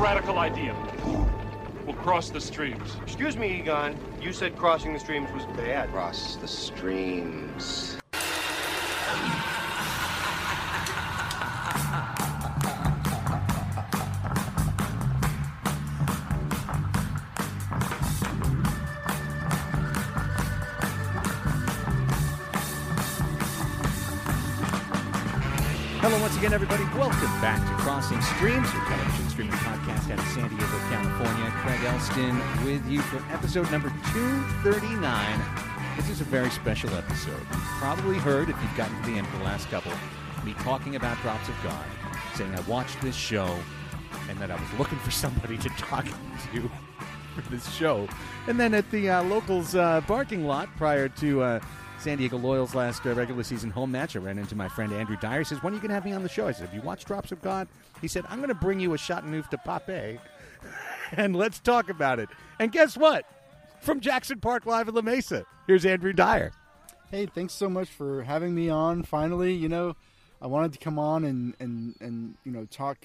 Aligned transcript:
radical 0.00 0.38
idea. 0.38 0.74
We'll 1.84 1.94
cross 1.96 2.30
the 2.30 2.40
streams. 2.40 2.96
Excuse 3.02 3.36
me, 3.36 3.60
Egon. 3.60 3.96
You 4.20 4.32
said 4.32 4.56
crossing 4.56 4.94
the 4.94 4.98
streams 4.98 5.30
was 5.30 5.44
bad. 5.56 5.90
Cross 5.90 6.36
the 6.36 6.48
streams. 6.48 7.98
Hello, 26.00 26.18
once 26.22 26.36
again, 26.38 26.54
everybody. 26.54 26.84
Welcome 26.96 27.40
back 27.42 27.60
to 27.68 27.82
Crossing 27.82 28.22
Streams, 28.22 28.72
your 28.72 28.82
television 28.86 29.29
streaming 29.40 29.58
podcast 29.60 30.10
out 30.10 30.18
of 30.18 30.24
San 30.26 30.48
Diego, 30.50 30.78
California. 30.90 31.50
Craig 31.62 31.80
Elsten 31.84 32.36
with 32.62 32.86
you 32.90 33.00
for 33.00 33.16
episode 33.32 33.70
number 33.70 33.88
239. 34.12 35.42
This 35.96 36.10
is 36.10 36.20
a 36.20 36.24
very 36.24 36.50
special 36.50 36.90
episode. 36.90 37.40
You've 37.50 37.62
probably 37.78 38.16
heard, 38.16 38.50
if 38.50 38.56
you've 38.60 38.76
gotten 38.76 38.94
to 39.00 39.10
the 39.10 39.16
end 39.16 39.26
of 39.26 39.32
the 39.38 39.44
last 39.44 39.70
couple, 39.70 39.92
me 40.44 40.52
talking 40.58 40.96
about 40.96 41.18
Drops 41.22 41.48
of 41.48 41.54
God, 41.62 41.82
saying 42.34 42.54
I 42.54 42.60
watched 42.62 43.00
this 43.00 43.16
show 43.16 43.58
and 44.28 44.38
that 44.40 44.50
I 44.50 44.56
was 44.56 44.78
looking 44.78 44.98
for 44.98 45.10
somebody 45.10 45.56
to 45.56 45.70
talk 45.70 46.04
to 46.04 46.70
for 47.34 47.40
this 47.50 47.72
show. 47.72 48.06
And 48.46 48.60
then 48.60 48.74
at 48.74 48.90
the 48.90 49.08
uh, 49.08 49.22
locals 49.22 49.74
uh, 49.74 50.02
parking 50.02 50.46
lot 50.46 50.68
prior 50.76 51.08
to 51.08 51.42
uh, 51.42 51.60
San 52.00 52.16
Diego 52.16 52.38
Loyals' 52.38 52.74
last 52.74 53.04
uh, 53.04 53.14
regular 53.14 53.42
season 53.42 53.70
home 53.70 53.92
match, 53.92 54.16
I 54.16 54.20
ran 54.20 54.38
into 54.38 54.56
my 54.56 54.68
friend 54.68 54.90
Andrew 54.90 55.18
Dyer. 55.20 55.40
He 55.40 55.44
says, 55.44 55.62
When 55.62 55.74
are 55.74 55.76
you 55.76 55.82
going 55.82 55.90
to 55.90 55.94
have 55.94 56.06
me 56.06 56.12
on 56.12 56.22
the 56.22 56.30
show? 56.30 56.48
I 56.48 56.52
said, 56.52 56.66
Have 56.66 56.74
you 56.74 56.80
watched 56.80 57.06
Drops 57.06 57.30
of 57.30 57.42
God? 57.42 57.68
He 58.00 58.08
said, 58.08 58.24
I'm 58.30 58.38
going 58.38 58.48
to 58.48 58.54
bring 58.54 58.80
you 58.80 58.94
a 58.94 58.98
Chateauneuf 58.98 59.50
du 59.50 59.58
Pape 59.58 60.18
and 61.12 61.36
let's 61.36 61.60
talk 61.60 61.90
about 61.90 62.18
it. 62.18 62.30
And 62.58 62.72
guess 62.72 62.96
what? 62.96 63.26
From 63.82 64.00
Jackson 64.00 64.40
Park 64.40 64.64
Live 64.64 64.88
in 64.88 64.94
La 64.94 65.02
Mesa, 65.02 65.44
here's 65.66 65.84
Andrew 65.84 66.14
Dyer. 66.14 66.52
Hey, 67.10 67.26
thanks 67.26 67.52
so 67.52 67.68
much 67.68 67.88
for 67.90 68.22
having 68.22 68.54
me 68.54 68.70
on. 68.70 69.02
Finally, 69.02 69.52
you 69.52 69.68
know, 69.68 69.94
I 70.40 70.46
wanted 70.46 70.72
to 70.72 70.78
come 70.78 70.98
on 70.98 71.24
and 71.24 71.54
and 71.60 71.96
and 72.00 72.34
you 72.44 72.52
know 72.52 72.64
talk 72.70 72.96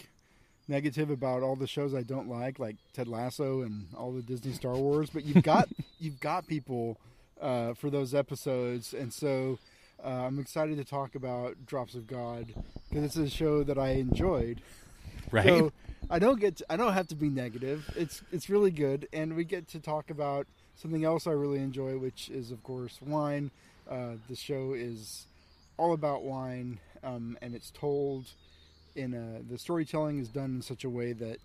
negative 0.69 1.09
about 1.09 1.43
all 1.43 1.57
the 1.57 1.67
shows 1.67 1.93
I 1.93 2.03
don't 2.03 2.29
like, 2.29 2.59
like 2.59 2.77
Ted 2.93 3.09
Lasso 3.09 3.61
and 3.61 3.87
all 3.97 4.13
the 4.13 4.21
Disney 4.21 4.53
Star 4.53 4.75
Wars. 4.75 5.09
But 5.09 5.25
you've 5.25 5.43
got 5.43 5.67
you've 5.99 6.19
got 6.21 6.47
people 6.47 6.97
uh, 7.41 7.73
for 7.73 7.89
those 7.89 8.13
episodes, 8.13 8.93
and 8.93 9.13
so 9.13 9.59
uh, 10.03 10.09
I'm 10.09 10.39
excited 10.39 10.77
to 10.77 10.83
talk 10.83 11.15
about 11.15 11.65
Drops 11.65 11.95
of 11.95 12.07
God 12.07 12.53
because 12.89 13.05
it's 13.05 13.15
a 13.15 13.29
show 13.29 13.63
that 13.63 13.77
I 13.77 13.91
enjoyed. 13.91 14.61
Right? 15.31 15.47
So 15.47 15.71
I 16.09 16.19
don't 16.19 16.39
get 16.39 16.57
to, 16.57 16.65
I 16.69 16.77
don't 16.77 16.93
have 16.93 17.07
to 17.07 17.15
be 17.15 17.29
negative. 17.29 17.89
It's 17.95 18.21
it's 18.31 18.49
really 18.49 18.71
good, 18.71 19.07
and 19.11 19.35
we 19.35 19.43
get 19.43 19.67
to 19.69 19.79
talk 19.79 20.09
about 20.09 20.47
something 20.75 21.03
else 21.03 21.25
I 21.27 21.31
really 21.31 21.59
enjoy, 21.59 21.97
which 21.97 22.29
is 22.29 22.51
of 22.51 22.63
course 22.63 22.99
wine. 23.01 23.51
Uh, 23.89 24.13
the 24.29 24.35
show 24.35 24.73
is 24.73 25.27
all 25.77 25.93
about 25.93 26.23
wine, 26.23 26.79
um, 27.03 27.37
and 27.41 27.55
it's 27.55 27.71
told 27.71 28.27
in 28.95 29.13
a, 29.13 29.41
the 29.51 29.57
storytelling 29.57 30.19
is 30.19 30.29
done 30.29 30.55
in 30.55 30.61
such 30.61 30.83
a 30.83 30.89
way 30.89 31.13
that 31.13 31.37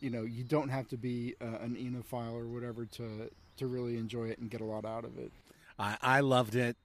you 0.00 0.10
know 0.10 0.22
you 0.22 0.44
don't 0.44 0.68
have 0.68 0.88
to 0.88 0.96
be 0.96 1.34
uh, 1.40 1.58
an 1.62 1.76
enophile 1.76 2.34
or 2.34 2.46
whatever 2.46 2.84
to 2.86 3.30
to 3.58 3.66
really 3.66 3.96
enjoy 3.96 4.28
it 4.28 4.38
and 4.38 4.50
get 4.50 4.60
a 4.60 4.64
lot 4.64 4.84
out 4.84 5.04
of 5.04 5.18
it. 5.18 5.32
I, 5.78 5.96
I 6.00 6.20
loved 6.20 6.54
it. 6.54 6.76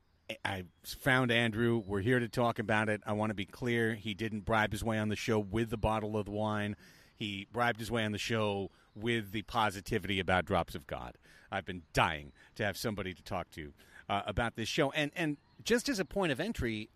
I 0.45 0.65
found 0.83 1.31
Andrew. 1.31 1.81
We're 1.85 2.01
here 2.01 2.19
to 2.19 2.29
talk 2.29 2.59
about 2.59 2.89
it. 2.89 3.01
I 3.05 3.13
want 3.13 3.29
to 3.31 3.35
be 3.35 3.45
clear. 3.45 3.95
He 3.95 4.13
didn't 4.13 4.41
bribe 4.41 4.71
his 4.71 4.83
way 4.83 4.97
on 4.97 5.09
the 5.09 5.15
show 5.15 5.39
with 5.39 5.69
the 5.69 5.77
bottle 5.77 6.17
of 6.17 6.27
wine. 6.27 6.75
He 7.15 7.47
bribed 7.51 7.79
his 7.79 7.91
way 7.91 8.05
on 8.05 8.11
the 8.11 8.17
show 8.17 8.71
with 8.95 9.31
the 9.31 9.41
positivity 9.43 10.19
about 10.19 10.45
Drops 10.45 10.75
of 10.75 10.87
God. 10.87 11.17
I've 11.51 11.65
been 11.65 11.83
dying 11.93 12.31
to 12.55 12.63
have 12.63 12.77
somebody 12.77 13.13
to 13.13 13.21
talk 13.23 13.51
to 13.51 13.73
uh, 14.09 14.21
about 14.25 14.55
this 14.55 14.67
show. 14.67 14.91
And 14.91 15.11
and 15.15 15.37
just 15.63 15.89
as 15.89 15.99
a 15.99 16.05
point 16.05 16.31
of 16.31 16.39
entry, 16.39 16.89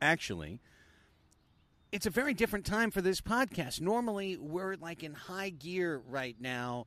actually, 0.00 0.60
it's 1.92 2.06
a 2.06 2.10
very 2.10 2.34
different 2.34 2.66
time 2.66 2.90
for 2.90 3.00
this 3.00 3.20
podcast. 3.20 3.80
Normally, 3.80 4.36
we're 4.36 4.76
like 4.76 5.02
in 5.02 5.14
high 5.14 5.50
gear 5.50 6.02
right 6.06 6.36
now. 6.38 6.86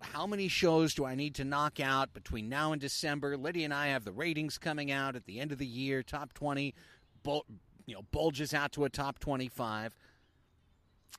How 0.00 0.26
many 0.26 0.48
shows 0.48 0.94
do 0.94 1.04
I 1.04 1.14
need 1.14 1.34
to 1.36 1.44
knock 1.44 1.80
out 1.80 2.12
between 2.12 2.48
now 2.48 2.72
and 2.72 2.80
December? 2.80 3.36
Lydia 3.36 3.64
and 3.64 3.74
I 3.74 3.88
have 3.88 4.04
the 4.04 4.12
ratings 4.12 4.58
coming 4.58 4.90
out 4.90 5.16
at 5.16 5.24
the 5.24 5.40
end 5.40 5.52
of 5.52 5.58
the 5.58 5.66
year. 5.66 6.02
Top 6.02 6.32
twenty, 6.34 6.74
bul- 7.22 7.46
you 7.86 7.94
know, 7.94 8.02
bulges 8.10 8.52
out 8.52 8.72
to 8.72 8.84
a 8.84 8.90
top 8.90 9.18
twenty-five. 9.18 9.94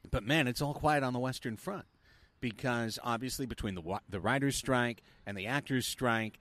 But 0.10 0.24
man, 0.24 0.48
it's 0.48 0.62
all 0.62 0.74
quiet 0.74 1.04
on 1.04 1.14
the 1.14 1.20
Western 1.20 1.58
Front 1.58 1.86
because 2.40 3.00
obviously 3.04 3.46
between 3.46 3.76
the 3.76 4.00
the 4.10 4.20
writers' 4.20 4.56
strike 4.56 5.02
and 5.26 5.38
the 5.38 5.48
actors' 5.48 5.88
strike, 5.88 6.40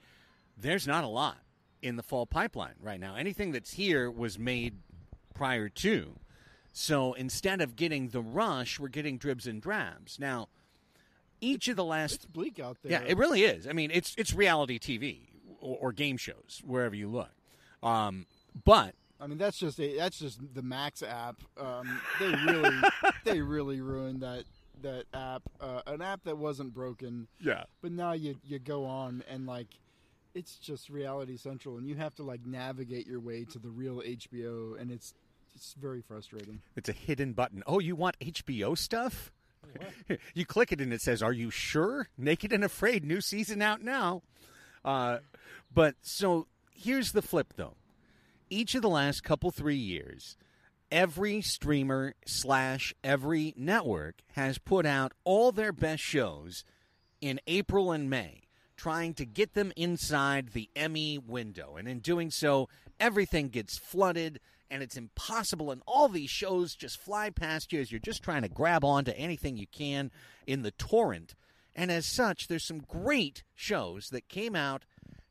there's 0.57 0.87
not 0.87 1.05
a 1.05 1.09
lot 1.09 1.39
in 1.83 1.97
the 1.97 2.03
fall 2.03 2.27
pipeline 2.27 2.75
right 2.81 3.01
now. 3.01 3.17
Anything 3.17 3.53
that's 3.53 3.73
here 3.73 4.11
was 4.11 4.39
made 4.39 4.77
prior 5.35 5.69
to. 5.69 6.19
So 6.73 7.15
instead 7.15 7.61
of 7.61 7.77
getting 7.77 8.09
the 8.09 8.23
rush, 8.23 8.79
we're 8.79 8.89
getting 8.89 9.19
dribs 9.19 9.47
and 9.47 9.61
drabs. 9.61 10.19
Now, 10.19 10.49
each 11.41 11.69
of 11.69 11.77
the 11.77 11.85
last 11.85 12.15
It's 12.17 12.27
bleak 12.27 12.59
out 12.61 12.79
there. 12.83 12.93
yeah, 12.93 13.03
it 13.07 13.17
really 13.17 13.43
is. 13.45 13.67
I 13.67 13.73
mean, 13.73 13.91
it's 13.93 14.15
it's 14.19 14.33
reality 14.35 14.79
TV 14.79 15.29
or, 15.61 15.77
or 15.81 15.93
game 15.93 16.17
shows 16.17 16.61
wherever 16.65 16.95
you 16.95 17.09
look. 17.09 17.31
Um, 17.83 18.27
but 18.65 18.95
I 19.21 19.27
mean, 19.27 19.39
that's 19.39 19.59
just 19.59 19.79
a, 19.81 19.97
that's 19.97 20.19
just 20.19 20.41
the 20.55 20.63
Max 20.63 21.03
app. 21.03 21.37
Um, 21.59 22.01
they 22.19 22.29
really 22.47 22.81
they 23.25 23.41
really 23.41 23.81
ruined 23.81 24.21
that 24.23 24.45
that 24.83 25.05
app. 25.15 25.43
Uh, 25.61 25.83
an 25.87 26.03
app 26.03 26.25
that 26.25 26.39
wasn't 26.39 26.73
broken, 26.75 27.29
yeah, 27.41 27.65
but 27.83 27.93
now 27.93 28.13
you 28.13 28.37
you 28.45 28.59
go 28.59 28.85
on 28.85 29.23
and 29.29 29.47
like 29.47 29.69
it's 30.35 30.57
just 30.57 30.89
Reality 30.89 31.37
Central, 31.37 31.77
and 31.77 31.87
you 31.87 31.97
have 31.97 32.15
to 32.17 32.23
like 32.23 32.47
navigate 32.47 33.07
your 33.07 33.21
way 33.21 33.45
to 33.45 33.59
the 33.59 33.69
real 33.69 33.97
HBO, 34.01 34.81
and 34.81 34.91
it's 34.91 35.13
it's 35.55 35.75
very 35.79 36.01
frustrating. 36.01 36.61
it's 36.77 36.89
a 36.89 36.93
hidden 36.93 37.33
button. 37.33 37.63
Oh, 37.67 37.79
you 37.81 37.97
want 37.97 38.19
HBO 38.21 38.79
stuff? 38.79 39.33
you 40.35 40.45
click 40.45 40.73
it 40.73 40.81
and 40.81 40.93
it 40.93 41.01
says, 41.01 41.23
"Are 41.23 41.33
you 41.33 41.51
sure?" 41.51 42.09
Naked 42.17 42.53
and 42.53 42.65
Afraid, 42.65 43.05
new 43.05 43.21
season 43.21 43.63
out 43.63 43.83
now. 43.83 44.23
Uh, 44.85 45.19
but 45.73 45.97
so 46.03 46.47
here's 46.73 47.13
the 47.13 47.23
flip, 47.23 47.55
though. 47.57 47.75
Each 48.49 48.75
of 48.75 48.83
the 48.83 48.89
last 48.89 49.23
couple 49.23 49.51
three 49.51 49.77
years, 49.77 50.37
every 50.91 51.41
streamer 51.41 52.15
slash 52.27 52.93
every 53.05 53.55
network 53.57 54.23
has 54.33 54.59
put 54.59 54.87
out 54.87 55.13
all 55.25 55.53
their 55.53 55.73
best 55.73 56.03
shows 56.03 56.65
in 57.21 57.41
April 57.47 57.93
and 57.93 58.11
May, 58.11 58.43
trying 58.77 59.15
to 59.15 59.25
get 59.27 59.55
them 59.55 59.73
inside 59.77 60.49
the 60.49 60.69
Emmy 60.75 61.19
window. 61.19 61.77
And 61.77 61.87
in 61.87 62.01
doing 62.01 62.31
so, 62.31 62.69
everything 62.99 63.49
gets 63.49 63.79
flooded 63.79 64.41
and 64.71 64.83
it's 64.83 64.97
impossible. 64.97 65.71
And 65.71 65.83
all 65.87 66.09
these 66.09 66.31
shows 66.31 66.75
just 66.75 67.01
fly 67.01 67.31
past 67.31 67.73
you 67.73 67.81
as 67.81 67.91
you're 67.91 68.01
just 68.01 68.23
trying 68.23 68.43
to 68.43 68.49
grab 68.49 68.85
onto 68.85 69.13
anything 69.13 69.57
you 69.57 69.67
can 69.67 70.11
in 70.47 70.63
the 70.63 70.71
torrent. 70.73 71.35
And 71.75 71.91
as 71.91 72.07
such, 72.07 72.49
there's 72.49 72.67
some 72.67 72.81
great 72.81 73.43
shows 73.55 74.09
that 74.11 74.29
came 74.29 74.55
out, 74.55 74.85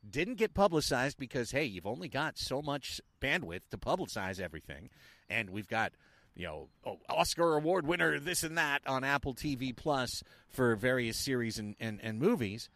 didn't 0.09 0.35
get 0.35 0.53
publicized 0.53 1.17
because, 1.17 1.51
hey, 1.51 1.65
you've 1.65 1.85
only 1.85 2.09
got 2.09 2.37
so 2.37 2.61
much 2.61 3.01
bandwidth 3.21 3.61
to 3.71 3.77
publicize 3.77 4.39
everything. 4.39 4.89
And 5.29 5.49
we've 5.49 5.67
got 5.67 5.93
you 6.35 6.45
know, 6.45 6.69
oh, 6.85 6.97
Oscar 7.09 7.55
award 7.55 7.85
winner, 7.85 8.17
this 8.17 8.43
and 8.43 8.57
that 8.57 8.81
on 8.87 9.03
Apple 9.03 9.33
TV 9.33 9.75
Plus 9.75 10.23
for 10.47 10.75
various 10.75 11.17
series 11.17 11.59
and, 11.59 11.75
and, 11.81 11.99
and 12.01 12.17
movies. 12.17 12.69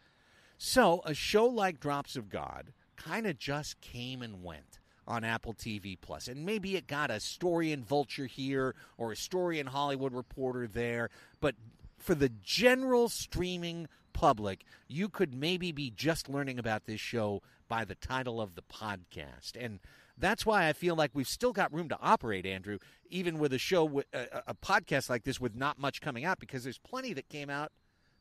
So 0.58 1.00
a 1.06 1.14
show 1.14 1.46
like 1.46 1.80
Drops 1.80 2.14
of 2.14 2.28
God 2.28 2.74
kind 2.96 3.26
of 3.26 3.38
just 3.38 3.80
came 3.80 4.20
and 4.20 4.42
went 4.42 4.80
on 5.06 5.24
Apple 5.24 5.54
TV 5.54 5.96
Plus. 6.00 6.28
And 6.28 6.44
maybe 6.44 6.76
it 6.76 6.86
got 6.86 7.10
a 7.10 7.20
story 7.20 7.72
in 7.72 7.84
Vulture 7.84 8.26
here 8.26 8.74
or 8.96 9.12
a 9.12 9.16
story 9.16 9.58
in 9.58 9.66
Hollywood 9.66 10.12
Reporter 10.12 10.66
there, 10.66 11.10
but 11.40 11.54
for 11.98 12.14
the 12.14 12.30
general 12.42 13.08
streaming 13.08 13.88
public, 14.12 14.64
you 14.88 15.08
could 15.08 15.34
maybe 15.34 15.72
be 15.72 15.90
just 15.90 16.28
learning 16.28 16.58
about 16.58 16.86
this 16.86 17.00
show 17.00 17.42
by 17.68 17.84
the 17.84 17.94
title 17.94 18.40
of 18.40 18.54
the 18.54 18.62
podcast. 18.62 19.52
And 19.58 19.80
that's 20.16 20.46
why 20.46 20.68
I 20.68 20.72
feel 20.72 20.94
like 20.94 21.10
we've 21.14 21.28
still 21.28 21.52
got 21.52 21.72
room 21.72 21.88
to 21.88 21.98
operate, 22.00 22.46
Andrew, 22.46 22.78
even 23.08 23.38
with 23.38 23.52
a 23.52 23.58
show, 23.58 24.02
a, 24.12 24.54
podcast 24.54 25.10
like 25.10 25.24
this 25.24 25.40
with 25.40 25.56
not 25.56 25.78
much 25.78 26.00
coming 26.00 26.24
out, 26.24 26.38
because 26.38 26.62
there's 26.62 26.78
plenty 26.78 27.12
that 27.14 27.28
came 27.28 27.50
out 27.50 27.72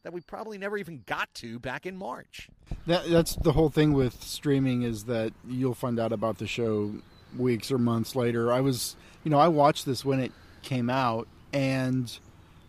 that 0.03 0.13
we 0.13 0.21
probably 0.21 0.57
never 0.57 0.77
even 0.77 1.01
got 1.05 1.33
to 1.35 1.59
back 1.59 1.85
in 1.85 1.97
March. 1.97 2.49
That, 2.87 3.09
that's 3.09 3.35
the 3.35 3.53
whole 3.53 3.69
thing 3.69 3.93
with 3.93 4.21
streaming 4.21 4.83
is 4.83 5.05
that 5.05 5.33
you'll 5.47 5.73
find 5.73 5.99
out 5.99 6.11
about 6.11 6.37
the 6.37 6.47
show 6.47 6.93
weeks 7.37 7.71
or 7.71 7.77
months 7.77 8.15
later. 8.15 8.51
I 8.51 8.61
was, 8.61 8.95
you 9.23 9.31
know, 9.31 9.39
I 9.39 9.47
watched 9.47 9.85
this 9.85 10.03
when 10.03 10.19
it 10.19 10.31
came 10.61 10.89
out, 10.89 11.27
and 11.51 12.15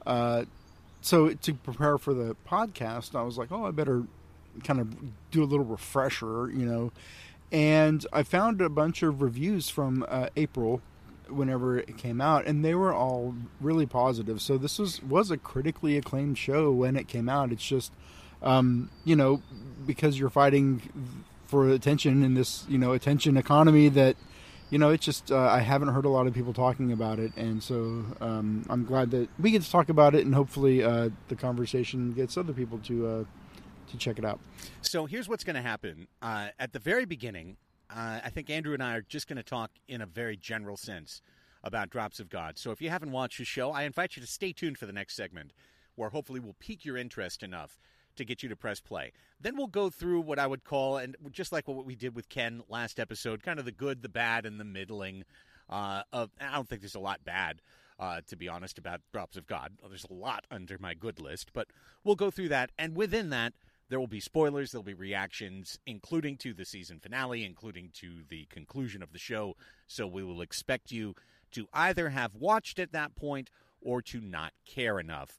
uh, 0.07 0.45
so 1.01 1.35
to 1.35 1.55
prepare 1.55 1.99
for 1.99 2.15
the 2.15 2.37
podcast, 2.49 3.15
I 3.15 3.23
was 3.23 3.37
like, 3.37 3.51
oh, 3.53 3.67
I 3.67 3.73
better 3.73 4.05
kind 4.63 4.81
of 4.81 4.97
do 5.31 5.43
a 5.43 5.47
little 5.47 5.67
refresher, 5.67 6.51
you 6.51 6.65
know. 6.65 6.93
And 7.51 8.07
I 8.13 8.23
found 8.23 8.61
a 8.61 8.69
bunch 8.69 9.03
of 9.03 9.23
reviews 9.23 9.69
from 9.69 10.05
uh, 10.09 10.29
April 10.37 10.81
whenever 11.29 11.79
it 11.79 11.97
came 11.97 12.21
out, 12.21 12.47
and 12.47 12.65
they 12.65 12.75
were 12.75 12.93
all 12.93 13.35
really 13.61 13.87
positive. 13.87 14.41
So 14.41 14.59
this 14.59 14.79
was 14.79 15.03
was 15.03 15.31
a 15.31 15.37
critically 15.37 15.97
acclaimed 15.97 16.39
show 16.39 16.71
when 16.71 16.97
it 16.97 17.09
came 17.09 17.29
out. 17.29 17.53
It's 17.53 17.65
just, 17.65 17.93
um, 18.43 18.91
you 19.05 19.17
know, 19.17 19.43
because 19.87 20.19
you're 20.19 20.31
fighting 20.31 20.83
for 21.47 21.69
attention 21.69 22.23
in 22.23 22.35
this 22.35 22.65
you 22.69 22.79
know 22.79 22.93
attention 22.93 23.37
economy 23.37 23.89
that 23.89 24.17
you 24.71 24.79
know 24.79 24.91
it's 24.91 25.05
just 25.05 25.31
uh, 25.31 25.39
I 25.39 25.61
haven't 25.61 25.89
heard 25.89 26.05
a 26.05 26.09
lot 26.09 26.27
of 26.27 26.35
people 26.35 26.53
talking 26.53 26.93
about 26.93 27.19
it, 27.19 27.33
and 27.37 27.63
so 27.63 28.05
um, 28.21 28.65
I'm 28.69 28.85
glad 28.85 29.11
that 29.13 29.29
we 29.39 29.51
get 29.51 29.63
to 29.63 29.71
talk 29.71 29.89
about 29.89 30.15
it, 30.15 30.25
and 30.25 30.35
hopefully 30.35 30.83
uh, 30.83 31.11
the 31.29 31.37
conversation 31.37 32.13
gets 32.13 32.37
other 32.37 32.53
people 32.53 32.79
to 32.85 33.07
uh, 33.07 33.25
to 33.91 33.97
check 33.97 34.19
it 34.19 34.25
out. 34.25 34.41
So 34.83 35.07
here's 35.07 35.29
what's 35.29 35.45
going 35.45 35.57
to 35.57 35.63
happen. 35.63 36.09
Uh, 36.21 36.49
at 36.59 36.73
the 36.73 36.79
very 36.79 37.05
beginning, 37.05 37.57
uh, 37.95 38.21
I 38.25 38.31
think 38.31 38.51
Andrew 38.51 38.75
and 38.75 38.83
I 38.83 38.97
are 38.97 39.03
just 39.03 39.29
going 39.29 39.37
to 39.37 39.43
talk 39.43 39.71
in 39.87 40.01
a 40.01 40.07
very 40.07 40.37
general 40.37 40.77
sense 40.77 41.23
about 41.63 41.91
Drops 41.91 42.19
of 42.21 42.29
God. 42.29 42.59
So 42.59 42.71
if 42.73 42.83
you 42.83 42.91
haven't 42.91 43.13
watched 43.13 43.39
the 43.39 43.45
show, 43.45 43.71
I 43.71 43.85
invite 43.85 44.17
you 44.17 44.23
to 44.23 44.29
stay 44.29 44.53
tuned 44.53 44.79
for 44.79 44.87
the 44.87 44.93
next 44.93 45.15
segment, 45.15 45.53
where 45.95 46.11
hopefully 46.11 46.41
we'll 46.41 46.57
pique 46.59 46.85
your 46.85 46.97
interest 46.97 47.43
enough 47.43 47.79
to 48.17 48.25
get 48.25 48.43
you 48.43 48.49
to 48.49 48.57
press 48.57 48.81
play. 48.81 49.13
Then 49.41 49.57
we'll 49.57 49.67
go 49.67 49.91
through 49.91 50.21
what 50.21 50.39
I 50.39 50.47
would 50.47 50.65
call, 50.65 50.97
and 50.97 51.17
just 51.31 51.53
like 51.53 51.69
what 51.69 51.87
we 51.87 51.95
did 51.95 52.15
with 52.15 52.29
Ken 52.29 52.63
last 52.69 52.99
episode, 52.99 53.43
kind 53.43 53.59
of 53.59 53.65
the 53.65 53.73
good, 53.73 54.03
the 54.03 54.09
bad, 54.09 54.45
and 54.45 54.59
the 54.59 54.65
middling. 54.65 55.25
Uh, 55.69 56.03
of 56.13 56.31
I 56.41 56.55
don't 56.55 56.69
think 56.69 56.83
there's 56.83 56.95
a 56.95 57.01
lot 57.01 57.25
bad, 57.25 57.63
uh, 57.99 58.21
to 58.27 58.37
be 58.37 58.49
honest, 58.49 58.77
about 58.77 59.01
Drops 59.13 59.37
of 59.37 59.47
God. 59.47 59.73
There's 59.89 60.07
a 60.09 60.13
lot 60.13 60.45
under 60.51 60.79
my 60.79 60.95
good 60.95 61.19
list, 61.19 61.53
but 61.53 61.69
we'll 62.03 62.17
go 62.17 62.31
through 62.31 62.49
that, 62.49 62.71
and 62.79 62.97
within 62.97 63.31
that, 63.31 63.55
there 63.95 64.01
will 64.01 64.09
be 64.09 64.19
spoilers, 64.19 64.73
there'll 64.73 64.83
be 64.83 64.93
reactions, 64.93 65.79
including 65.87 66.37
to 66.37 66.53
the 66.53 66.65
season 66.65 66.99
finale, 66.99 67.45
including 67.45 67.91
to 67.93 68.25
the 68.29 68.45
conclusion 68.47 69.05
of 69.05 69.13
the 69.13 69.21
show. 69.21 69.55
So 69.87 70.05
we 70.05 70.25
will 70.25 70.41
expect 70.41 70.91
you 70.91 71.15
to 71.53 71.69
either 71.73 72.09
have 72.09 72.35
watched 72.35 72.81
at 72.81 72.91
that 72.91 73.15
point 73.15 73.51
or 73.81 74.03
to 74.03 74.21
not 74.21 74.53
care 74.67 74.99
enough 74.99 75.39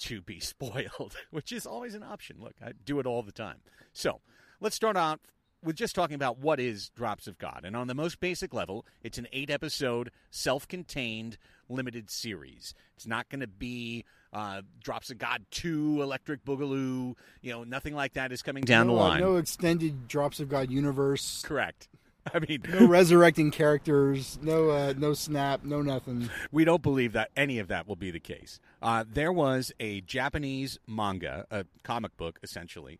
to 0.00 0.20
be 0.20 0.38
spoiled, 0.40 1.16
which 1.30 1.50
is 1.50 1.64
always 1.64 1.94
an 1.94 2.02
option. 2.02 2.36
Look, 2.38 2.56
I 2.62 2.72
do 2.72 3.00
it 3.00 3.06
all 3.06 3.22
the 3.22 3.32
time. 3.32 3.60
So 3.94 4.20
let's 4.60 4.76
start 4.76 4.98
out 4.98 5.20
with 5.64 5.76
just 5.76 5.94
talking 5.94 6.14
about 6.14 6.38
what 6.38 6.60
is 6.60 6.90
Drops 6.90 7.26
of 7.26 7.38
God. 7.38 7.62
And 7.64 7.74
on 7.76 7.86
the 7.86 7.94
most 7.94 8.20
basic 8.20 8.52
level, 8.54 8.86
it's 9.02 9.18
an 9.18 9.26
eight 9.32 9.50
episode, 9.50 10.10
self 10.30 10.68
contained, 10.68 11.38
limited 11.68 12.10
series. 12.10 12.74
It's 12.96 13.06
not 13.06 13.28
going 13.28 13.40
to 13.40 13.46
be 13.46 14.04
uh, 14.32 14.62
Drops 14.82 15.10
of 15.10 15.18
God 15.18 15.44
2, 15.50 16.02
Electric 16.02 16.44
Boogaloo. 16.44 17.14
You 17.40 17.52
know, 17.52 17.64
nothing 17.64 17.94
like 17.94 18.14
that 18.14 18.32
is 18.32 18.42
coming 18.42 18.64
down 18.64 18.86
no, 18.86 18.94
the 18.94 19.00
line. 19.00 19.20
no 19.20 19.36
extended 19.36 20.08
Drops 20.08 20.40
of 20.40 20.48
God 20.48 20.70
universe. 20.70 21.42
Correct. 21.44 21.88
I 22.34 22.38
mean, 22.38 22.62
no 22.68 22.86
resurrecting 22.86 23.50
characters, 23.50 24.38
no 24.40 24.70
uh, 24.70 24.94
no 24.96 25.12
snap, 25.12 25.62
no 25.62 25.82
nothing. 25.82 26.30
we 26.50 26.64
don't 26.64 26.82
believe 26.82 27.12
that 27.12 27.30
any 27.36 27.58
of 27.58 27.68
that 27.68 27.86
will 27.86 27.96
be 27.96 28.10
the 28.10 28.20
case. 28.20 28.60
Uh, 28.80 29.04
there 29.06 29.32
was 29.32 29.72
a 29.78 30.00
Japanese 30.02 30.78
manga, 30.86 31.46
a 31.50 31.66
comic 31.82 32.16
book 32.16 32.38
essentially, 32.42 32.98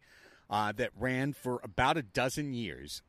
uh, 0.54 0.70
that 0.70 0.90
ran 0.96 1.32
for 1.32 1.60
about 1.64 1.96
a 1.96 2.02
dozen 2.02 2.54
years, 2.54 3.02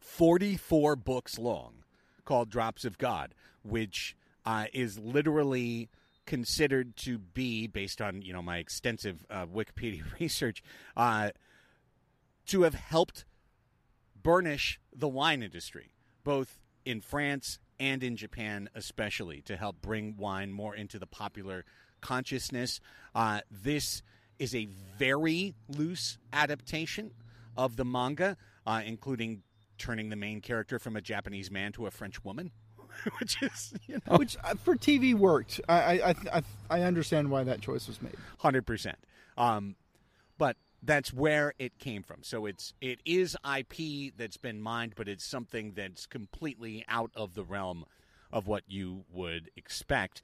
44 0.00 0.96
books 0.96 1.38
long, 1.38 1.84
called 2.24 2.50
Drops 2.50 2.84
of 2.84 2.98
God, 2.98 3.36
which 3.62 4.16
uh, 4.44 4.64
is 4.72 4.98
literally 4.98 5.90
considered 6.26 6.96
to 6.96 7.18
be, 7.18 7.68
based 7.68 8.02
on 8.02 8.22
you 8.22 8.32
know 8.32 8.42
my 8.42 8.58
extensive 8.58 9.24
uh, 9.30 9.46
Wikipedia 9.46 10.02
research, 10.20 10.60
uh, 10.96 11.30
to 12.46 12.62
have 12.62 12.74
helped 12.74 13.24
burnish 14.20 14.80
the 14.92 15.08
wine 15.08 15.44
industry, 15.44 15.92
both 16.24 16.58
in 16.84 17.00
France 17.00 17.60
and 17.78 18.02
in 18.02 18.16
Japan, 18.16 18.68
especially 18.74 19.40
to 19.42 19.56
help 19.56 19.80
bring 19.80 20.16
wine 20.16 20.50
more 20.50 20.74
into 20.74 20.98
the 20.98 21.06
popular 21.06 21.64
consciousness. 22.00 22.80
Uh, 23.14 23.42
this 23.52 24.02
is 24.40 24.54
a 24.54 24.66
very 24.98 25.54
loose 25.68 26.18
adaptation 26.32 27.12
of 27.56 27.76
the 27.76 27.84
manga, 27.84 28.36
uh, 28.66 28.82
including 28.84 29.42
turning 29.78 30.08
the 30.08 30.16
main 30.16 30.40
character 30.40 30.78
from 30.78 30.96
a 30.96 31.00
Japanese 31.00 31.50
man 31.50 31.72
to 31.72 31.86
a 31.86 31.90
French 31.90 32.24
woman. 32.24 32.50
Which 33.20 33.40
is, 33.42 33.72
you 33.86 34.00
know, 34.06 34.16
Which 34.16 34.36
uh, 34.42 34.54
for 34.54 34.74
TV 34.74 35.14
worked. 35.14 35.60
I 35.68 35.74
I, 35.74 36.08
I 36.08 36.14
I 36.32 36.42
I 36.70 36.82
understand 36.82 37.30
why 37.30 37.44
that 37.44 37.60
choice 37.60 37.86
was 37.86 38.02
made. 38.02 38.16
hundred 38.38 38.66
percent. 38.66 38.98
Um, 39.38 39.76
but 40.36 40.56
that's 40.82 41.12
where 41.12 41.54
it 41.58 41.78
came 41.78 42.02
from. 42.02 42.22
So 42.22 42.46
it's 42.46 42.74
it 42.80 43.00
is 43.04 43.36
IP 43.44 44.14
that's 44.16 44.36
been 44.38 44.60
mined, 44.60 44.94
but 44.96 45.08
it's 45.08 45.24
something 45.24 45.72
that's 45.74 46.06
completely 46.06 46.84
out 46.88 47.10
of 47.14 47.34
the 47.34 47.44
realm 47.44 47.84
of 48.32 48.46
what 48.46 48.64
you 48.66 49.04
would 49.12 49.50
expect. 49.56 50.22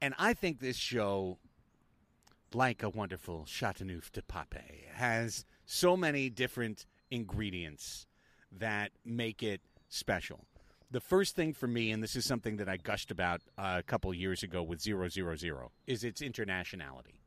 And 0.00 0.14
I 0.18 0.34
think 0.34 0.58
this 0.60 0.76
show, 0.76 1.38
like 2.54 2.82
a 2.82 2.88
wonderful 2.88 3.44
Chateauneuf 3.46 4.10
de 4.12 4.22
Pape, 4.22 4.88
has 4.94 5.44
so 5.64 5.96
many 5.96 6.30
different 6.30 6.86
ingredients 7.10 8.06
that 8.50 8.92
make 9.04 9.42
it 9.42 9.60
special. 9.88 10.46
The 10.90 11.00
first 11.00 11.34
thing 11.34 11.54
for 11.54 11.66
me, 11.66 11.90
and 11.90 12.02
this 12.02 12.16
is 12.16 12.24
something 12.26 12.56
that 12.58 12.68
I 12.68 12.76
gushed 12.76 13.10
about 13.10 13.40
uh, 13.56 13.76
a 13.78 13.82
couple 13.82 14.12
years 14.12 14.42
ago 14.42 14.62
with 14.62 14.80
Zero 14.80 15.08
Zero 15.08 15.36
Zero, 15.36 15.72
is 15.86 16.04
its 16.04 16.20
internationality 16.20 17.22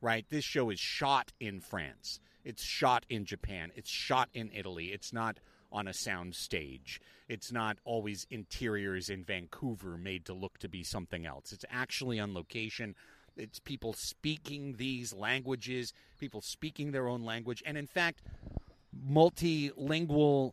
right? 0.00 0.26
This 0.28 0.44
show 0.44 0.70
is 0.70 0.80
shot 0.80 1.32
in 1.40 1.60
France. 1.60 2.20
It's 2.44 2.62
shot 2.62 3.04
in 3.08 3.24
Japan. 3.24 3.72
It's 3.74 3.90
shot 3.90 4.28
in 4.32 4.50
Italy. 4.54 4.86
It's 4.86 5.12
not 5.12 5.38
on 5.70 5.86
a 5.86 5.92
sound 5.92 6.34
stage. 6.34 7.00
It's 7.28 7.52
not 7.52 7.78
always 7.84 8.26
interiors 8.30 9.10
in 9.10 9.24
Vancouver 9.24 9.98
made 9.98 10.24
to 10.26 10.32
look 10.32 10.58
to 10.58 10.68
be 10.68 10.82
something 10.82 11.26
else. 11.26 11.52
It's 11.52 11.64
actually 11.70 12.18
on 12.18 12.32
location. 12.32 12.94
It's 13.38 13.60
people 13.60 13.92
speaking 13.92 14.74
these 14.76 15.12
languages, 15.12 15.92
people 16.18 16.40
speaking 16.40 16.92
their 16.92 17.08
own 17.08 17.24
language, 17.24 17.62
and 17.64 17.78
in 17.78 17.86
fact, 17.86 18.22
multilingual 19.08 20.52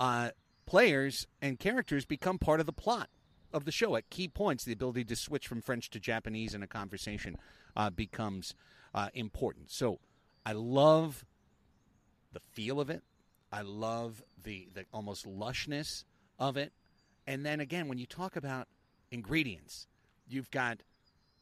uh, 0.00 0.30
players 0.66 1.26
and 1.40 1.58
characters 1.58 2.04
become 2.04 2.38
part 2.38 2.60
of 2.60 2.66
the 2.66 2.72
plot 2.72 3.08
of 3.52 3.64
the 3.64 3.72
show 3.72 3.96
at 3.96 4.10
key 4.10 4.28
points. 4.28 4.64
The 4.64 4.72
ability 4.72 5.04
to 5.04 5.16
switch 5.16 5.46
from 5.46 5.62
French 5.62 5.88
to 5.90 6.00
Japanese 6.00 6.54
in 6.54 6.62
a 6.62 6.66
conversation 6.66 7.36
uh, 7.76 7.90
becomes 7.90 8.54
uh, 8.94 9.08
important. 9.14 9.70
So 9.70 10.00
I 10.44 10.52
love 10.52 11.24
the 12.32 12.40
feel 12.40 12.80
of 12.80 12.90
it. 12.90 13.02
I 13.52 13.62
love 13.62 14.22
the, 14.42 14.68
the 14.74 14.84
almost 14.92 15.26
lushness 15.26 16.04
of 16.38 16.56
it. 16.56 16.72
And 17.26 17.46
then 17.46 17.60
again, 17.60 17.88
when 17.88 17.98
you 17.98 18.06
talk 18.06 18.36
about 18.36 18.68
ingredients, 19.10 19.86
you've 20.28 20.50
got 20.50 20.82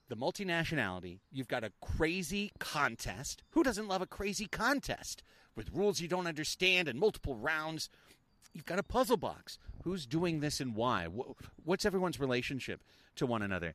the 0.08 0.16
multinationality, 0.16 1.18
you've 1.32 1.48
got 1.48 1.64
a 1.64 1.73
crazy 1.80 2.52
contest. 2.58 3.42
Who 3.50 3.62
doesn't 3.62 3.88
love 3.88 4.02
a 4.02 4.06
crazy 4.06 4.46
contest 4.46 5.23
with 5.56 5.73
rules 5.73 6.00
you 6.00 6.08
don't 6.08 6.26
understand 6.26 6.88
and 6.88 6.99
multiple 6.99 7.37
rounds? 7.37 7.88
You've 8.52 8.66
got 8.66 8.78
a 8.78 8.84
puzzle 8.84 9.16
box. 9.16 9.58
Who's 9.82 10.06
doing 10.06 10.40
this 10.40 10.61
and 10.61 10.75
why? 10.75 11.06
What's 11.64 11.84
everyone's 11.84 12.20
relationship 12.20 12.82
to 13.16 13.26
one 13.26 13.42
another? 13.42 13.75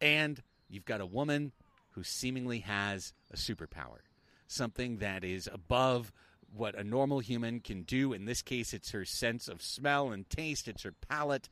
And 0.00 0.42
you've 0.68 0.84
got 0.84 1.00
a 1.00 1.06
woman 1.06 1.52
who 1.90 2.02
seemingly 2.02 2.60
has 2.60 3.12
a 3.32 3.36
superpower, 3.36 3.98
something 4.46 4.98
that 4.98 5.24
is 5.24 5.48
above 5.52 6.12
what 6.52 6.74
a 6.74 6.84
normal 6.84 7.20
human 7.20 7.60
can 7.60 7.82
do. 7.82 8.12
In 8.12 8.24
this 8.24 8.42
case, 8.42 8.72
it's 8.72 8.90
her 8.90 9.04
sense 9.04 9.48
of 9.48 9.62
smell 9.62 10.10
and 10.10 10.28
taste, 10.28 10.68
it's 10.68 10.82
her 10.82 10.94
palate. 11.08 11.48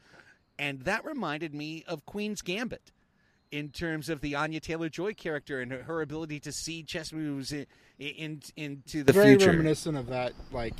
And 0.58 0.82
that 0.82 1.04
reminded 1.04 1.54
me 1.54 1.84
of 1.86 2.04
Queen's 2.04 2.42
Gambit 2.42 2.90
in 3.50 3.70
terms 3.70 4.08
of 4.08 4.20
the 4.20 4.34
Anya 4.34 4.60
Taylor 4.60 4.88
Joy 4.88 5.14
character 5.14 5.60
and 5.60 5.72
her, 5.72 5.82
her 5.84 6.02
ability 6.02 6.40
to 6.40 6.52
see 6.52 6.82
chess 6.82 7.12
moves 7.12 7.52
in, 7.52 7.66
in, 7.98 8.42
into 8.56 9.02
the 9.02 9.12
Very 9.12 9.36
future. 9.36 9.50
reminiscent 9.50 9.96
of 9.96 10.08
that 10.08 10.32
like 10.52 10.74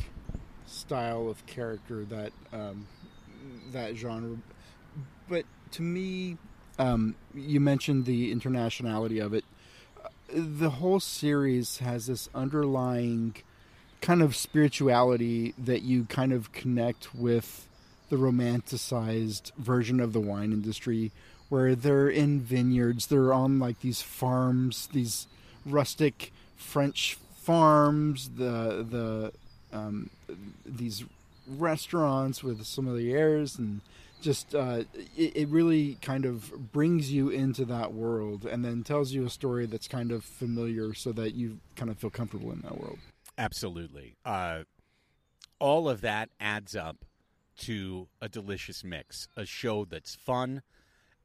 style 0.66 1.28
of 1.28 1.44
character 1.46 2.04
that 2.06 2.32
um, 2.52 2.86
that 3.72 3.96
genre. 3.96 4.36
But 5.28 5.44
to 5.72 5.82
me, 5.82 6.36
um, 6.78 7.14
you 7.34 7.60
mentioned 7.60 8.04
the 8.04 8.34
internationality 8.34 9.24
of 9.24 9.34
it. 9.34 9.44
The 10.32 10.70
whole 10.70 11.00
series 11.00 11.78
has 11.78 12.06
this 12.06 12.28
underlying 12.34 13.36
kind 14.00 14.22
of 14.22 14.36
spirituality 14.36 15.54
that 15.58 15.82
you 15.82 16.04
kind 16.04 16.32
of 16.32 16.52
connect 16.52 17.14
with 17.14 17.68
the 18.10 18.16
romanticized 18.16 19.54
version 19.56 20.00
of 20.00 20.12
the 20.12 20.20
wine 20.20 20.52
industry 20.52 21.12
where 21.48 21.74
they're 21.74 22.08
in 22.08 22.40
vineyards 22.40 23.06
they're 23.06 23.32
on 23.32 23.58
like 23.58 23.80
these 23.80 24.02
farms 24.02 24.88
these 24.92 25.26
rustic 25.64 26.32
french 26.56 27.18
farms 27.36 28.30
the 28.36 28.86
the 28.90 29.32
um, 29.76 30.10
these 30.64 31.04
restaurants 31.46 32.42
with 32.42 32.62
sommeliers 32.62 33.58
and 33.58 33.80
just 34.20 34.54
uh, 34.54 34.82
it, 35.16 35.36
it 35.36 35.48
really 35.48 35.96
kind 36.02 36.24
of 36.24 36.72
brings 36.72 37.12
you 37.12 37.28
into 37.28 37.64
that 37.64 37.92
world 37.92 38.44
and 38.44 38.64
then 38.64 38.82
tells 38.82 39.12
you 39.12 39.24
a 39.24 39.30
story 39.30 39.64
that's 39.66 39.86
kind 39.86 40.10
of 40.10 40.24
familiar 40.24 40.92
so 40.92 41.12
that 41.12 41.34
you 41.34 41.58
kind 41.76 41.90
of 41.90 41.98
feel 41.98 42.10
comfortable 42.10 42.50
in 42.50 42.60
that 42.62 42.78
world 42.78 42.98
Absolutely. 43.38 44.16
Uh, 44.24 44.64
all 45.60 45.88
of 45.88 46.00
that 46.00 46.28
adds 46.40 46.74
up 46.74 47.04
to 47.58 48.08
a 48.20 48.28
delicious 48.28 48.82
mix, 48.82 49.28
a 49.36 49.46
show 49.46 49.84
that's 49.84 50.16
fun, 50.16 50.62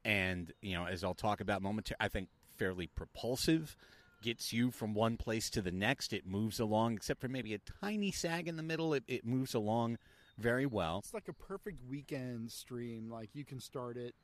and 0.06 0.52
you 0.62 0.74
know, 0.76 0.86
as 0.86 1.04
I'll 1.04 1.14
talk 1.14 1.42
about 1.42 1.62
momentarily, 1.62 1.98
I 2.00 2.08
think 2.08 2.30
fairly 2.58 2.88
propulsive. 2.88 3.76
Gets 4.22 4.54
you 4.54 4.72
from 4.72 4.94
one 4.94 5.18
place 5.18 5.50
to 5.50 5.62
the 5.62 5.72
next. 5.72 6.14
It 6.14 6.26
moves 6.26 6.58
along, 6.58 6.94
except 6.94 7.20
for 7.20 7.28
maybe 7.28 7.54
a 7.54 7.60
tiny 7.82 8.10
sag 8.10 8.48
in 8.48 8.56
the 8.56 8.64
middle. 8.64 8.94
It, 8.94 9.04
it 9.06 9.26
moves 9.26 9.54
along 9.54 9.98
very 10.38 10.66
well. 10.66 11.00
It's 11.00 11.14
like 11.14 11.28
a 11.28 11.34
perfect 11.34 11.80
weekend 11.90 12.50
stream. 12.50 13.10
Like 13.12 13.32
you 13.34 13.44
can 13.44 13.60
start 13.60 13.98
it 13.98 14.16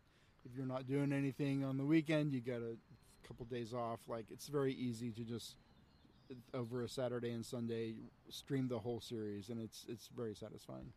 if 0.46 0.56
you're 0.56 0.66
not 0.66 0.88
doing 0.88 1.12
anything 1.12 1.66
on 1.66 1.78
the 1.78 1.84
weekend. 1.84 2.32
You 2.32 2.40
got 2.40 2.62
a 2.62 2.78
couple 3.28 3.46
days 3.46 3.74
off. 3.74 4.00
Like 4.08 4.26
it's 4.32 4.48
very 4.48 4.74
easy 4.74 5.12
to 5.12 5.24
just 5.26 5.56
over 6.54 6.84
a 6.84 6.90
Saturday 6.90 7.32
and 7.32 7.46
Sunday 7.46 7.96
stream 8.30 8.68
the 8.68 8.80
whole 8.80 9.02
series, 9.02 9.50
and 9.50 9.60
it's 9.60 9.86
it's 9.90 10.10
very 10.16 10.36
satisfying. 10.36 10.94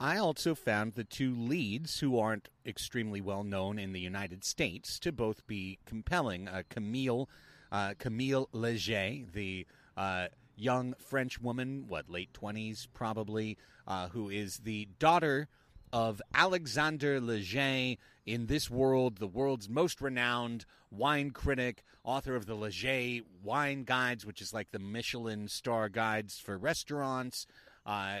I 0.00 0.16
also 0.16 0.54
found 0.54 0.92
the 0.94 1.02
two 1.02 1.34
leads, 1.34 1.98
who 1.98 2.18
aren't 2.18 2.48
extremely 2.64 3.20
well 3.20 3.42
known 3.42 3.80
in 3.80 3.92
the 3.92 4.00
United 4.00 4.44
States, 4.44 4.98
to 5.00 5.10
both 5.10 5.44
be 5.46 5.78
compelling. 5.86 6.46
Uh, 6.46 6.62
Camille, 6.68 7.28
uh, 7.72 7.94
Camille 7.98 8.48
Leger, 8.52 9.24
the 9.32 9.66
uh, 9.96 10.28
young 10.56 10.94
French 10.98 11.40
woman, 11.40 11.86
what 11.88 12.08
late 12.08 12.32
twenties 12.32 12.86
probably, 12.94 13.58
uh, 13.88 14.08
who 14.10 14.30
is 14.30 14.58
the 14.58 14.86
daughter 15.00 15.48
of 15.92 16.22
Alexander 16.32 17.20
Leger 17.20 17.96
in 18.24 18.46
this 18.46 18.70
world, 18.70 19.16
the 19.16 19.26
world's 19.26 19.68
most 19.68 20.00
renowned 20.00 20.64
wine 20.92 21.30
critic, 21.30 21.82
author 22.04 22.36
of 22.36 22.46
the 22.46 22.54
Leger 22.54 23.24
Wine 23.42 23.82
Guides, 23.82 24.24
which 24.24 24.40
is 24.40 24.54
like 24.54 24.70
the 24.70 24.78
Michelin 24.78 25.48
star 25.48 25.88
guides 25.88 26.38
for 26.38 26.56
restaurants. 26.56 27.46
Uh, 27.84 28.20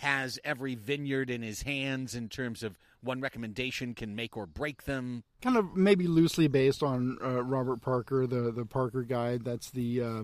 has 0.00 0.38
every 0.44 0.74
vineyard 0.74 1.30
in 1.30 1.42
his 1.42 1.62
hands 1.62 2.14
in 2.14 2.28
terms 2.28 2.62
of 2.62 2.78
one 3.02 3.20
recommendation 3.20 3.94
can 3.94 4.14
make 4.16 4.36
or 4.36 4.46
break 4.46 4.84
them. 4.84 5.24
Kind 5.42 5.56
of 5.56 5.76
maybe 5.76 6.06
loosely 6.06 6.48
based 6.48 6.82
on 6.82 7.18
uh, 7.22 7.42
Robert 7.42 7.80
Parker, 7.82 8.26
the 8.26 8.50
the 8.50 8.64
Parker 8.64 9.02
Guide. 9.02 9.44
That's 9.44 9.70
the 9.70 10.02
uh, 10.02 10.22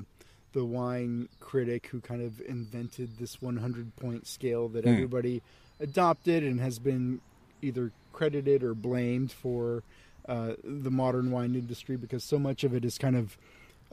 the 0.52 0.64
wine 0.64 1.28
critic 1.38 1.86
who 1.88 2.00
kind 2.00 2.22
of 2.22 2.40
invented 2.40 3.18
this 3.18 3.40
100 3.40 3.94
point 3.96 4.26
scale 4.26 4.68
that 4.70 4.84
Hmm. 4.84 4.90
everybody 4.90 5.42
adopted 5.78 6.42
and 6.42 6.58
has 6.60 6.78
been 6.78 7.20
either 7.62 7.92
credited 8.12 8.62
or 8.62 8.74
blamed 8.74 9.30
for 9.30 9.82
uh, 10.28 10.54
the 10.64 10.90
modern 10.90 11.30
wine 11.30 11.54
industry 11.54 11.96
because 11.96 12.24
so 12.24 12.38
much 12.38 12.64
of 12.64 12.74
it 12.74 12.84
is 12.84 12.98
kind 12.98 13.16
of 13.16 13.36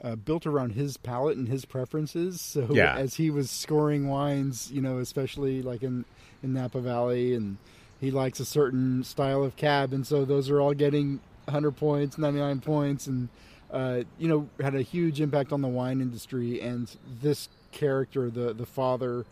uh, 0.02 0.14
built 0.16 0.46
around 0.46 0.70
his 0.72 0.96
palate 0.96 1.36
and 1.36 1.48
his 1.48 1.64
preferences. 1.64 2.40
So 2.58 2.68
Yeah. 2.72 2.96
as 2.96 3.14
he 3.14 3.30
was 3.30 3.50
scoring 3.50 4.08
wines, 4.08 4.70
you 4.72 4.80
know, 4.80 4.98
especially 4.98 5.62
like 5.62 5.82
in 5.82 6.04
in 6.42 6.52
Napa 6.52 6.80
Valley, 6.80 7.34
and 7.34 7.56
he 8.00 8.10
likes 8.12 8.38
a 8.40 8.44
certain 8.44 9.02
style 9.02 9.42
of 9.42 9.56
cab, 9.56 9.92
and 9.92 10.06
so 10.06 10.24
those 10.24 10.48
are 10.50 10.60
all 10.60 10.72
getting 10.74 11.18
100 11.46 11.72
points, 11.72 12.16
99 12.18 12.60
points, 12.60 13.06
and 13.08 13.28
uh, 13.72 14.02
you 14.18 14.28
know, 14.28 14.48
had 14.60 14.74
a 14.74 14.82
huge 14.82 15.20
impact 15.20 15.52
on 15.52 15.60
the 15.62 15.68
wine 15.68 16.00
industry. 16.00 16.60
And 16.60 16.88
this 17.20 17.48
character, 17.72 18.30
the 18.30 18.52
the 18.54 18.64
father, 18.66 19.26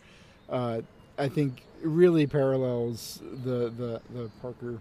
uh, 0.51 0.81
I 1.17 1.29
think, 1.29 1.63
really 1.83 2.27
parallels 2.27 3.21
the 3.23 3.71
the 3.71 4.01
the 4.13 4.31
Parker. 4.43 4.81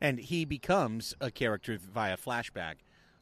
And 0.00 0.18
he 0.18 0.44
becomes 0.44 1.14
a 1.20 1.30
character 1.30 1.78
via 1.78 2.16
flashback 2.16 2.74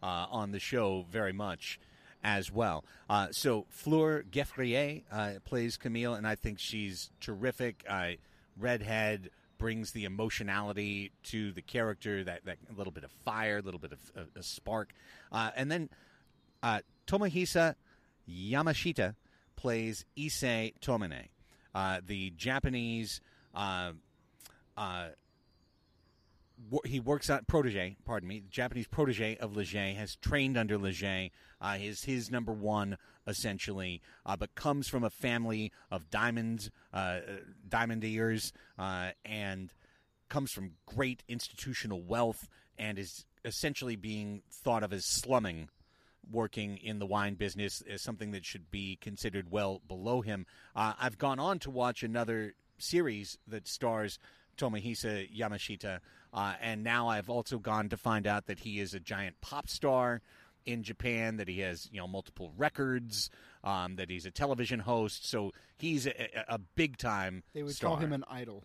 uh, 0.02 0.26
on 0.30 0.52
the 0.52 0.58
show 0.58 1.06
very 1.10 1.32
much 1.32 1.78
as 2.24 2.52
well. 2.52 2.84
Uh, 3.08 3.28
so 3.30 3.66
Fleur 3.68 4.22
Geffrier 4.22 5.02
uh, 5.10 5.32
plays 5.44 5.76
Camille, 5.76 6.14
and 6.14 6.26
I 6.26 6.34
think 6.34 6.58
she's 6.58 7.10
terrific. 7.20 7.84
Uh, 7.88 8.12
redhead 8.58 9.30
brings 9.58 9.92
the 9.92 10.04
emotionality 10.04 11.12
to 11.22 11.52
the 11.52 11.62
character, 11.62 12.24
that, 12.24 12.44
that 12.44 12.58
little 12.76 12.92
bit 12.92 13.04
of 13.04 13.10
fire, 13.24 13.58
a 13.58 13.62
little 13.62 13.80
bit 13.80 13.92
of 13.92 14.28
a, 14.34 14.42
spark. 14.42 14.92
Uh, 15.30 15.50
and 15.56 15.70
then 15.70 15.88
uh, 16.62 16.80
Tomohisa 17.06 17.76
Yamashita 18.28 19.14
plays 19.56 20.04
Issei 20.16 20.74
Tomine, 20.80 21.28
uh, 21.74 22.00
the 22.04 22.30
Japanese. 22.30 23.20
He 26.84 27.00
works 27.00 27.28
on 27.30 27.44
protege. 27.46 27.96
Pardon 28.04 28.28
me, 28.28 28.42
Japanese 28.50 28.86
protege 28.86 29.36
of 29.36 29.56
Leger 29.56 29.94
has 29.94 30.16
trained 30.16 30.56
under 30.56 30.78
Leger. 30.78 31.28
Uh, 31.60 31.78
is 31.80 32.04
his 32.04 32.30
number 32.30 32.52
one 32.52 32.96
essentially, 33.26 34.02
uh, 34.26 34.36
but 34.36 34.54
comes 34.54 34.88
from 34.88 35.04
a 35.04 35.10
family 35.10 35.72
of 35.90 36.10
diamonds, 36.10 36.70
uh, 36.92 37.20
diamondeers, 37.68 38.52
uh, 38.78 39.10
and 39.24 39.72
comes 40.28 40.50
from 40.50 40.72
great 40.86 41.22
institutional 41.28 42.02
wealth, 42.02 42.48
and 42.78 42.98
is 42.98 43.24
essentially 43.44 43.96
being 43.96 44.42
thought 44.50 44.82
of 44.82 44.92
as 44.92 45.04
slumming 45.04 45.68
working 46.30 46.76
in 46.78 46.98
the 46.98 47.06
wine 47.06 47.34
business 47.34 47.82
as 47.90 48.00
something 48.00 48.30
that 48.30 48.44
should 48.44 48.70
be 48.70 48.96
considered 49.00 49.50
well 49.50 49.82
below 49.86 50.20
him. 50.20 50.46
Uh, 50.74 50.94
I've 50.98 51.18
gone 51.18 51.38
on 51.38 51.58
to 51.60 51.70
watch 51.70 52.02
another 52.02 52.54
series 52.78 53.38
that 53.46 53.68
stars 53.68 54.18
Tomohisa 54.56 55.28
Yamashita, 55.36 56.00
uh, 56.32 56.54
and 56.60 56.82
now 56.82 57.08
I've 57.08 57.30
also 57.30 57.58
gone 57.58 57.88
to 57.90 57.96
find 57.96 58.26
out 58.26 58.46
that 58.46 58.60
he 58.60 58.80
is 58.80 58.94
a 58.94 59.00
giant 59.00 59.40
pop 59.40 59.68
star 59.68 60.22
in 60.64 60.82
Japan, 60.82 61.36
that 61.38 61.48
he 61.48 61.60
has 61.60 61.88
you 61.92 62.00
know 62.00 62.06
multiple 62.06 62.52
records, 62.56 63.30
um, 63.64 63.96
that 63.96 64.10
he's 64.10 64.26
a 64.26 64.30
television 64.30 64.80
host, 64.80 65.28
so 65.28 65.52
he's 65.76 66.06
a, 66.06 66.44
a, 66.48 66.58
big 66.58 66.96
time. 66.96 67.42
They 67.52 67.62
would 67.62 67.74
star. 67.74 67.90
call 67.90 67.96
him 67.98 68.12
an 68.12 68.24
idol. 68.30 68.64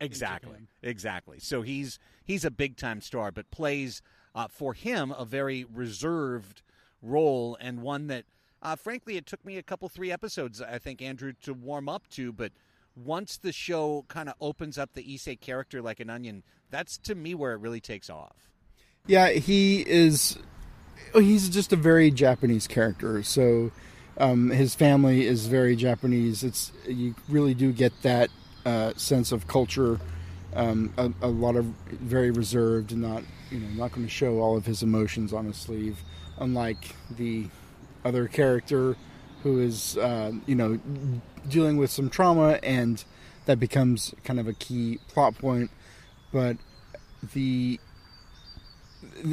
Exactly, 0.00 0.68
exactly. 0.82 1.40
So 1.40 1.62
he's 1.62 1.98
he's 2.24 2.44
a 2.44 2.50
big 2.50 2.76
time 2.76 3.00
star, 3.00 3.32
but 3.32 3.50
plays 3.50 4.00
uh, 4.34 4.48
for 4.48 4.74
him 4.74 5.12
a 5.16 5.24
very 5.24 5.64
reserved 5.64 6.62
role 7.02 7.56
and 7.60 7.82
one 7.82 8.06
that, 8.06 8.24
uh, 8.62 8.76
frankly, 8.76 9.16
it 9.16 9.26
took 9.26 9.44
me 9.44 9.58
a 9.58 9.62
couple 9.62 9.88
three 9.88 10.12
episodes, 10.12 10.62
I 10.62 10.78
think, 10.78 11.02
Andrew, 11.02 11.32
to 11.42 11.52
warm 11.52 11.88
up 11.88 12.06
to. 12.10 12.32
But 12.32 12.52
once 12.96 13.36
the 13.36 13.52
show 13.52 14.04
kind 14.08 14.28
of 14.28 14.34
opens 14.40 14.78
up 14.78 14.92
the 14.94 15.02
Issei 15.02 15.38
character 15.40 15.80
like 15.80 16.00
an 16.00 16.10
onion, 16.10 16.42
that's 16.70 16.98
to 16.98 17.14
me 17.14 17.34
where 17.34 17.52
it 17.52 17.60
really 17.60 17.80
takes 17.80 18.10
off. 18.10 18.50
Yeah, 19.06 19.30
he 19.30 19.82
is. 19.86 20.38
oh, 21.14 21.20
He's 21.20 21.48
just 21.48 21.72
a 21.72 21.76
very 21.76 22.10
Japanese 22.10 22.66
character. 22.66 23.22
So 23.22 23.72
um, 24.18 24.50
his 24.50 24.74
family 24.74 25.26
is 25.26 25.46
very 25.46 25.76
Japanese. 25.76 26.44
It's 26.44 26.72
you 26.86 27.14
really 27.28 27.54
do 27.54 27.72
get 27.72 27.92
that 28.02 28.30
uh, 28.64 28.92
sense 28.96 29.32
of 29.32 29.46
culture. 29.46 29.98
Um, 30.54 30.92
a, 30.98 31.10
a 31.22 31.28
lot 31.28 31.56
of 31.56 31.64
very 31.88 32.30
reserved 32.30 32.92
and 32.92 33.00
not 33.00 33.22
you 33.50 33.58
know 33.58 33.68
not 33.68 33.92
going 33.92 34.06
to 34.06 34.12
show 34.12 34.40
all 34.40 34.56
of 34.56 34.66
his 34.66 34.82
emotions 34.82 35.32
on 35.32 35.46
his 35.46 35.56
sleeve, 35.56 35.98
unlike 36.38 36.94
the 37.10 37.48
other 38.04 38.28
character 38.28 38.96
who 39.42 39.60
is 39.60 39.96
uh, 39.96 40.32
you 40.46 40.54
know 40.54 40.78
dealing 41.48 41.76
with 41.76 41.90
some 41.90 42.08
trauma 42.10 42.58
and 42.62 43.04
that 43.46 43.58
becomes 43.58 44.14
kind 44.24 44.38
of 44.38 44.46
a 44.46 44.52
key 44.52 44.98
plot 45.08 45.36
point. 45.38 45.70
But 46.32 46.56
the 47.34 47.78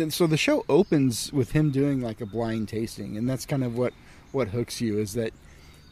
so 0.10 0.28
the 0.28 0.38
show 0.38 0.66
opens 0.68 1.32
with 1.32 1.52
him 1.52 1.72
doing 1.72 2.02
like 2.02 2.22
a 2.22 2.26
blind 2.26 2.68
tasting 2.68 3.18
and 3.18 3.30
that's 3.30 3.46
kind 3.46 3.64
of 3.64 3.78
what 3.78 3.94
what 4.32 4.50
hooks 4.50 4.82
you 4.82 4.98
is 4.98 5.14
that 5.14 5.32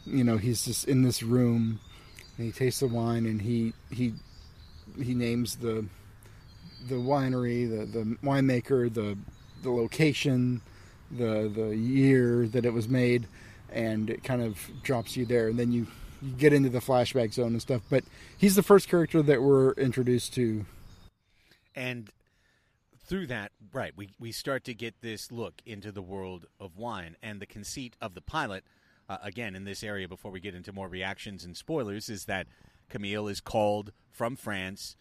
you 0.06 0.24
know 0.24 0.38
he's 0.38 0.66
just 0.66 0.88
in 0.88 1.04
this 1.04 1.22
room 1.22 1.80
and 2.38 2.46
he 2.46 2.52
tastes 2.52 2.80
the 2.80 2.88
wine 2.88 3.26
and 3.26 3.42
he 3.42 3.74
he 3.92 4.14
he 5.02 5.14
names 5.14 5.58
the 5.58 5.86
the 6.88 6.96
winery 6.96 7.70
the 7.70 7.86
the 7.86 8.18
winemaker 8.24 8.94
the 8.94 9.18
the 9.64 9.72
location 9.72 10.62
the 11.12 11.52
the 11.54 11.76
year 11.76 12.48
that 12.48 12.66
it 12.66 12.74
was 12.74 12.88
made 12.88 13.28
and 13.72 14.10
it 14.10 14.24
kind 14.24 14.42
of 14.42 14.60
drops 14.84 15.18
you 15.18 15.26
there 15.26 15.50
and 15.50 15.60
then 15.60 15.72
you 15.72 15.88
you 16.22 16.32
get 16.32 16.54
into 16.54 16.70
the 16.70 16.80
flashback 16.80 17.34
zone 17.34 17.48
and 17.54 17.62
stuff 17.62 17.82
but 17.90 18.04
he's 18.38 18.56
the 18.56 18.64
first 18.64 18.88
character 18.90 19.22
that 19.22 19.42
we're 19.42 19.72
introduced 19.74 20.34
to 20.34 20.66
and 21.76 22.10
through 23.06 23.28
that 23.28 23.52
right 23.74 23.94
we, 23.96 24.10
we 24.20 24.32
start 24.32 24.64
to 24.64 24.74
get 24.74 25.02
this 25.02 25.32
look 25.32 25.62
into 25.66 25.92
the 25.92 26.02
world 26.02 26.46
of 26.60 26.78
wine 26.78 27.16
and 27.22 27.40
the 27.40 27.46
conceit 27.46 27.96
of 28.02 28.14
the 28.14 28.22
pilot 28.22 28.64
uh, 29.10 29.18
again 29.24 29.56
in 29.56 29.64
this 29.64 29.84
area 29.84 30.08
before 30.08 30.32
we 30.32 30.40
get 30.40 30.56
into 30.56 30.74
more 30.74 30.88
reactions 30.90 31.46
and 31.46 31.56
spoilers 31.56 32.10
is 32.10 32.26
that 32.26 32.48
camille 32.90 33.28
is 33.28 33.40
called 33.40 33.92
from 34.12 34.36
france 34.36 34.96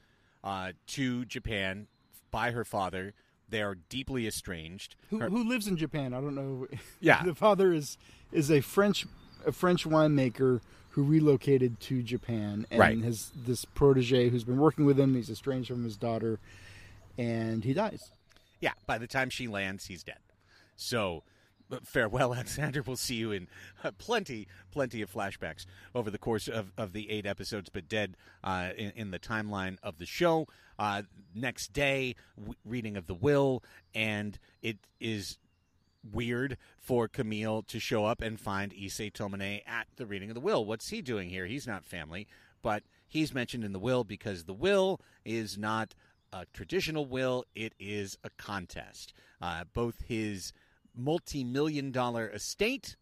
uh, 0.45 0.73
to 0.87 1.25
japan 1.25 1.87
by 2.31 2.51
her 2.53 2.65
father 2.65 3.13
they 3.49 3.63
are 3.63 3.77
deeply 3.89 4.27
estranged 4.27 4.97
who, 5.11 5.19
Her- 5.21 5.29
who 5.31 5.49
lives 5.49 5.69
in 5.69 5.77
Japan. 5.77 6.13
I 6.13 6.21
don't 6.21 6.35
know. 6.35 6.67
Yeah. 7.01 7.23
the 7.23 7.35
father 7.35 7.73
is 7.73 7.97
is 8.33 8.51
a 8.51 8.61
French 8.61 9.07
a 9.47 9.53
French 9.53 9.85
winemaker 9.87 10.61
who 10.91 11.03
relocated 11.03 11.79
to 11.81 12.03
Japan 12.03 12.67
and 12.71 12.81
Right. 12.81 12.99
has 13.03 13.31
this 13.35 13.65
protege 13.65 14.29
who's 14.29 14.45
been 14.45 14.59
working 14.59 14.85
with 14.87 14.99
him. 14.99 15.15
He's 15.15 15.31
estranged 15.31 15.69
from 15.69 15.85
his 15.85 15.97
daughter, 15.97 16.39
and 17.19 17.65
he 17.65 17.73
dies. 17.75 18.11
Yeah, 18.61 18.73
by 18.87 18.99
the 18.99 19.07
time 19.07 19.31
she 19.31 19.47
lands, 19.49 19.87
he's 19.87 20.03
dead. 20.03 20.19
So 20.77 21.23
farewell, 21.85 22.33
Alexander. 22.35 22.83
We'll 22.83 22.97
see 22.97 23.17
you 23.17 23.33
in 23.33 23.49
uh, 23.85 23.91
plenty, 23.99 24.47
plenty 24.71 25.03
of 25.03 25.13
flashbacks 25.13 25.67
over 25.95 26.11
the 26.11 26.19
course 26.19 26.49
of, 26.49 26.73
of 26.79 26.93
the 26.93 27.11
eight 27.11 27.27
episodes, 27.27 27.69
but 27.73 27.89
dead 27.89 28.17
uh, 28.45 28.71
in, 28.77 28.93
in 28.97 29.11
the 29.11 29.19
timeline 29.19 29.77
of 29.83 29.99
the 29.99 30.07
show. 30.07 30.47
Uh, 30.79 31.03
next 31.35 31.73
day, 31.73 32.15
w- 32.39 32.55
reading 32.65 32.97
of 32.97 33.07
the 33.07 33.15
will, 33.15 33.63
and 33.95 34.39
it 34.63 34.79
is 35.01 35.39
weird 36.13 36.57
for 36.79 37.09
Camille 37.09 37.63
to 37.63 37.79
show 37.79 38.05
up 38.05 38.21
and 38.21 38.41
find 38.41 38.73
Issei 38.73 39.13
Tomine 39.13 39.63
at 39.67 39.87
the 39.97 40.07
reading 40.07 40.31
of 40.31 40.35
the 40.35 40.41
will. 40.41 40.65
What's 40.65 40.89
he 40.89 41.03
doing 41.03 41.29
here? 41.31 41.47
He's 41.47 41.67
not 41.67 41.85
family, 41.85 42.27
but 42.63 42.83
he's 43.07 43.35
mentioned 43.35 43.65
in 43.65 43.73
the 43.73 43.79
will 43.79 44.05
because 44.05 44.45
the 44.45 44.55
will 44.55 45.01
is 45.25 45.57
not 45.59 45.95
a 46.33 46.47
traditional 46.53 47.07
will, 47.07 47.45
it 47.55 47.75
is 47.79 48.19
a 48.25 48.31
contest. 48.31 49.13
Uh, 49.41 49.65
both 49.73 50.03
his 50.07 50.53
multi 50.95 51.45
million 51.45 51.93
dollar 51.93 52.29
estate, 52.29 52.97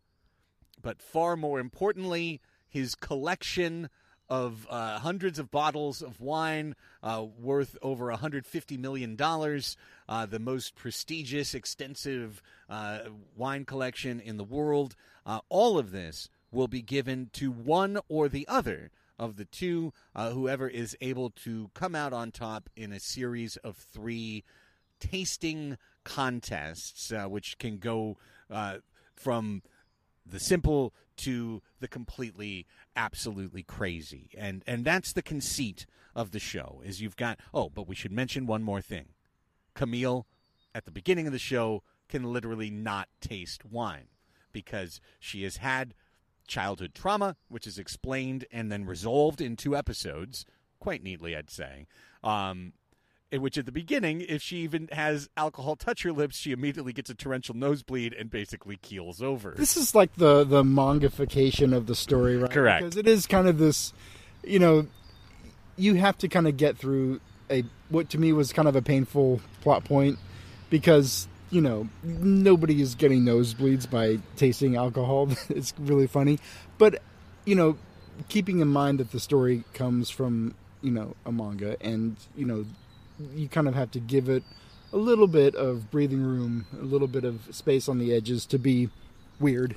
but 0.81 1.01
far 1.01 1.37
more 1.37 1.61
importantly, 1.61 2.41
his 2.69 2.95
collection 2.95 3.89
of 4.29 4.67
uh, 4.71 4.99
hundreds 4.99 5.39
of 5.39 5.51
bottles 5.51 6.03
of 6.03 6.21
wine 6.21 6.75
uh, 7.03 7.25
worth 7.39 7.77
over 7.83 8.07
$150 8.07 8.79
million, 8.79 9.17
uh, 9.21 10.27
the 10.27 10.39
most 10.39 10.75
prestigious, 10.75 11.55
extensive 11.55 12.43
uh, 12.69 13.01
wine 13.37 13.65
collection 13.65 14.21
in 14.21 14.37
the 14.37 14.45
world. 14.45 14.97
Uh, 15.27 15.41
all 15.49 15.79
of 15.79 15.91
this 15.91 16.29
will 16.51 16.69
be 16.69 16.83
given 16.83 17.29
to 17.33 17.51
one 17.51 17.99
or 18.09 18.29
the 18.29 18.47
other 18.49 18.91
of 19.19 19.37
the 19.37 19.45
two, 19.45 19.93
uh, 20.15 20.31
whoever 20.31 20.69
is 20.69 20.97
able 21.01 21.31
to 21.31 21.71
come 21.75 21.95
out 21.95 22.13
on 22.13 22.31
top 22.31 22.69
in 22.75 22.93
a 22.93 23.01
series 23.01 23.57
of 23.59 23.77
three 23.77 24.43
tasting 24.99 25.77
contests, 26.03 27.13
which 27.29 27.59
can 27.59 27.79
go 27.79 28.17
from 29.15 29.63
the 30.27 30.41
simple 30.41 30.95
to 31.17 31.63
the 31.81 31.89
completely 31.89 32.67
absolutely 32.97 33.63
crazy. 33.63 34.31
And 34.37 34.63
and 34.67 34.85
that's 34.85 35.13
the 35.13 35.23
conceit 35.23 35.87
of 36.15 36.31
the 36.31 36.39
show 36.39 36.81
is 36.85 37.01
you've 37.01 37.17
got 37.17 37.39
oh 37.53 37.71
but 37.71 37.89
we 37.89 37.95
should 37.95 38.13
mention 38.13 38.47
one 38.47 38.63
more 38.63 38.81
thing. 38.81 39.09
Camille 39.75 40.27
at 40.75 40.85
the 40.85 40.91
beginning 40.91 41.27
of 41.27 41.33
the 41.33 41.39
show 41.39 41.83
can 42.09 42.33
literally 42.33 42.71
not 42.71 43.09
taste 43.21 43.65
wine 43.65 44.09
because 44.53 45.01
she 45.19 45.43
has 45.43 45.59
had 45.59 45.95
childhood 46.47 46.95
trauma 46.95 47.37
which 47.49 47.67
is 47.67 47.79
explained 47.79 48.45
and 48.53 48.71
then 48.71 48.85
resolved 48.85 49.41
in 49.41 49.57
two 49.57 49.75
episodes 49.75 50.45
quite 50.79 51.03
neatly 51.03 51.35
i'd 51.37 51.51
say. 51.51 51.87
Um, 52.23 52.73
in 53.35 53.43
which 53.43 53.59
at 53.59 53.67
the 53.67 53.73
beginning, 53.73 54.21
if 54.21 54.41
she 54.41 54.59
even 54.59 54.89
has 54.93 55.29
alcohol 55.37 55.75
touch 55.75 56.05
her 56.05 56.13
lips, 56.13 56.37
she 56.37 56.53
immediately 56.53 56.93
gets 56.93 57.11
a 57.11 57.15
torrential 57.15 57.57
nosebleed 57.57 58.13
and 58.13 58.31
basically 58.31 58.77
keels 58.77 59.21
over. 59.21 59.55
This 59.57 59.77
is 59.77 59.93
like 59.93 60.15
the 60.15 60.45
the 60.45 60.63
mangification 60.63 61.75
of 61.77 61.87
the 61.87 61.97
story, 61.97 62.37
right? 62.37 62.51
Correct. 62.51 62.85
Because 62.85 62.97
it 62.97 63.09
is 63.09 63.27
kind 63.27 63.49
of 63.49 63.59
this, 63.59 63.93
you 64.45 64.61
know, 64.61 64.87
you 65.77 65.97
have 65.97 66.17
to 66.19 66.29
kind 66.29 66.47
of 66.47 66.57
get 66.57 66.79
through 66.79 67.21
a 67.51 67.65
what 67.89 68.09
to 68.11 68.19
me 68.19 68.33
was 68.33 68.53
kind 68.53 68.69
of 68.69 68.77
a 68.77 68.83
painful 68.83 69.41
plot 69.63 69.83
point 69.85 70.17
because 70.71 71.27
you 71.51 71.61
know 71.61 71.89
nobody 72.05 72.81
is 72.81 72.95
getting 72.95 73.25
nosebleeds 73.25 73.91
by 73.91 74.21
tasting 74.37 74.77
alcohol. 74.77 75.29
it's 75.49 75.75
really 75.77 76.07
funny, 76.07 76.39
but 76.79 77.03
you 77.45 77.57
know, 77.57 77.77
keeping 78.29 78.61
in 78.61 78.69
mind 78.69 79.01
that 79.01 79.11
the 79.11 79.19
story 79.19 79.65
comes 79.75 80.09
from 80.09 80.55
you 80.83 80.93
know 80.93 81.17
a 81.27 81.33
manga 81.33 81.77
and 81.81 82.17
you 82.37 82.45
know 82.45 82.65
you 83.35 83.49
kind 83.49 83.69
of 83.69 83.75
have 83.75 83.91
to 83.93 84.01
give 84.01 84.29
it 84.29 84.43
a 84.93 84.97
little 84.97 85.27
bit 85.27 85.55
of 85.55 85.91
breathing 85.91 86.23
room, 86.23 86.67
a 86.73 86.85
little 86.85 87.09
bit 87.09 87.25
of 87.25 87.55
space 87.55 87.89
on 87.89 87.99
the 87.99 88.15
edges 88.15 88.47
to 88.47 88.59
be 88.59 88.89
weird. 89.41 89.77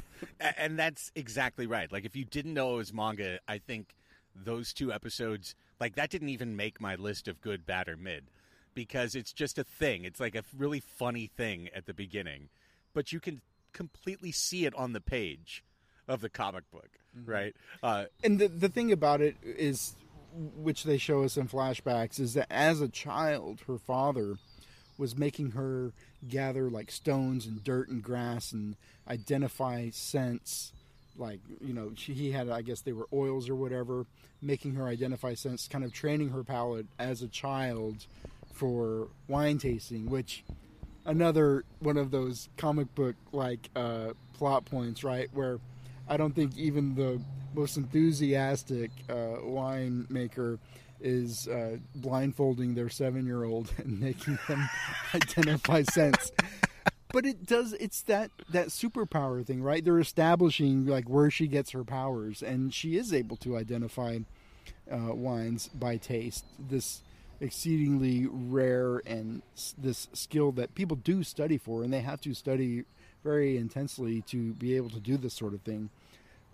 And 0.57 0.77
that's 0.77 1.11
exactly 1.15 1.65
right. 1.65 1.91
Like 1.91 2.05
if 2.05 2.15
you 2.15 2.25
didn't 2.25 2.53
know 2.53 2.75
it 2.75 2.77
was 2.77 2.93
manga, 2.93 3.39
I 3.47 3.57
think 3.57 3.95
those 4.35 4.73
two 4.73 4.91
episodes, 4.93 5.55
like 5.79 5.95
that 5.95 6.09
didn't 6.09 6.29
even 6.29 6.55
make 6.55 6.79
my 6.79 6.95
list 6.95 7.27
of 7.27 7.41
good, 7.41 7.65
bad, 7.65 7.87
or 7.89 7.97
mid 7.97 8.25
because 8.75 9.15
it's 9.15 9.33
just 9.33 9.57
a 9.57 9.63
thing. 9.63 10.05
It's 10.05 10.19
like 10.19 10.35
a 10.35 10.43
really 10.55 10.79
funny 10.79 11.25
thing 11.25 11.69
at 11.75 11.87
the 11.87 11.93
beginning, 11.93 12.49
but 12.93 13.11
you 13.11 13.19
can 13.19 13.41
completely 13.73 14.31
see 14.31 14.65
it 14.65 14.75
on 14.75 14.93
the 14.93 15.01
page 15.01 15.63
of 16.07 16.21
the 16.21 16.29
comic 16.29 16.69
book, 16.71 16.89
right? 17.25 17.55
Uh, 17.81 18.05
And 18.23 18.39
the 18.39 18.47
the 18.47 18.69
thing 18.69 18.91
about 18.91 19.21
it 19.21 19.35
is, 19.43 19.95
which 20.37 20.83
they 20.83 20.97
show 20.97 21.23
us 21.23 21.37
in 21.37 21.47
flashbacks, 21.47 22.19
is 22.19 22.33
that 22.35 22.47
as 22.49 22.81
a 22.81 22.87
child, 22.87 23.61
her 23.67 23.77
father 23.77 24.35
was 24.97 25.17
making 25.17 25.51
her 25.51 25.93
gather 26.27 26.69
like 26.69 26.91
stones 26.91 27.45
and 27.45 27.63
dirt 27.63 27.89
and 27.89 28.01
grass 28.01 28.51
and 28.51 28.75
identify 29.07 29.89
scents. 29.91 30.73
Like 31.17 31.39
you 31.61 31.73
know, 31.73 31.91
she, 31.95 32.13
he 32.13 32.31
had 32.31 32.49
I 32.49 32.61
guess 32.61 32.81
they 32.81 32.93
were 32.93 33.07
oils 33.11 33.49
or 33.49 33.55
whatever, 33.55 34.05
making 34.41 34.75
her 34.75 34.85
identify 34.85 35.33
scents, 35.33 35.67
kind 35.67 35.83
of 35.83 35.93
training 35.93 36.29
her 36.29 36.43
palate 36.43 36.87
as 36.99 37.21
a 37.21 37.27
child 37.27 38.05
for 38.53 39.07
wine 39.27 39.57
tasting, 39.57 40.09
which 40.09 40.43
another 41.05 41.63
one 41.79 41.97
of 41.97 42.11
those 42.11 42.49
comic 42.57 42.93
book 42.93 43.15
like 43.31 43.69
uh, 43.75 44.09
plot 44.33 44.65
points, 44.65 45.03
right? 45.03 45.29
Where 45.33 45.59
I 46.09 46.17
don't 46.17 46.33
think 46.33 46.57
even 46.57 46.95
the 46.95 47.21
most 47.53 47.77
enthusiastic 47.77 48.91
uh, 49.09 49.41
winemaker 49.43 50.59
is 50.99 51.47
uh, 51.47 51.77
blindfolding 51.95 52.75
their 52.75 52.89
seven-year-old 52.89 53.71
and 53.77 53.99
making 54.01 54.39
them 54.47 54.69
identify 55.13 55.83
scents. 55.83 56.31
But 57.13 57.25
it 57.25 57.45
does. 57.45 57.73
It's 57.73 58.01
that 58.03 58.31
that 58.49 58.67
superpower 58.67 59.45
thing, 59.45 59.63
right? 59.63 59.83
They're 59.83 59.99
establishing 59.99 60.85
like 60.85 61.09
where 61.09 61.31
she 61.31 61.47
gets 61.47 61.71
her 61.71 61.83
powers, 61.83 62.43
and 62.43 62.73
she 62.73 62.97
is 62.97 63.13
able 63.13 63.37
to 63.37 63.57
identify 63.57 64.19
uh, 64.91 65.13
wines 65.15 65.69
by 65.69 65.97
taste. 65.97 66.45
This 66.59 67.01
exceedingly 67.39 68.27
rare 68.29 69.01
and 69.05 69.41
this 69.77 70.07
skill 70.13 70.51
that 70.53 70.75
people 70.75 70.97
do 70.97 71.23
study 71.23 71.57
for, 71.57 71.83
and 71.83 71.93
they 71.93 72.01
have 72.01 72.19
to 72.21 72.33
study 72.33 72.83
very 73.23 73.57
intensely 73.57 74.21
to 74.23 74.53
be 74.53 74.75
able 74.75 74.89
to 74.89 74.99
do 74.99 75.17
this 75.17 75.33
sort 75.33 75.53
of 75.53 75.61
thing. 75.61 75.89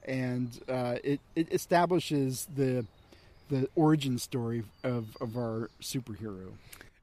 And 0.05 0.59
uh, 0.67 0.95
it 1.03 1.19
it 1.35 1.51
establishes 1.51 2.47
the 2.55 2.85
the 3.49 3.69
origin 3.75 4.17
story 4.17 4.63
of 4.83 5.15
of 5.21 5.37
our 5.37 5.69
superhero. 5.81 6.53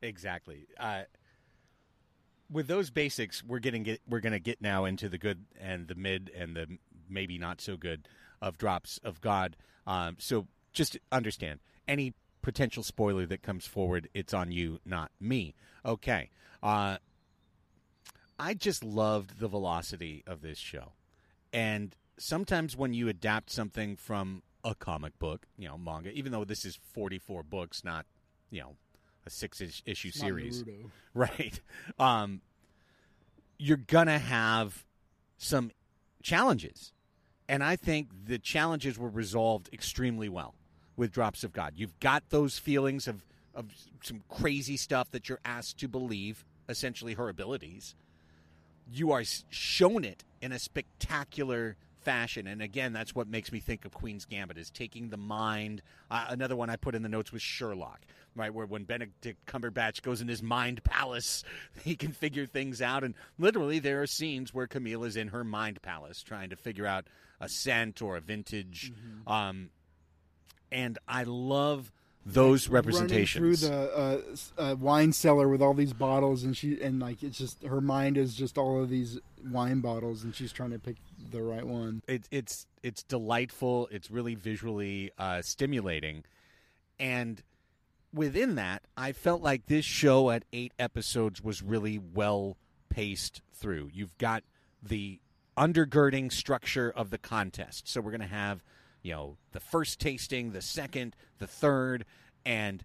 Exactly. 0.03 0.67
Uh, 0.79 1.03
with 2.51 2.67
those 2.67 2.91
basics, 2.91 3.45
we're 3.45 3.61
getting 3.61 3.85
get, 3.85 4.01
we're 4.09 4.21
going 4.21 4.33
to 4.33 4.41
get 4.41 4.61
now 4.61 4.85
into 4.85 5.09
the 5.09 5.19
good 5.19 5.45
and 5.59 5.89
the 5.89 5.95
mid 5.95 6.31
and 6.37 6.57
the 6.57 6.67
maybe 7.09 7.39
not 7.39 7.61
so 7.61 7.77
good 7.77 8.09
of 8.43 8.59
drops 8.59 8.99
of 9.05 9.21
God. 9.21 9.57
Um, 9.87 10.17
so 10.19 10.47
just 10.73 10.99
understand 11.13 11.61
any 11.87 12.15
potential 12.43 12.83
spoiler 12.83 13.27
that 13.27 13.43
comes 13.43 13.67
forward, 13.67 14.09
it's 14.15 14.35
on 14.35 14.51
you, 14.51 14.81
not 14.85 15.11
me. 15.21 15.55
Okay. 15.85 16.31
Uh, 16.63 16.99
I 18.41 18.55
just 18.55 18.83
loved 18.83 19.39
the 19.39 19.49
velocity 19.49 20.23
of 20.27 20.41
this 20.41 20.59
show, 20.59 20.93
and 21.53 21.95
sometimes 22.19 22.77
when 22.77 22.95
you 22.95 23.09
adapt 23.09 23.51
something 23.51 23.97
from 23.97 24.43
a 24.65 24.75
comic 24.75 25.19
book, 25.19 25.47
you 25.59 25.69
know, 25.69 25.77
manga, 25.77 26.11
even 26.13 26.33
though 26.33 26.45
this 26.45 26.65
is 26.65 26.79
forty-four 26.95 27.43
books, 27.43 27.85
not 27.85 28.07
you 28.51 28.61
know 28.61 28.77
a 29.27 29.31
six 29.31 29.61
issue 29.61 30.09
It's 30.09 30.19
series, 30.19 30.65
right? 31.15 31.61
Um, 31.99 32.41
you're 33.59 33.77
gonna 33.77 34.19
have 34.19 34.87
some 35.37 35.71
challenges, 36.23 36.93
and 37.49 37.63
I 37.63 37.77
think 37.77 38.09
the 38.25 38.39
challenges 38.39 38.99
were 38.99 39.11
resolved 39.11 39.69
extremely 39.73 40.31
well 40.31 40.55
with 40.97 41.13
Drops 41.13 41.45
of 41.45 41.53
God. 41.53 41.75
You've 41.77 41.99
got 42.01 42.31
those 42.31 42.59
feelings 42.59 43.07
of 43.07 43.23
of 43.55 43.67
some 44.03 44.23
crazy 44.31 44.79
stuff 44.79 45.11
that 45.11 45.29
you're 45.29 45.41
asked 45.45 45.79
to 45.81 45.89
believe, 45.89 46.45
essentially 46.69 47.15
her 47.15 47.29
abilities. 47.29 47.95
You 48.93 49.13
are 49.13 49.23
shown 49.51 50.05
it 50.05 50.25
in 50.41 50.53
a 50.53 50.59
spectacular 50.59 51.77
fashion, 52.01 52.47
and 52.47 52.63
again, 52.63 52.93
that's 52.93 53.15
what 53.15 53.29
makes 53.29 53.53
me 53.53 53.61
think 53.61 53.85
of 53.85 53.93
Queen's 53.93 54.25
Gambit 54.25 54.59
is 54.59 54.71
taking 54.71 55.11
the 55.11 55.17
mind. 55.17 55.83
Uh, 56.11 56.27
another 56.29 56.57
one 56.57 56.71
I 56.71 56.77
put 56.77 56.95
in 56.95 57.03
the 57.03 57.09
notes 57.09 57.31
was 57.33 57.43
Sherlock, 57.43 58.01
right, 58.35 58.53
where 58.53 58.67
when 58.67 58.85
Benedict 58.85 59.45
Cumberbatch 59.47 60.03
goes 60.03 60.21
in 60.21 60.29
his 60.29 60.43
mind 60.43 60.83
palace, 60.83 61.45
he 61.85 61.95
can 61.95 62.13
figure 62.13 62.47
things 62.47 62.81
out, 62.83 63.05
and 63.05 63.15
literally 63.39 63.79
there 63.79 64.03
are 64.03 64.07
scenes 64.07 64.53
where 64.55 64.67
Camille 64.67 65.05
is 65.05 65.17
in 65.17 65.29
her 65.29 65.45
mind 65.45 65.83
palace 65.83 66.23
trying 66.23 66.51
to 66.51 66.57
figure 66.57 66.87
out 66.87 67.07
a 67.41 67.49
scent 67.49 68.03
or 68.03 68.17
a 68.17 68.21
vintage. 68.21 68.93
Um, 69.27 69.71
and 70.73 70.99
I 71.09 71.25
love 71.25 71.93
those 72.27 72.69
representations. 72.69 73.43
running 73.43 73.57
through 73.57 74.37
the 74.57 74.59
uh, 74.59 74.73
uh, 74.73 74.77
wine 74.77 75.13
cellar 75.13 75.49
with 75.49 75.63
all 75.63 75.75
these 75.75 75.93
bottles, 75.93 76.45
and 76.45 76.57
she 76.57 76.81
and 76.81 77.01
like 77.01 77.23
it's 77.23 77.39
just 77.39 77.63
her 77.65 77.81
mind 77.81 78.17
is 78.17 78.35
just 78.35 78.59
all 78.59 78.83
of 78.83 78.89
these 78.91 79.19
wine 79.51 79.81
bottles, 79.81 80.23
and 80.23 80.35
she's 80.35 80.53
trying 80.53 80.71
to 80.71 80.79
pick 80.79 80.97
the 81.31 81.43
right 81.43 81.67
one. 81.67 82.03
it, 82.07 82.29
it's 82.31 82.67
it's 82.83 83.03
delightful. 83.03 83.89
It's 83.91 84.11
really 84.11 84.35
visually 84.35 85.11
uh, 85.19 85.43
stimulating, 85.43 86.25
and 86.99 87.43
within 88.13 88.57
that, 88.57 88.83
I 88.97 89.13
felt 89.13 89.43
like 89.43 89.67
this 89.67 89.85
show 89.85 90.31
at 90.31 90.45
eight 90.53 90.73
episodes 90.79 91.43
was 91.43 91.63
really 91.63 91.99
well 91.99 92.57
paced 92.89 93.41
through. 93.55 93.91
You've 93.93 94.17
got 94.19 94.43
the 94.83 95.21
undergirding 95.57 96.33
structure 96.33 96.91
of 96.91 97.11
the 97.11 97.19
contest. 97.19 97.89
So 97.89 98.01
we're 98.01 98.11
going 98.11 98.21
to 98.23 98.27
have, 98.27 98.63
you 99.03 99.13
know, 99.13 99.37
the 99.53 99.61
first 99.61 100.01
tasting, 100.01 100.53
the 100.53 100.63
second, 100.63 101.17
the 101.39 101.47
third, 101.47 102.05
and 102.45 102.85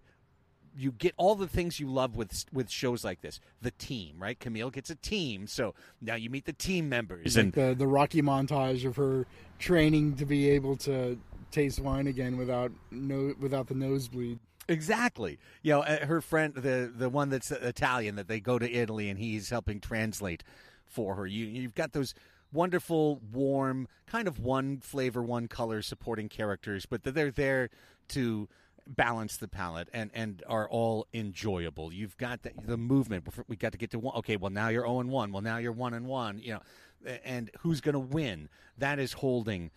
you 0.76 0.92
get 0.92 1.14
all 1.16 1.34
the 1.34 1.48
things 1.48 1.80
you 1.80 1.88
love 1.88 2.16
with 2.16 2.44
with 2.52 2.70
shows 2.70 3.04
like 3.04 3.22
this. 3.22 3.40
The 3.62 3.70
team, 3.72 4.16
right? 4.18 4.38
Camille 4.38 4.70
gets 4.70 4.90
a 4.90 4.94
team, 4.94 5.46
so 5.46 5.74
now 6.00 6.14
you 6.14 6.30
meet 6.30 6.44
the 6.44 6.52
team 6.52 6.88
members, 6.88 7.36
Like 7.36 7.44
and 7.44 7.52
the 7.52 7.74
the 7.74 7.86
Rocky 7.86 8.22
montage 8.22 8.84
of 8.84 8.96
her 8.96 9.26
training 9.58 10.16
to 10.16 10.26
be 10.26 10.50
able 10.50 10.76
to 10.78 11.18
taste 11.50 11.80
wine 11.80 12.06
again 12.06 12.36
without 12.36 12.72
no 12.90 13.34
without 13.40 13.68
the 13.68 13.74
nosebleed. 13.74 14.38
Exactly. 14.68 15.38
You 15.62 15.74
know, 15.74 15.80
uh, 15.82 16.06
her 16.06 16.20
friend, 16.20 16.54
the 16.54 16.92
the 16.94 17.08
one 17.08 17.30
that's 17.30 17.50
Italian, 17.50 18.16
that 18.16 18.28
they 18.28 18.40
go 18.40 18.58
to 18.58 18.70
Italy 18.70 19.08
and 19.08 19.18
he's 19.18 19.50
helping 19.50 19.80
translate 19.80 20.42
for 20.84 21.14
her. 21.14 21.26
You 21.26 21.46
you've 21.46 21.74
got 21.74 21.92
those 21.92 22.14
wonderful, 22.56 23.20
warm, 23.32 23.86
kind 24.06 24.26
of 24.26 24.40
one 24.40 24.80
flavor, 24.80 25.22
one 25.22 25.46
color 25.46 25.82
supporting 25.82 26.28
characters, 26.28 26.86
but 26.86 27.04
they're 27.04 27.30
there 27.30 27.70
to 28.08 28.48
balance 28.86 29.36
the 29.36 29.48
palette 29.48 29.88
and 29.92 30.10
and 30.14 30.42
are 30.48 30.68
all 30.68 31.06
enjoyable. 31.12 31.92
You've 31.92 32.16
got 32.16 32.42
the, 32.42 32.52
the 32.66 32.76
movement. 32.76 33.26
We 33.48 33.56
got 33.56 33.72
to 33.72 33.78
get 33.78 33.90
to 33.90 33.98
one. 33.98 34.16
Okay, 34.16 34.36
well 34.36 34.50
now 34.50 34.68
you're 34.68 34.82
zero 34.82 35.00
and 35.00 35.10
one. 35.10 35.32
Well 35.32 35.42
now 35.42 35.58
you're 35.58 35.72
one 35.72 35.94
and 35.94 36.06
one. 36.06 36.38
You 36.38 36.54
know, 36.54 37.18
and 37.24 37.50
who's 37.60 37.80
going 37.80 37.94
to 37.94 37.98
win? 37.98 38.48
That 38.78 38.98
is 38.98 39.14
holding. 39.14 39.70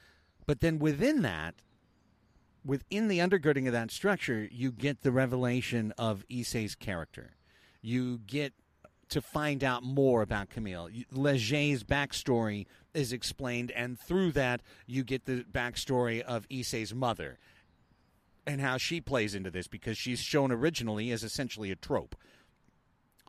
But 0.45 0.61
then 0.61 0.79
within 0.79 1.21
that, 1.23 1.55
within 2.65 3.07
the 3.07 3.19
undergirding 3.19 3.67
of 3.67 3.73
that 3.73 3.91
structure, 3.91 4.47
you 4.51 4.71
get 4.71 5.01
the 5.01 5.11
revelation 5.11 5.93
of 5.97 6.23
Issei's 6.29 6.75
character. 6.75 7.31
You 7.81 8.19
get 8.19 8.53
to 9.09 9.21
find 9.21 9.63
out 9.63 9.83
more 9.83 10.21
about 10.21 10.49
Camille. 10.49 10.89
Leger's 11.11 11.83
backstory 11.83 12.65
is 12.93 13.11
explained, 13.11 13.71
and 13.71 13.99
through 13.99 14.31
that, 14.33 14.61
you 14.85 15.03
get 15.03 15.25
the 15.25 15.45
backstory 15.51 16.21
of 16.21 16.47
Issei's 16.49 16.93
mother 16.93 17.37
and 18.45 18.61
how 18.61 18.77
she 18.77 18.99
plays 19.01 19.35
into 19.35 19.51
this 19.51 19.67
because 19.67 19.97
she's 19.97 20.19
shown 20.19 20.51
originally 20.51 21.11
as 21.11 21.23
essentially 21.23 21.71
a 21.71 21.75
trope. 21.75 22.15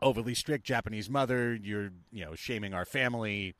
Overly 0.01 0.33
strict 0.33 0.65
Japanese 0.65 1.09
mother, 1.09 1.53
you're, 1.53 1.91
you 2.11 2.25
know, 2.25 2.33
shaming 2.33 2.73
our 2.73 2.85
family, 2.85 3.53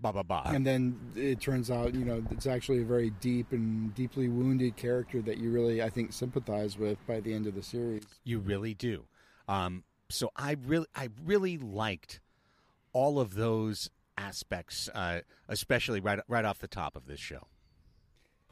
blah, 0.00 0.12
blah, 0.12 0.22
blah. 0.22 0.44
And 0.46 0.66
then 0.66 0.98
it 1.14 1.40
turns 1.40 1.70
out, 1.70 1.94
you 1.94 2.04
know, 2.04 2.22
it's 2.30 2.46
actually 2.46 2.80
a 2.80 2.84
very 2.84 3.10
deep 3.20 3.52
and 3.52 3.94
deeply 3.94 4.28
wounded 4.28 4.76
character 4.76 5.20
that 5.22 5.36
you 5.36 5.50
really, 5.50 5.82
I 5.82 5.90
think, 5.90 6.14
sympathize 6.14 6.78
with 6.78 6.98
by 7.06 7.20
the 7.20 7.34
end 7.34 7.46
of 7.46 7.54
the 7.54 7.62
series. 7.62 8.04
You 8.24 8.38
really 8.38 8.72
do. 8.72 9.04
Um, 9.48 9.84
so 10.12 10.30
I 10.36 10.56
really, 10.64 10.86
I 10.94 11.08
really 11.24 11.58
liked 11.58 12.20
all 12.92 13.18
of 13.18 13.34
those 13.34 13.90
aspects, 14.18 14.88
uh, 14.94 15.20
especially 15.48 16.00
right, 16.00 16.20
right 16.28 16.44
off 16.44 16.58
the 16.58 16.68
top 16.68 16.96
of 16.96 17.06
this 17.06 17.20
show. 17.20 17.46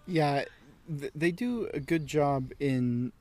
Yeah, 0.07 0.45
th- 0.89 1.13
they 1.15 1.31
do 1.31 1.69
a 1.75 1.81
good 1.81 2.07
job 2.07 2.53
in, 2.59 3.13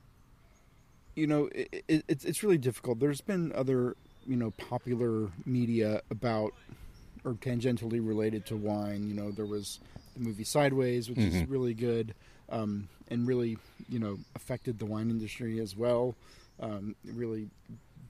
you 1.14 1.26
know, 1.26 1.48
it, 1.54 1.84
it, 1.88 2.04
it's 2.08 2.24
it's 2.24 2.42
really 2.42 2.58
difficult. 2.58 2.98
There's 2.98 3.20
been 3.20 3.52
other, 3.52 3.96
you 4.26 4.36
know, 4.36 4.50
popular 4.52 5.28
media 5.44 6.00
about 6.10 6.52
or 7.24 7.34
tangentially 7.34 8.06
related 8.06 8.46
to 8.46 8.56
wine. 8.56 9.06
You 9.06 9.14
know, 9.14 9.30
there 9.30 9.46
was 9.46 9.78
the 10.16 10.20
movie 10.20 10.44
Sideways, 10.44 11.08
which 11.10 11.18
is 11.18 11.34
Mhm. 11.34 11.50
really 11.50 11.74
good 11.74 12.14
um, 12.48 12.88
and 13.08 13.26
really, 13.26 13.58
you 13.88 13.98
know, 13.98 14.18
affected 14.34 14.78
the 14.78 14.86
wine 14.86 15.10
industry 15.10 15.60
as 15.60 15.76
well. 15.76 16.14
Um, 16.58 16.94
really 17.04 17.48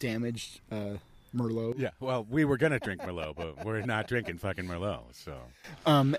damaged 0.00 0.60
uh, 0.72 0.94
Merlot. 1.34 1.78
Yeah, 1.78 1.90
well, 2.00 2.26
we 2.28 2.44
were 2.44 2.56
gonna 2.56 2.80
drink 2.80 3.00
Merlot, 3.02 3.36
but 3.36 3.64
we're 3.64 3.82
not 3.82 4.08
drinking 4.08 4.38
fucking 4.38 4.64
Merlot. 4.66 5.02
So 5.12 5.38
Um, 5.86 6.16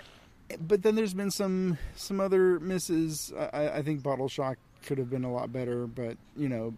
but 0.60 0.84
then 0.84 0.96
there's 0.96 1.14
been 1.14 1.32
some 1.32 1.78
some 1.98 2.22
other 2.22 2.60
misses. 2.62 3.34
I, 3.38 3.70
I 3.70 3.82
think 3.82 4.02
Bottle 4.04 4.30
Shock 4.30 4.58
could 4.86 4.98
have 4.98 5.10
been 5.10 5.26
a 5.26 5.32
lot 5.34 5.52
better, 5.52 5.86
but 5.88 6.18
you 6.38 6.48
know, 6.48 6.74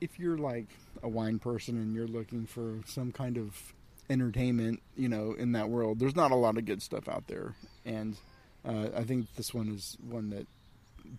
if 0.00 0.18
you're 0.18 0.36
like 0.38 0.66
a 1.02 1.08
wine 1.08 1.38
person 1.38 1.76
and 1.76 1.94
you're 1.94 2.08
looking 2.08 2.46
for 2.46 2.80
some 2.86 3.12
kind 3.12 3.36
of 3.38 3.72
entertainment, 4.10 4.82
you 4.96 5.08
know, 5.08 5.32
in 5.32 5.52
that 5.52 5.68
world, 5.68 5.98
there's 5.98 6.16
not 6.16 6.30
a 6.30 6.34
lot 6.36 6.58
of 6.58 6.64
good 6.64 6.82
stuff 6.82 7.08
out 7.08 7.26
there, 7.28 7.54
and 7.84 8.16
uh, 8.64 8.88
I 8.96 9.04
think 9.04 9.26
this 9.36 9.54
one 9.54 9.68
is 9.68 9.96
one 10.08 10.30
that 10.30 10.46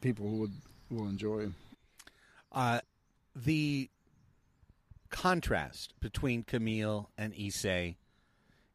people 0.01 0.27
would 0.27 0.51
will 0.89 1.07
enjoy. 1.07 1.47
uh, 2.51 2.79
the 3.35 3.89
contrast 5.15 5.93
between 6.01 6.43
Camille 6.43 7.09
and 7.17 7.33
Issei 7.33 7.95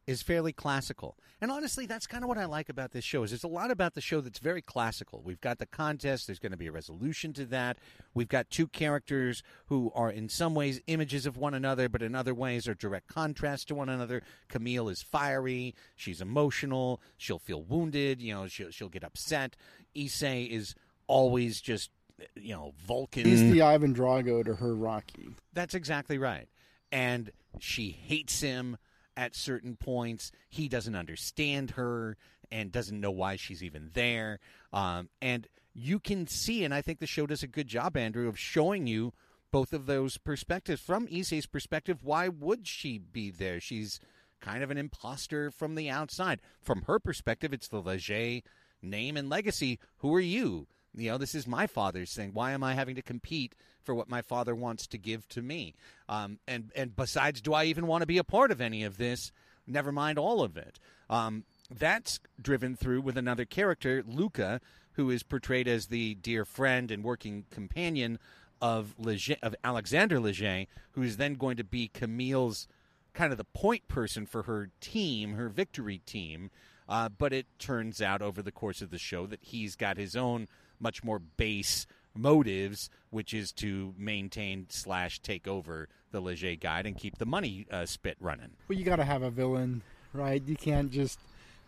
is 0.07 0.23
fairly 0.23 0.51
classical. 0.51 1.15
And 1.39 1.51
honestly, 1.51 1.85
that's 1.85 2.07
kind 2.07 2.23
of 2.23 2.27
what 2.27 2.39
I 2.39 2.45
like 2.45 2.67
about 2.67 2.93
this 2.93 3.05
show. 3.05 3.21
Is 3.21 3.29
there's 3.29 3.43
a 3.43 3.47
lot 3.47 3.69
about 3.69 3.93
the 3.93 4.01
show 4.01 4.21
that's 4.21 4.39
very 4.39 4.63
classical. 4.63 5.21
We've 5.23 5.39
got 5.39 5.59
the 5.59 5.67
contest. 5.67 6.25
There's 6.25 6.39
going 6.39 6.51
to 6.51 6.57
be 6.57 6.65
a 6.65 6.71
resolution 6.71 7.31
to 7.33 7.45
that. 7.45 7.77
We've 8.15 8.27
got 8.27 8.49
two 8.49 8.67
characters 8.67 9.43
who 9.67 9.91
are 9.93 10.09
in 10.09 10.29
some 10.29 10.55
ways 10.55 10.81
images 10.87 11.27
of 11.27 11.37
one 11.37 11.53
another, 11.53 11.87
but 11.87 12.01
in 12.01 12.15
other 12.15 12.33
ways 12.33 12.67
are 12.67 12.73
direct 12.73 13.07
contrast 13.07 13.67
to 13.67 13.75
one 13.75 13.89
another. 13.89 14.23
Camille 14.49 14.89
is 14.89 15.03
fiery. 15.03 15.75
She's 15.95 16.21
emotional. 16.21 17.01
She'll 17.17 17.37
feel 17.37 17.61
wounded. 17.61 18.19
You 18.19 18.33
know, 18.33 18.47
she'll 18.47 18.71
she'll 18.71 18.89
get 18.89 19.03
upset. 19.03 19.55
Issei 19.95 20.49
is 20.49 20.73
always 21.05 21.61
just 21.61 21.91
you 22.35 22.53
know 22.53 22.73
Vulcan. 22.85 23.25
He's 23.25 23.51
the 23.51 23.61
Ivan 23.61 23.95
Drago 23.95 24.43
to 24.45 24.55
her 24.55 24.75
Rocky. 24.75 25.29
That's 25.53 25.73
exactly 25.73 26.17
right. 26.17 26.47
And 26.91 27.31
she 27.59 27.89
hates 27.89 28.41
him 28.41 28.77
at 29.15 29.35
certain 29.35 29.75
points. 29.75 30.31
He 30.49 30.67
doesn't 30.67 30.95
understand 30.95 31.71
her 31.71 32.17
and 32.51 32.71
doesn't 32.71 32.99
know 32.99 33.11
why 33.11 33.35
she's 33.37 33.63
even 33.63 33.91
there. 33.93 34.39
Um, 34.73 35.09
and 35.21 35.47
you 35.73 35.99
can 35.99 36.27
see, 36.27 36.63
and 36.63 36.73
I 36.73 36.81
think 36.81 36.99
the 36.99 37.07
show 37.07 37.25
does 37.25 37.43
a 37.43 37.47
good 37.47 37.67
job, 37.67 37.95
Andrew, 37.95 38.27
of 38.27 38.37
showing 38.37 38.87
you 38.87 39.13
both 39.51 39.73
of 39.73 39.85
those 39.85 40.17
perspectives. 40.17 40.81
From 40.81 41.07
Issei's 41.07 41.45
perspective, 41.45 42.03
why 42.03 42.27
would 42.27 42.67
she 42.67 42.97
be 42.97 43.31
there? 43.31 43.59
She's 43.59 43.99
kind 44.41 44.63
of 44.63 44.71
an 44.71 44.77
imposter 44.77 45.51
from 45.51 45.75
the 45.75 45.89
outside. 45.89 46.41
From 46.61 46.83
her 46.83 46.99
perspective, 46.99 47.53
it's 47.53 47.67
the 47.67 47.81
Leger 47.81 48.41
name 48.81 49.15
and 49.15 49.29
legacy. 49.29 49.79
Who 49.97 50.13
are 50.15 50.19
you? 50.21 50.67
You 50.95 51.11
know, 51.11 51.17
this 51.17 51.35
is 51.35 51.47
my 51.47 51.67
father's 51.67 52.13
thing. 52.13 52.31
Why 52.33 52.51
am 52.51 52.63
I 52.63 52.73
having 52.73 52.95
to 52.95 53.01
compete 53.01 53.55
for 53.81 53.95
what 53.95 54.09
my 54.09 54.21
father 54.21 54.53
wants 54.53 54.87
to 54.87 54.97
give 54.97 55.27
to 55.29 55.41
me? 55.41 55.75
Um, 56.09 56.39
and 56.47 56.71
and 56.75 56.95
besides, 56.95 57.41
do 57.41 57.53
I 57.53 57.65
even 57.65 57.87
want 57.87 58.01
to 58.01 58.07
be 58.07 58.17
a 58.17 58.23
part 58.23 58.51
of 58.51 58.61
any 58.61 58.83
of 58.83 58.97
this? 58.97 59.31
Never 59.65 59.91
mind 59.91 60.17
all 60.17 60.41
of 60.41 60.57
it. 60.57 60.79
Um, 61.09 61.45
that's 61.69 62.19
driven 62.41 62.75
through 62.75 63.01
with 63.01 63.17
another 63.17 63.45
character, 63.45 64.03
Luca, 64.05 64.59
who 64.93 65.09
is 65.09 65.23
portrayed 65.23 65.67
as 65.67 65.87
the 65.87 66.15
dear 66.15 66.43
friend 66.43 66.91
and 66.91 67.03
working 67.03 67.45
companion 67.49 68.19
of 68.61 68.93
Leger, 68.97 69.37
of 69.41 69.55
Alexander 69.63 70.19
Leger, 70.19 70.65
who 70.91 71.01
is 71.01 71.17
then 71.17 71.35
going 71.35 71.57
to 71.57 71.63
be 71.63 71.87
Camille's 71.87 72.67
kind 73.13 73.31
of 73.31 73.37
the 73.37 73.43
point 73.45 73.87
person 73.87 74.25
for 74.25 74.43
her 74.43 74.69
team, 74.79 75.33
her 75.33 75.49
victory 75.49 75.99
team. 75.99 76.51
Uh, 76.87 77.07
but 77.07 77.31
it 77.31 77.45
turns 77.57 78.01
out 78.01 78.21
over 78.21 78.41
the 78.41 78.51
course 78.51 78.81
of 78.81 78.89
the 78.89 78.97
show 78.97 79.25
that 79.25 79.39
he's 79.41 79.75
got 79.75 79.97
his 79.97 80.15
own 80.15 80.47
much 80.81 81.03
more 81.03 81.19
base 81.19 81.85
motives, 82.13 82.89
which 83.09 83.33
is 83.33 83.51
to 83.53 83.93
maintain 83.97 84.65
slash 84.69 85.19
take 85.19 85.47
over 85.47 85.87
the 86.11 86.19
Leger 86.19 86.55
guide 86.55 86.85
and 86.85 86.97
keep 86.97 87.17
the 87.17 87.25
money 87.25 87.65
uh, 87.71 87.85
spit 87.85 88.17
running. 88.19 88.51
Well, 88.67 88.77
you 88.77 88.83
got 88.83 88.97
to 88.97 89.05
have 89.05 89.23
a 89.23 89.29
villain, 89.29 89.81
right? 90.13 90.41
You 90.45 90.55
can't 90.55 90.91
just 90.91 91.19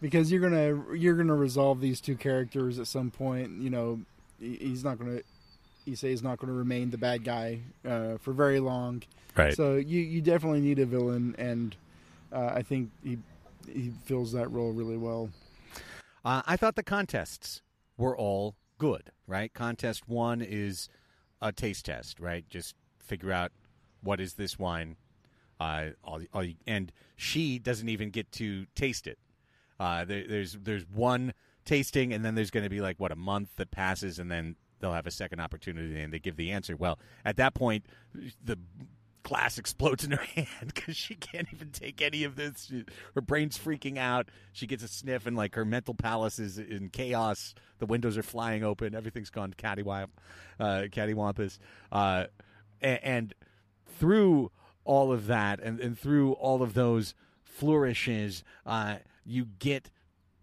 because 0.02 0.32
you're 0.32 0.42
gonna 0.42 0.96
you're 0.96 1.16
gonna 1.16 1.36
resolve 1.36 1.80
these 1.80 2.02
two 2.02 2.16
characters 2.16 2.80
at 2.80 2.88
some 2.88 3.10
point. 3.10 3.62
You 3.62 3.70
know, 3.70 4.02
he's 4.40 4.84
not 4.84 5.00
gonna. 5.00 5.22
Issei 5.88 6.12
he's 6.12 6.24
not 6.24 6.40
going 6.40 6.48
to 6.48 6.58
remain 6.58 6.92
the 6.92 6.98
bad 6.98 7.26
guy 7.26 7.60
uh, 7.86 8.18
for 8.18 8.32
very 8.32 8.62
long. 8.62 9.04
Right. 9.36 9.54
So 9.54 9.76
you 9.76 10.00
you 10.00 10.22
definitely 10.22 10.62
need 10.62 10.80
a 10.80 10.86
villain, 10.86 11.36
and 11.38 11.76
uh, 12.32 12.52
I 12.54 12.62
think 12.62 12.90
he 13.04 13.18
he 13.68 13.92
fills 14.06 14.32
that 14.32 14.50
role 14.50 14.72
really 14.72 14.96
well. 14.96 15.30
Uh, 16.24 16.42
I 16.46 16.56
thought 16.56 16.76
the 16.76 16.84
contests 16.84 17.62
were 17.98 18.18
all 18.18 18.56
good, 18.84 19.12
right? 19.28 19.54
Contest 19.54 20.10
one 20.10 20.42
is 20.42 20.90
a 21.42 21.54
taste 21.54 21.86
test, 21.86 22.20
right? 22.20 22.44
Just 22.50 22.76
figure 23.00 23.32
out 23.32 23.54
what 24.02 24.20
is 24.20 24.34
this 24.34 24.60
wine, 24.60 24.98
uh, 25.58 25.92
all, 26.04 26.20
all, 26.34 26.46
and 26.68 26.92
she 27.16 27.60
doesn't 27.60 27.88
even 27.88 28.10
get 28.10 28.30
to 28.34 28.66
taste 28.76 29.08
it. 29.08 29.18
Uh, 29.80 30.04
there, 30.04 30.26
there's 30.28 30.58
there's 30.62 30.86
one 30.86 31.34
tasting, 31.64 32.12
and 32.12 32.26
then 32.26 32.36
there's 32.36 32.52
going 32.52 32.66
to 32.66 32.70
be 32.70 32.82
like 32.82 33.00
what 33.00 33.14
a 33.14 33.16
month 33.16 33.52
that 33.56 33.72
passes, 33.72 34.20
and 34.20 34.30
then 34.30 34.58
they'll 34.82 34.92
have 34.92 35.08
a 35.08 35.12
second 35.12 35.40
opportunity, 35.40 36.02
and 36.02 36.12
they 36.12 36.20
give 36.20 36.36
the 36.36 36.52
answer. 36.52 36.76
Well, 36.76 37.00
at 37.24 37.38
that 37.38 37.54
point, 37.54 37.86
the 38.44 38.60
glass 39.24 39.58
explodes 39.58 40.04
in 40.04 40.12
her 40.12 40.24
hand 40.36 40.74
because 40.74 40.96
she 40.96 41.16
can't 41.16 41.48
even 41.54 41.72
take 41.72 42.02
any 42.02 42.24
of 42.24 42.36
this. 42.36 42.68
She, 42.70 42.86
her 43.16 43.22
brain's 43.22 43.58
freaking 43.58 43.98
out. 43.98 44.30
She 44.52 44.68
gets 44.68 44.84
a 44.84 44.88
sniff, 44.88 45.26
and 45.26 45.36
like 45.36 45.56
her 45.56 45.66
mental 45.66 45.94
palace 45.94 46.40
is 46.40 46.58
in 46.58 46.90
chaos. 46.90 47.56
The 47.80 47.86
windows 47.86 48.18
are 48.18 48.24
flying 48.24 48.64
open. 48.64 48.94
Everything's 48.94 49.30
gone 49.30 49.54
cattywamp, 49.54 50.10
uh, 50.60 50.84
cattywampus. 50.92 51.58
Uh, 51.92 52.26
and, 52.82 53.00
and 53.04 53.34
through 53.98 54.52
all 54.84 55.12
of 55.12 55.28
that, 55.28 55.60
and, 55.62 55.80
and 55.80 55.98
through 55.98 56.34
all 56.34 56.62
of 56.62 56.74
those 56.74 57.16
flourishes, 57.44 58.44
uh, 58.66 58.98
you 59.26 59.46
get 59.60 59.90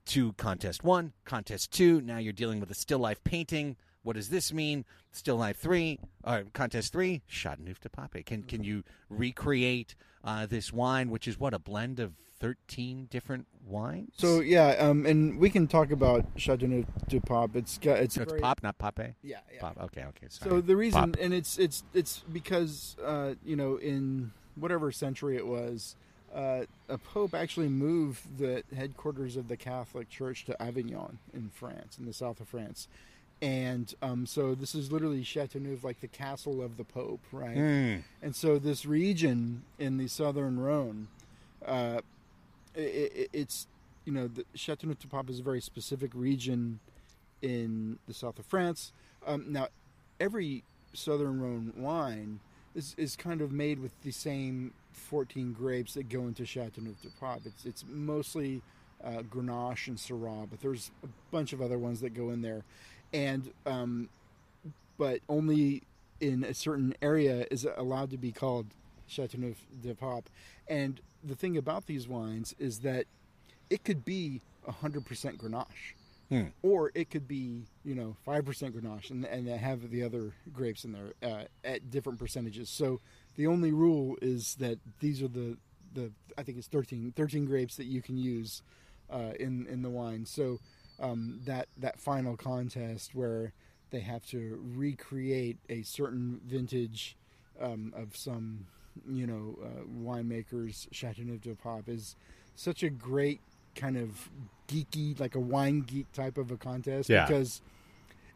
to 0.07 0.33
contest 0.33 0.83
one, 0.83 1.13
contest 1.25 1.71
two. 1.71 2.01
Now 2.01 2.19
you're 2.19 2.33
dealing 2.33 2.61
with 2.61 2.71
a 2.71 2.75
still 2.75 2.99
life 2.99 3.23
painting. 3.23 3.77
What 4.03 4.17
does 4.17 4.29
this 4.31 4.53
mean? 4.53 4.85
Still 5.13 5.37
life 5.37 5.59
three, 5.59 5.99
uh, 6.25 6.43
contest 6.53 6.93
three, 6.93 7.23
Chateauneuf 7.27 7.81
de 7.81 7.89
Pape. 7.91 8.25
Can 8.25 8.43
can 8.45 8.65
you 8.65 8.83
recreate 9.09 9.95
uh, 10.25 10.47
this 10.47 10.73
wine, 10.73 11.11
which 11.11 11.27
is 11.29 11.39
what 11.39 11.53
a 11.53 11.59
blend 11.59 12.01
of 12.01 12.13
thirteen 12.39 13.07
different 13.11 13.47
wines? 13.67 14.13
So 14.17 14.41
yeah, 14.41 14.69
um, 14.79 15.05
and 15.05 15.39
we 15.39 15.51
can 15.51 15.67
talk 15.67 15.91
about 15.91 16.25
Chateauneuf 16.37 16.87
du 17.09 17.21
Pape. 17.21 17.57
It's 17.57 17.77
got 17.79 17.99
it's 17.99 18.15
So 18.15 18.23
it's 18.23 18.31
very- 18.33 18.41
pop, 18.41 18.63
not 18.63 18.79
pape. 18.79 19.15
Yeah, 19.23 19.39
yeah. 19.53 19.61
Pop. 19.61 19.79
Okay, 19.85 20.05
okay. 20.05 20.27
Sorry. 20.29 20.51
So 20.51 20.61
the 20.61 20.77
reason, 20.77 21.13
Pop. 21.13 21.21
and 21.21 21.35
it's 21.35 21.59
it's 21.59 21.83
it's 21.93 22.23
because 22.33 22.97
uh, 23.05 23.35
you 23.45 23.57
know 23.57 23.77
in 23.77 24.31
whatever 24.55 24.93
century 24.93 25.37
it 25.37 25.47
was, 25.47 25.97
uh, 26.35 26.63
a 26.89 26.99
pope 26.99 27.35
actually 27.35 27.69
moved 27.69 28.39
the 28.39 28.63
headquarters 28.75 29.37
of 29.37 29.49
the 29.49 29.57
Catholic 29.57 30.09
Church 30.09 30.45
to 30.47 30.63
Avignon 30.63 31.19
in 31.35 31.51
France, 31.53 31.99
in 31.99 32.07
the 32.07 32.13
south 32.13 32.41
of 32.41 32.49
France, 32.49 32.89
and 33.43 33.95
um, 34.03 34.27
so 34.27 34.55
this 34.55 34.75
is 34.75 34.93
literally 34.93 35.23
Chateauneuf, 35.23 35.83
like 35.83 36.01
the 36.01 36.09
castle 36.09 36.63
of 36.63 36.77
the 36.77 36.85
Pope, 36.85 37.21
right? 37.33 37.57
Mm. 37.57 38.03
And 38.23 38.37
so 38.37 38.59
this 38.59 38.85
region 38.85 39.63
in 39.79 39.97
the 39.97 40.09
southern 40.09 40.61
Rhone, 40.61 41.09
uh, 41.65 42.01
i 42.77 42.81
i 42.81 43.27
it's 43.33 43.67
you 44.05 44.13
know 44.13 44.29
the 44.29 44.45
Chateauneuf 44.55 44.99
du 44.99 45.09
Pape 45.09 45.31
is 45.31 45.41
a 45.41 45.43
very 45.43 45.61
specific 45.61 46.11
region 46.15 46.81
in 47.43 47.99
the 48.07 48.15
south 48.15 48.39
of 48.39 48.47
France. 48.47 48.93
Um, 49.27 49.47
now, 49.49 49.69
every 50.19 50.65
southern 50.93 51.41
Rhone 51.41 51.73
wine 51.77 52.41
is, 52.75 52.95
is 52.99 53.17
kind 53.17 53.41
of 53.41 53.53
made 53.53 53.79
with 53.81 53.93
the 54.03 54.11
same 54.11 54.73
14 54.93 55.53
grapes 55.53 55.95
that 55.95 56.09
go 56.09 56.27
into 56.27 56.45
Chateauneuf 56.45 57.01
du 57.03 57.09
Pape. 57.21 57.47
It's 57.47 57.65
it's 57.65 57.85
mostly 57.89 58.63
uh, 59.03 59.23
Grenache 59.23 59.89
and 59.89 59.97
Syrah, 59.97 60.49
but 60.49 60.61
there's 60.61 60.91
a 61.03 61.09
bunch 61.31 61.53
of 61.53 61.63
other 61.63 61.79
ones 61.79 62.01
that 62.01 62.15
go 62.15 62.31
in 62.31 62.43
there, 62.43 62.65
and 63.13 63.51
um, 63.67 64.09
but 64.99 65.21
only 65.29 65.83
in 66.21 66.45
a 66.45 66.55
certain 66.55 66.95
area 67.01 67.47
is 67.51 67.65
it 67.65 67.75
allowed 67.77 68.11
to 68.11 68.19
be 68.19 68.33
called 68.33 68.67
Chateauneuf 69.07 69.57
de 69.83 69.95
Pape. 69.95 70.29
And 70.69 71.01
the 71.25 71.35
thing 71.35 71.57
about 71.57 71.87
these 71.87 72.07
wines 72.07 72.55
is 72.59 72.81
that 72.81 73.07
it 73.69 73.85
could 73.85 74.05
be 74.05 74.43
100% 74.69 75.37
Grenache. 75.37 75.95
Hmm. 76.29 76.49
Or 76.63 76.93
it 76.95 77.11
could 77.11 77.27
be, 77.27 77.65
you 77.85 77.95
know, 77.95 78.17
5% 78.25 78.45
Grenache 78.73 79.11
and, 79.11 79.25
and 79.25 79.49
have 79.49 79.91
the 79.91 80.05
other 80.05 80.33
grapes 80.53 80.85
in 80.85 80.93
there 80.93 81.13
uh, 81.23 81.45
at 81.65 81.91
different 81.91 82.21
percentages. 82.21 82.71
So 82.71 83.01
the 83.37 83.49
only 83.49 83.73
rule 83.73 84.17
is 84.23 84.55
that 84.57 84.79
these 85.01 85.23
are 85.23 85.29
the, 85.29 85.57
the 85.93 86.13
I 86.39 86.45
think 86.45 86.59
it's 86.59 86.69
13, 86.69 87.15
13 87.17 87.47
grapes 87.47 87.77
that 87.77 87.87
you 87.87 88.01
can 88.01 88.17
use 88.17 88.63
uh, 89.11 89.33
in, 89.41 89.67
in 89.67 89.83
the 89.83 89.91
wine. 89.91 90.25
So 90.25 90.61
um, 91.01 91.41
that, 91.45 91.69
that 91.79 91.99
final 91.99 92.37
contest 92.37 93.15
where 93.15 93.53
they 93.91 94.01
have 94.01 94.25
to 94.27 94.61
recreate 94.77 95.59
a 95.69 95.83
certain 95.83 96.41
vintage 96.47 97.17
um, 97.61 97.93
of 97.97 98.17
some, 98.17 98.67
you 99.09 99.27
know, 99.27 99.59
uh, 99.65 99.83
winemakers, 100.03 100.87
Chateauneuf 100.93 101.41
du 101.41 101.55
Pape, 101.55 101.89
is 101.89 102.17
such 102.55 102.83
a 102.83 102.91
great 102.91 103.41
kind 103.75 103.97
of 103.97 104.31
geeky, 104.69 105.19
like 105.19 105.35
a 105.35 105.41
wine 105.41 105.81
geek 105.81 106.11
type 106.13 106.39
of 106.39 106.51
a 106.51 106.57
contest 106.57 107.09
Yeah. 107.09 107.27
because 107.27 107.63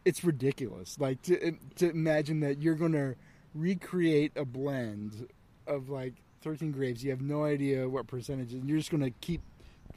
it's 0.03 0.23
ridiculous. 0.23 0.99
Like 0.99 1.21
to 1.23 1.53
to 1.75 1.89
imagine 1.89 2.39
that 2.41 2.61
you're 2.61 2.75
going 2.75 2.91
to 2.93 3.15
recreate 3.53 4.31
a 4.35 4.45
blend 4.45 5.27
of 5.67 5.89
like 5.89 6.13
13 6.41 6.71
grapes. 6.71 7.03
You 7.03 7.09
have 7.11 7.21
no 7.21 7.43
idea 7.43 7.89
what 7.89 8.07
percentage 8.07 8.53
and 8.53 8.69
you're 8.69 8.77
just 8.77 8.91
going 8.91 9.03
to 9.03 9.11
keep 9.21 9.41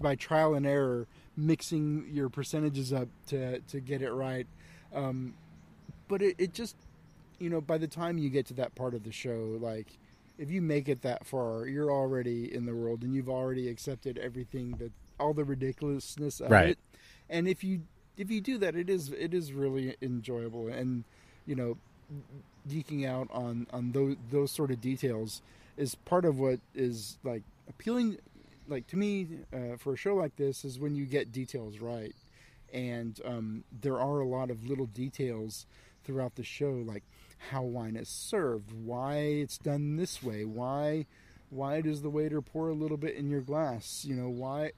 by 0.00 0.14
trial 0.14 0.54
and 0.54 0.64
error 0.66 1.06
mixing 1.38 2.08
your 2.12 2.28
percentages 2.28 2.92
up 2.92 3.08
to 3.28 3.60
to 3.60 3.80
get 3.80 4.02
it 4.02 4.10
right. 4.10 4.46
Um, 4.94 5.34
but 6.08 6.20
it, 6.22 6.34
it 6.38 6.52
just 6.52 6.76
you 7.38 7.48
know 7.48 7.60
by 7.60 7.78
the 7.78 7.86
time 7.86 8.18
you 8.18 8.28
get 8.28 8.46
to 8.46 8.54
that 8.54 8.74
part 8.74 8.94
of 8.94 9.04
the 9.04 9.12
show 9.12 9.56
like 9.60 9.86
if 10.38 10.50
you 10.50 10.60
make 10.60 10.88
it 10.88 11.02
that 11.02 11.24
far 11.26 11.66
you're 11.68 11.90
already 11.92 12.52
in 12.52 12.66
the 12.66 12.74
world 12.74 13.02
and 13.02 13.14
you've 13.14 13.28
already 13.28 13.68
accepted 13.68 14.18
everything 14.18 14.72
that 14.78 14.90
all 15.20 15.32
the 15.34 15.44
ridiculousness 15.44 16.40
of 16.40 16.50
Right. 16.50 16.70
it 16.70 16.78
and 17.30 17.46
if 17.46 17.62
you 17.62 17.82
if 18.16 18.30
you 18.30 18.40
do 18.40 18.58
that 18.58 18.74
it 18.74 18.90
is 18.90 19.10
it 19.10 19.34
is 19.34 19.52
really 19.52 19.94
enjoyable 20.02 20.66
and 20.68 21.04
you 21.46 21.54
know 21.54 21.76
geeking 22.68 23.06
out 23.06 23.28
on 23.30 23.66
on 23.72 23.92
those 23.92 24.16
those 24.30 24.50
sort 24.50 24.70
of 24.72 24.80
details 24.80 25.42
is 25.76 25.94
part 25.94 26.24
of 26.24 26.38
what 26.40 26.58
is 26.74 27.18
like 27.22 27.42
appealing 27.68 28.18
like 28.68 28.86
to 28.88 28.96
me 28.96 29.26
uh, 29.52 29.76
for 29.76 29.94
a 29.94 29.96
show 29.96 30.14
like 30.14 30.36
this 30.36 30.64
is 30.64 30.78
when 30.78 30.94
you 30.94 31.06
get 31.06 31.32
details 31.32 31.78
right. 31.78 32.14
And 32.72 33.18
um, 33.24 33.64
there 33.72 33.98
are 33.98 34.20
a 34.20 34.26
lot 34.26 34.50
of 34.50 34.68
little 34.68 34.86
details 34.86 35.66
throughout 36.04 36.36
the 36.36 36.44
show 36.44 36.82
like 36.86 37.02
how 37.50 37.62
wine 37.62 37.96
is 37.96 38.08
served 38.08 38.72
why 38.72 39.16
it's 39.16 39.58
done 39.58 39.96
this 39.96 40.22
way 40.22 40.44
why 40.44 41.04
why 41.50 41.80
does 41.80 42.00
the 42.00 42.08
waiter 42.08 42.40
pour 42.40 42.68
a 42.68 42.74
little 42.74 42.96
bit 42.96 43.14
in 43.14 43.28
your 43.28 43.42
glass 43.42 44.04
you 44.06 44.14
know 44.14 44.28
why 44.28 44.72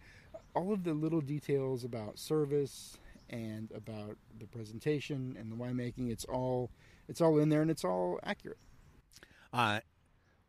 all 0.55 0.73
of 0.73 0.83
the 0.83 0.93
little 0.93 1.21
details 1.21 1.85
about 1.85 2.19
service 2.19 2.99
and 3.29 3.71
about 3.73 4.17
the 4.41 4.47
presentation 4.47 5.37
and 5.39 5.53
the 5.53 5.57
winemaking 5.57 6.11
it's 6.11 6.25
all 6.25 6.71
it's 7.11 7.21
all 7.21 7.39
in 7.41 7.49
there 7.49 7.61
and 7.61 7.73
it's 7.73 7.85
all 7.85 8.21
accurate. 8.23 8.57
Uh, 9.53 9.81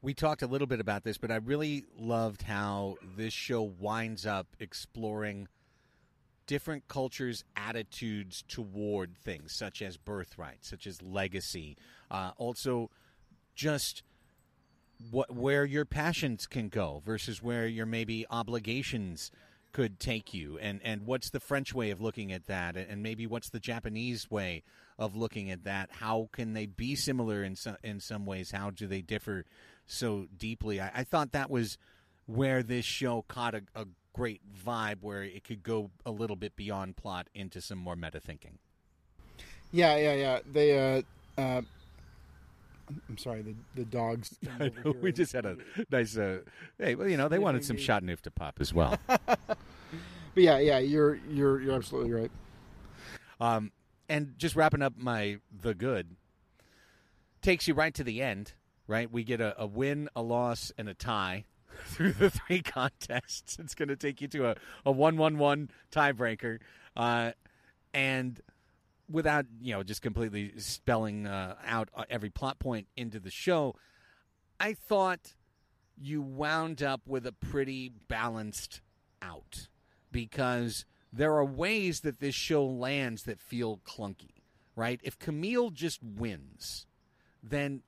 we 0.02 0.14
talked 0.14 0.42
a 0.42 0.48
little 0.48 0.68
bit 0.68 0.80
about 0.80 1.04
this, 1.04 1.18
but 1.18 1.32
I 1.32 1.36
really 1.36 1.86
loved 1.98 2.42
how 2.42 2.96
this 3.16 3.34
show 3.34 3.62
winds 3.62 4.26
up 4.26 4.48
exploring 4.60 5.48
different 6.48 6.88
cultures' 6.88 7.44
attitudes 7.56 8.44
toward 8.48 9.16
things, 9.18 9.54
such 9.54 9.82
as 9.82 9.98
birthright, 9.98 10.66
such 10.66 10.88
as 10.88 11.02
legacy. 11.02 11.78
Uh, 12.10 12.32
also, 12.38 12.90
just 13.56 14.04
what 15.10 15.34
where 15.34 15.66
your 15.66 15.86
passions 15.86 16.48
can 16.48 16.70
go 16.70 17.02
versus 17.06 17.42
where 17.42 17.68
your 17.68 17.86
maybe 17.86 18.26
obligations 18.30 19.32
could 19.72 20.00
take 20.00 20.34
you. 20.34 20.58
And 20.60 20.82
and 20.84 21.06
what's 21.06 21.30
the 21.30 21.40
french 21.40 21.74
way 21.74 21.92
of 21.92 22.02
looking 22.02 22.32
at 22.32 22.48
that? 22.48 22.76
And, 22.76 23.02
maybe 23.02 23.26
what's 23.26 23.50
the 23.50 23.60
japanese 23.60 24.30
way 24.30 24.64
of 24.98 25.16
looking 25.16 25.50
at 25.50 25.64
that? 25.64 25.90
How 25.92 26.30
can 26.32 26.54
they 26.54 26.66
be 26.66 26.96
similar 26.96 27.44
in 27.44 27.56
some 27.56 27.78
in 27.84 28.00
some 28.00 28.26
ways? 28.26 28.52
How 28.52 28.70
do 28.70 28.88
they 28.88 29.02
differ 29.02 29.46
so 29.92 30.28
deeply 30.38 30.80
i, 30.80 30.92
I 30.96 31.04
thought 31.04 31.32
that 31.32 31.50
was 31.50 31.78
where 32.26 32.64
this 32.64 32.86
show 32.86 33.24
caught 33.28 33.56
a, 33.56 33.62
a 33.76 33.86
great 34.14 34.42
vibe 34.66 34.98
where 35.02 35.24
it 35.24 35.44
could 35.44 35.64
go 35.64 35.92
a 36.06 36.12
little 36.12 36.36
bit 36.36 36.56
beyond 36.56 36.98
plot 36.98 37.28
into 37.34 37.62
some 37.62 37.78
more 37.78 37.96
meta 37.96 38.20
thinking 38.20 38.58
yeah 39.72 39.96
yeah 39.98 40.14
yeah 40.14 40.40
they 40.52 40.98
uh 40.98 41.02
uh 41.42 41.62
I'm 43.08 43.18
sorry, 43.18 43.42
the 43.42 43.56
the 43.74 43.86
dogs. 43.86 44.38
We 45.02 45.14
just 45.14 45.32
had 45.32 45.46
a 45.46 45.56
nice 45.90 46.18
uh 46.18 46.40
hey 46.78 46.96
well 46.96 47.08
you 47.08 47.16
know 47.16 47.30
they 47.30 47.40
wanted 47.40 47.64
some 47.64 47.78
Sniffing 47.78 47.86
Chateauneuf 47.86 48.22
to 48.24 48.32
pop 48.32 48.58
as 48.60 48.74
well 48.74 48.98
But 50.34 50.44
yeah, 50.44 50.60
yeah, 50.60 50.80
you're 50.80 51.16
you're 51.30 51.62
you're 51.62 51.76
absolutely 51.76 52.14
right. 52.14 52.32
Um, 53.40 53.72
and 54.08 54.34
just 54.38 54.56
wrapping 54.56 54.82
up 54.82 54.94
my 54.98 55.40
the 55.52 55.74
good 55.74 56.16
takes 57.42 57.68
you 57.68 57.74
right 57.74 57.94
to 57.94 58.04
the 58.04 58.22
end. 58.22 58.54
Right, 58.88 59.10
we 59.10 59.24
get 59.24 59.40
a, 59.40 59.56
a 59.62 59.66
win, 59.66 60.10
a 60.16 60.22
loss, 60.22 60.72
and 60.78 60.90
a 60.90 60.94
tie 60.94 61.46
through 61.86 62.14
the 62.14 62.30
three 62.30 62.62
contests. 62.62 63.58
It's 63.60 63.76
going 63.76 63.90
to 63.90 63.96
take 63.96 64.22
you 64.22 64.28
to 64.30 64.50
a, 64.50 64.56
a 64.86 64.92
one 64.92 65.18
one 65.18 65.38
one 65.38 65.70
tiebreaker, 65.92 66.60
uh, 66.96 67.32
and 67.94 68.42
without 69.10 69.46
you 69.62 69.74
know 69.74 69.84
just 69.84 70.02
completely 70.02 70.54
spelling 70.58 71.28
uh, 71.28 71.56
out 71.66 71.90
uh, 71.96 72.04
every 72.10 72.30
plot 72.30 72.60
point 72.60 72.88
into 72.98 73.20
the 73.20 73.32
show, 73.32 73.76
I 74.60 74.74
thought 74.74 75.36
you 75.98 76.22
wound 76.22 76.82
up 76.82 77.02
with 77.08 77.26
a 77.26 77.32
pretty 77.32 77.92
balanced 78.08 78.82
out 79.22 79.68
because 80.12 80.86
there 81.14 81.34
are 81.34 81.46
ways 81.46 82.02
that 82.02 82.20
this 82.20 82.36
show 82.36 82.66
lands 82.66 83.24
that 83.24 83.40
feel 83.40 83.80
clunky, 83.86 84.42
right? 84.76 85.00
If 85.04 85.20
Camille 85.20 85.70
just 85.70 86.02
wins, 86.02 86.86
then, 87.44 87.82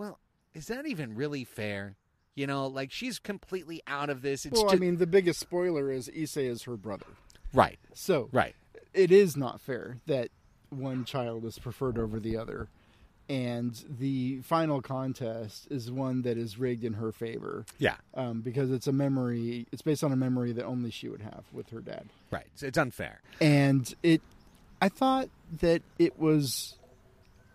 well, 0.00 0.18
is 0.54 0.68
that 0.68 0.86
even 0.86 1.14
really 1.14 1.44
fair? 1.44 1.94
You 2.34 2.46
know, 2.46 2.66
like 2.68 2.90
she's 2.90 3.18
completely 3.18 3.82
out 3.86 4.08
of 4.08 4.22
this. 4.22 4.46
It's 4.46 4.58
well, 4.58 4.72
I 4.72 4.76
mean, 4.76 4.96
the 4.96 5.06
biggest 5.06 5.38
spoiler 5.38 5.92
is 5.92 6.08
Issei 6.08 6.48
is 6.48 6.62
her 6.62 6.78
brother, 6.78 7.04
right, 7.52 7.78
so 7.92 8.30
right, 8.32 8.54
it 8.94 9.12
is 9.12 9.36
not 9.36 9.60
fair 9.60 9.98
that 10.06 10.30
one 10.70 11.04
child 11.04 11.44
is 11.44 11.58
preferred 11.58 11.98
over 11.98 12.18
the 12.18 12.38
other, 12.38 12.68
and 13.28 13.84
the 13.98 14.40
final 14.40 14.80
contest 14.80 15.68
is 15.70 15.90
one 15.90 16.22
that 16.22 16.38
is 16.38 16.58
rigged 16.58 16.82
in 16.82 16.94
her 16.94 17.12
favor 17.12 17.66
yeah, 17.78 17.96
um, 18.14 18.40
because 18.40 18.70
it's 18.70 18.86
a 18.86 18.92
memory. 18.92 19.66
It's 19.70 19.82
based 19.82 20.02
on 20.02 20.12
a 20.12 20.16
memory 20.16 20.52
that 20.52 20.64
only 20.64 20.90
she 20.90 21.10
would 21.10 21.20
have 21.20 21.44
with 21.52 21.68
her 21.70 21.80
dad. 21.80 22.06
right. 22.30 22.46
It's 22.62 22.78
unfair. 22.78 23.20
and 23.38 23.94
it 24.02 24.22
i 24.80 24.88
thought 24.88 25.28
that 25.60 25.82
it 25.98 26.18
was 26.18 26.78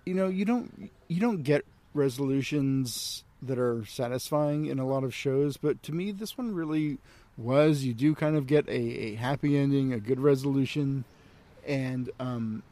you 0.05 0.13
know 0.13 0.27
you 0.27 0.45
don't 0.45 0.91
you 1.07 1.19
don't 1.19 1.41
get 1.41 1.65
resolutions 1.95 3.23
that 3.41 3.59
are 3.59 3.85
satisfying 3.85 4.65
in 4.65 4.79
a 4.79 4.87
lot 4.87 5.03
of 5.03 5.13
shows 5.13 5.57
but 5.57 5.81
to 5.83 5.91
me 5.91 6.11
this 6.11 6.37
one 6.37 6.53
really 6.53 6.97
was. 7.37 7.83
You 7.83 7.93
do 7.93 8.15
kind 8.15 8.35
of 8.35 8.47
get 8.47 8.67
a, 8.67 8.71
a 8.71 9.15
happy 9.15 9.57
ending, 9.57 9.93
a 9.93 9.99
good 9.99 10.19
resolution, 10.19 11.03
and 11.65 12.09
um, 12.19 12.63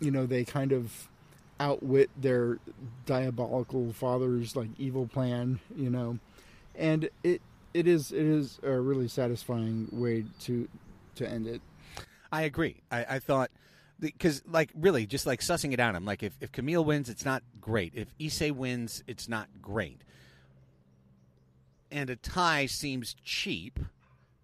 you 0.00 0.10
know 0.10 0.26
they 0.26 0.44
kind 0.44 0.72
of 0.72 1.08
outwit 1.60 2.10
their 2.16 2.58
diabolical 3.06 3.92
father's 3.92 4.56
like 4.56 4.68
evil 4.78 5.06
plan. 5.06 5.60
You 5.76 5.90
know, 5.90 6.18
and 6.74 7.08
it 7.22 7.42
it 7.74 7.86
is 7.86 8.12
it 8.12 8.24
is 8.24 8.58
a 8.62 8.72
really 8.72 9.08
satisfying 9.08 9.88
way 9.92 10.24
to 10.42 10.68
to 11.16 11.28
end 11.28 11.46
it. 11.46 11.60
I 12.30 12.42
agree. 12.42 12.76
I, 12.90 13.04
I 13.16 13.18
thought 13.18 13.50
because 14.02 14.42
like 14.46 14.70
really 14.74 15.06
just 15.06 15.26
like 15.26 15.40
sussing 15.40 15.72
it 15.72 15.80
out. 15.80 15.94
I'm 15.94 16.04
like 16.04 16.22
if 16.22 16.36
if 16.40 16.52
Camille 16.52 16.84
wins, 16.84 17.08
it's 17.08 17.24
not 17.24 17.42
great. 17.60 17.94
If 17.94 18.16
Issei 18.18 18.52
wins, 18.52 19.02
it's 19.06 19.28
not 19.28 19.48
great. 19.62 20.02
And 21.90 22.10
a 22.10 22.16
tie 22.16 22.66
seems 22.66 23.14
cheap, 23.24 23.78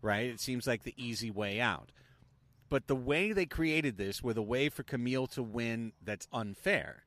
right? 0.00 0.26
It 0.26 0.40
seems 0.40 0.66
like 0.66 0.84
the 0.84 0.94
easy 0.96 1.30
way 1.30 1.60
out. 1.60 1.90
But 2.68 2.86
the 2.86 2.96
way 2.96 3.32
they 3.32 3.46
created 3.46 3.96
this 3.96 4.22
with 4.22 4.36
a 4.36 4.42
way 4.42 4.68
for 4.68 4.82
Camille 4.82 5.26
to 5.28 5.42
win 5.42 5.92
that's 6.02 6.28
unfair. 6.32 7.04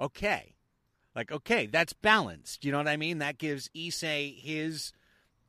Okay. 0.00 0.56
Like, 1.14 1.30
okay, 1.30 1.66
that's 1.66 1.92
balanced. 1.92 2.64
You 2.64 2.72
know 2.72 2.78
what 2.78 2.88
I 2.88 2.96
mean? 2.96 3.18
That 3.18 3.38
gives 3.38 3.68
Issei 3.76 4.36
his 4.36 4.92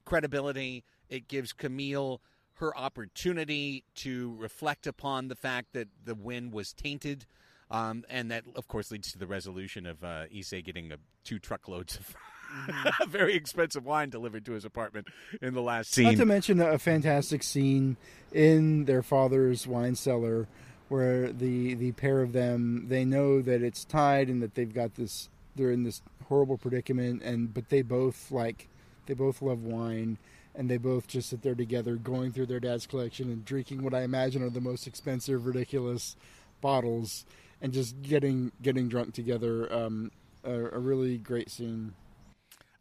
credibility. 0.06 0.84
It 1.10 1.28
gives 1.28 1.54
Camille 1.54 2.22
her 2.56 2.76
opportunity 2.78 3.84
to 3.96 4.36
reflect 4.38 4.88
upon 4.88 5.28
the 5.28 5.36
fact 5.36 5.74
that 5.74 5.88
the 6.06 6.16
win 6.16 6.52
was 6.52 6.74
tainted. 6.74 7.26
Um, 7.72 8.04
and 8.10 8.30
that, 8.30 8.44
of 8.56 8.68
course, 8.68 8.92
leads 8.92 9.12
to 9.14 9.18
the 9.18 9.26
resolution 9.26 9.86
of 9.86 10.04
uh, 10.04 10.26
Issei 10.34 10.64
getting 10.64 10.92
a, 10.92 10.98
two 11.24 11.40
truckloads 11.40 11.98
of 11.98 12.16
very 13.08 13.36
expensive 13.36 13.86
wine 13.86 14.10
delivered 14.10 14.46
to 14.46 14.54
his 14.54 14.66
apartment 14.66 15.08
in 15.42 15.54
the 15.54 15.62
last 15.62 15.92
scene. 15.92 16.06
Not 16.06 16.18
to 16.18 16.26
mention 16.26 16.62
a 16.62 16.78
fantastic 16.78 17.44
scene 17.44 17.98
in 18.32 18.86
their 18.86 19.02
father's 19.02 19.66
wine 19.66 19.96
cellar 19.96 20.48
where 20.90 21.32
the 21.32 21.74
the 21.74 21.92
pair 21.94 22.22
of 22.22 22.34
them 22.34 22.86
they 22.88 23.06
know 23.06 23.42
that 23.42 23.64
it's 23.64 23.86
tied 23.86 24.30
and 24.30 24.42
that 24.44 24.54
they've 24.54 24.74
got 24.74 24.96
this 24.96 25.30
they're 25.56 25.72
in 25.72 25.84
this 25.84 26.02
horrible 26.28 26.58
predicament 26.58 27.22
and 27.24 27.54
but 27.54 27.70
they 27.70 27.82
both 27.82 28.32
like 28.32 28.68
they 29.06 29.14
both 29.14 29.42
love 29.42 29.64
wine 29.64 30.18
and 30.56 30.70
they 30.70 30.78
both 30.78 31.08
just 31.08 31.30
sit 31.30 31.42
there 31.42 31.56
together 31.56 31.96
going 31.96 32.32
through 32.32 32.46
their 32.46 32.60
dad's 32.60 32.86
collection 32.86 33.32
and 33.32 33.44
drinking 33.46 33.84
what 33.84 33.94
I 33.94 34.04
imagine 34.04 34.44
are 34.44 34.50
the 34.50 34.62
most 34.62 34.88
expensive 34.88 35.46
ridiculous 35.46 36.16
bottles 36.62 37.26
and 37.62 37.74
just 37.74 38.02
getting 38.02 38.52
getting 38.62 38.88
drunk 38.88 39.14
together 39.14 39.72
um, 39.74 40.12
a, 40.44 40.52
a 40.52 40.80
really 40.80 41.18
great 41.18 41.50
scene 41.50 41.94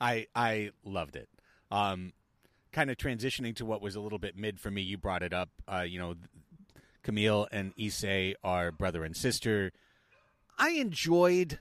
I 0.03 0.27
I 0.35 0.73
loved 0.85 1.15
it. 1.15 1.29
Um, 1.71 2.13
kind 2.73 2.91
of 2.91 2.97
transitioning 2.97 3.55
to 3.57 3.65
what 3.65 3.81
was 3.81 3.95
a 3.95 4.01
little 4.01 4.19
bit 4.19 4.37
mid 4.37 4.59
for 4.59 4.71
me. 4.71 4.83
You 4.83 4.99
brought 4.99 5.23
it 5.23 5.33
up. 5.33 5.51
Uh, 5.73 5.83
you 5.83 6.01
know, 6.01 6.17
Camille 7.05 7.47
and 7.53 7.75
Issei 7.77 8.35
are 8.43 8.73
brother 8.73 9.05
and 9.05 9.17
sister. 9.17 9.73
I 10.59 10.71
enjoyed 10.71 11.61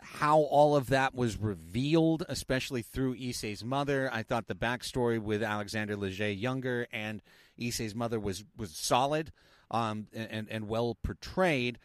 how 0.00 0.40
all 0.40 0.76
of 0.76 0.88
that 0.88 1.14
was 1.14 1.36
revealed, 1.36 2.24
especially 2.28 2.82
through 2.82 3.16
Issei's 3.16 3.64
mother. 3.64 4.10
I 4.12 4.22
thought 4.22 4.46
the 4.46 4.54
backstory 4.54 5.20
with 5.20 5.42
Alexander 5.42 5.96
Leger 5.96 6.30
younger 6.30 6.86
and 6.92 7.22
Issei's 7.58 7.94
mother 7.94 8.20
was 8.20 8.44
was 8.56 8.70
solid 8.70 9.32
um, 9.70 10.06
and 10.12 10.48
and 10.50 10.68
well 10.68 10.96
portrayed. 11.02 11.78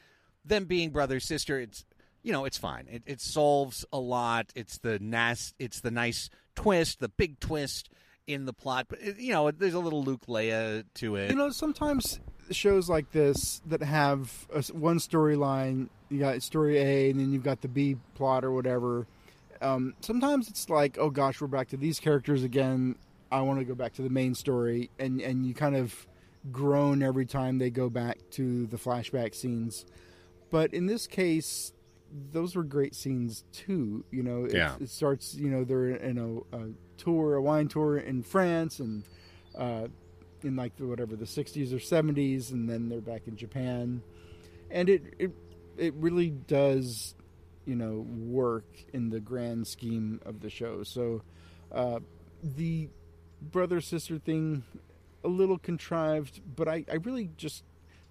Them 0.46 0.66
being 0.66 0.92
brother 0.92 1.20
sister, 1.20 1.60
it's 1.60 1.86
you 2.22 2.32
know 2.32 2.46
it's 2.46 2.58
fine. 2.58 2.88
It, 2.90 3.04
it 3.06 3.22
solves 3.22 3.86
a 3.92 4.00
lot. 4.00 4.52
It's 4.56 4.78
the 4.78 5.00
nas- 5.00 5.54
It's 5.60 5.80
the 5.80 5.92
nice 5.92 6.30
twist, 6.56 7.00
the 7.00 7.10
big 7.10 7.40
twist 7.40 7.90
in 8.28 8.46
the 8.46 8.54
plot. 8.54 8.88
But 8.90 9.20
you 9.20 9.34
know, 9.34 9.52
there's 9.52 9.74
a 9.74 9.80
little 9.80 10.04
Luke 10.04 10.26
Leia 10.28 10.86
to 10.96 11.16
it. 11.16 11.30
You 11.30 11.36
know, 11.36 11.50
sometimes 11.50 12.20
shows 12.52 12.90
like 12.90 13.12
this 13.12 13.62
that 13.66 13.82
have 13.82 14.48
a, 14.54 14.62
one 14.74 15.00
storyline, 15.00 15.90
you 16.14 16.20
got 16.20 16.42
story 16.44 16.78
A, 16.78 17.10
and 17.10 17.20
then 17.20 17.32
you've 17.34 17.44
got 17.44 17.62
the 17.62 17.68
B 17.68 17.98
plot 18.16 18.46
or 18.46 18.52
whatever. 18.52 19.08
Um, 19.62 19.94
sometimes 20.02 20.48
it's 20.50 20.70
like, 20.70 20.98
oh 21.00 21.10
gosh, 21.10 21.42
we're 21.42 21.48
back 21.48 21.70
to 21.70 21.78
these 21.78 22.00
characters 22.00 22.44
again. 22.44 22.96
I 23.32 23.42
want 23.42 23.60
to 23.60 23.66
go 23.66 23.74
back 23.76 23.94
to 23.94 24.02
the 24.02 24.10
main 24.10 24.36
story, 24.36 24.90
and 25.00 25.20
and 25.22 25.46
you 25.46 25.54
kind 25.54 25.76
of 25.76 26.08
groan 26.52 27.02
every 27.02 27.26
time 27.26 27.58
they 27.58 27.70
go 27.70 27.90
back 27.90 28.18
to 28.32 28.68
the 28.68 28.78
flashback 28.78 29.34
scenes. 29.34 29.86
But 30.52 30.74
in 30.74 30.86
this 30.86 31.08
case, 31.08 31.74
those 32.32 32.56
were 32.56 32.64
great 32.64 32.94
scenes 32.94 33.44
too. 33.52 34.04
You 34.12 34.22
know, 34.24 34.46
it, 34.46 34.54
Yeah. 34.54 34.76
it 34.80 34.90
starts. 34.90 35.34
You 35.34 35.50
know, 35.50 35.64
they're 35.64 35.88
in 35.96 36.18
a, 36.20 36.58
a 36.58 36.70
tour, 36.98 37.36
a 37.36 37.42
wine 37.42 37.68
tour 37.70 37.98
in 37.98 38.22
France, 38.22 38.80
and 38.80 39.04
uh, 39.58 39.88
in 40.44 40.56
like 40.56 40.76
the 40.76 40.86
whatever 40.86 41.16
the 41.16 41.26
60s 41.26 41.72
or 41.74 41.78
70s, 41.78 42.52
and 42.52 42.70
then 42.70 42.90
they're 42.90 43.02
back 43.02 43.28
in 43.28 43.36
Japan, 43.38 44.04
and 44.70 44.90
it 44.90 45.16
it 45.18 45.32
it 45.78 45.94
really 45.96 46.30
does, 46.30 47.16
you 47.66 47.76
know, 47.76 48.06
work 48.08 48.66
in 48.94 49.10
the 49.10 49.20
grand 49.20 49.68
scheme 49.68 50.20
of 50.26 50.42
the 50.42 50.50
show. 50.50 50.84
So, 50.84 51.22
uh, 51.72 52.00
the 52.44 52.90
brother 53.42 53.82
sister 53.82 54.18
thing, 54.20 54.64
a 55.24 55.28
little 55.28 55.58
contrived, 55.58 56.42
but 56.56 56.68
I 56.68 56.86
I 56.92 56.96
really 56.96 57.30
just 57.38 57.64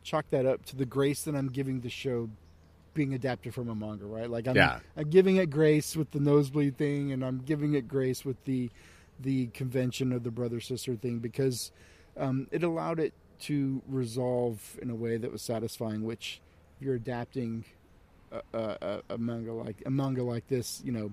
chalk 0.02 0.26
that 0.30 0.46
up 0.46 0.64
to 0.66 0.76
the 0.76 0.86
grace 0.86 1.22
that 1.24 1.34
I'm 1.34 1.48
giving 1.48 1.80
the 1.80 1.90
show 1.90 2.28
being 2.94 3.14
adapted 3.14 3.54
from 3.54 3.68
a 3.68 3.74
manga, 3.74 4.04
right? 4.04 4.28
Like 4.28 4.46
I'm, 4.46 4.56
Yeah. 4.56 4.80
I'm 4.96 5.08
giving 5.08 5.36
it 5.36 5.48
grace 5.50 5.96
with 5.96 6.10
the 6.10 6.20
nosebleed 6.20 6.76
thing, 6.76 7.12
and 7.12 7.24
I'm 7.24 7.38
giving 7.38 7.74
it 7.74 7.88
grace 7.88 8.24
with 8.24 8.42
the 8.44 8.70
the 9.20 9.46
convention 9.48 10.12
of 10.12 10.24
the 10.24 10.30
brother 10.30 10.60
sister 10.60 10.96
thing 10.96 11.18
because 11.18 11.70
um, 12.16 12.48
it 12.50 12.62
allowed 12.62 12.98
it 12.98 13.12
to 13.40 13.80
resolve 13.88 14.78
in 14.82 14.90
a 14.90 14.94
way 14.94 15.16
that 15.16 15.30
was 15.30 15.42
satisfying. 15.42 16.02
Which, 16.04 16.40
you're 16.82 16.94
adapting 16.96 17.64
a, 18.30 18.42
a, 18.58 19.02
a- 19.10 19.18
manga 19.18 19.52
like 19.52 19.82
a 19.86 19.90
manga 19.90 20.22
like 20.22 20.48
this, 20.48 20.82
you 20.84 20.92
know, 20.92 21.10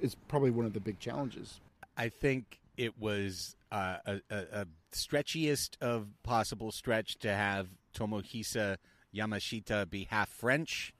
is 0.00 0.14
probably 0.28 0.50
one 0.50 0.66
of 0.66 0.72
the 0.72 0.80
big 0.80 0.98
challenges. 0.98 1.60
I 1.96 2.08
think 2.08 2.60
it 2.76 2.98
was 2.98 3.56
uh, 3.72 3.96
a, 4.06 4.20
a, 4.30 4.36
a 4.52 4.66
stretchiest 4.92 5.76
of 5.80 6.08
possible 6.22 6.70
stretch 6.70 7.18
to 7.18 7.32
have 7.32 7.68
Tomohisa 7.94 8.76
Yamashita 9.14 9.88
be 9.88 10.04
half 10.10 10.28
French, 10.28 10.92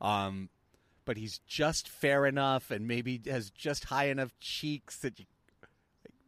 um, 0.00 0.50
but 1.04 1.16
he's 1.16 1.38
just 1.46 1.88
fair 1.88 2.26
enough 2.26 2.70
and 2.70 2.86
maybe 2.86 3.20
has 3.26 3.50
just 3.50 3.86
high 3.86 4.08
enough 4.08 4.32
cheeks 4.40 4.98
that 4.98 5.18
you, 5.18 5.24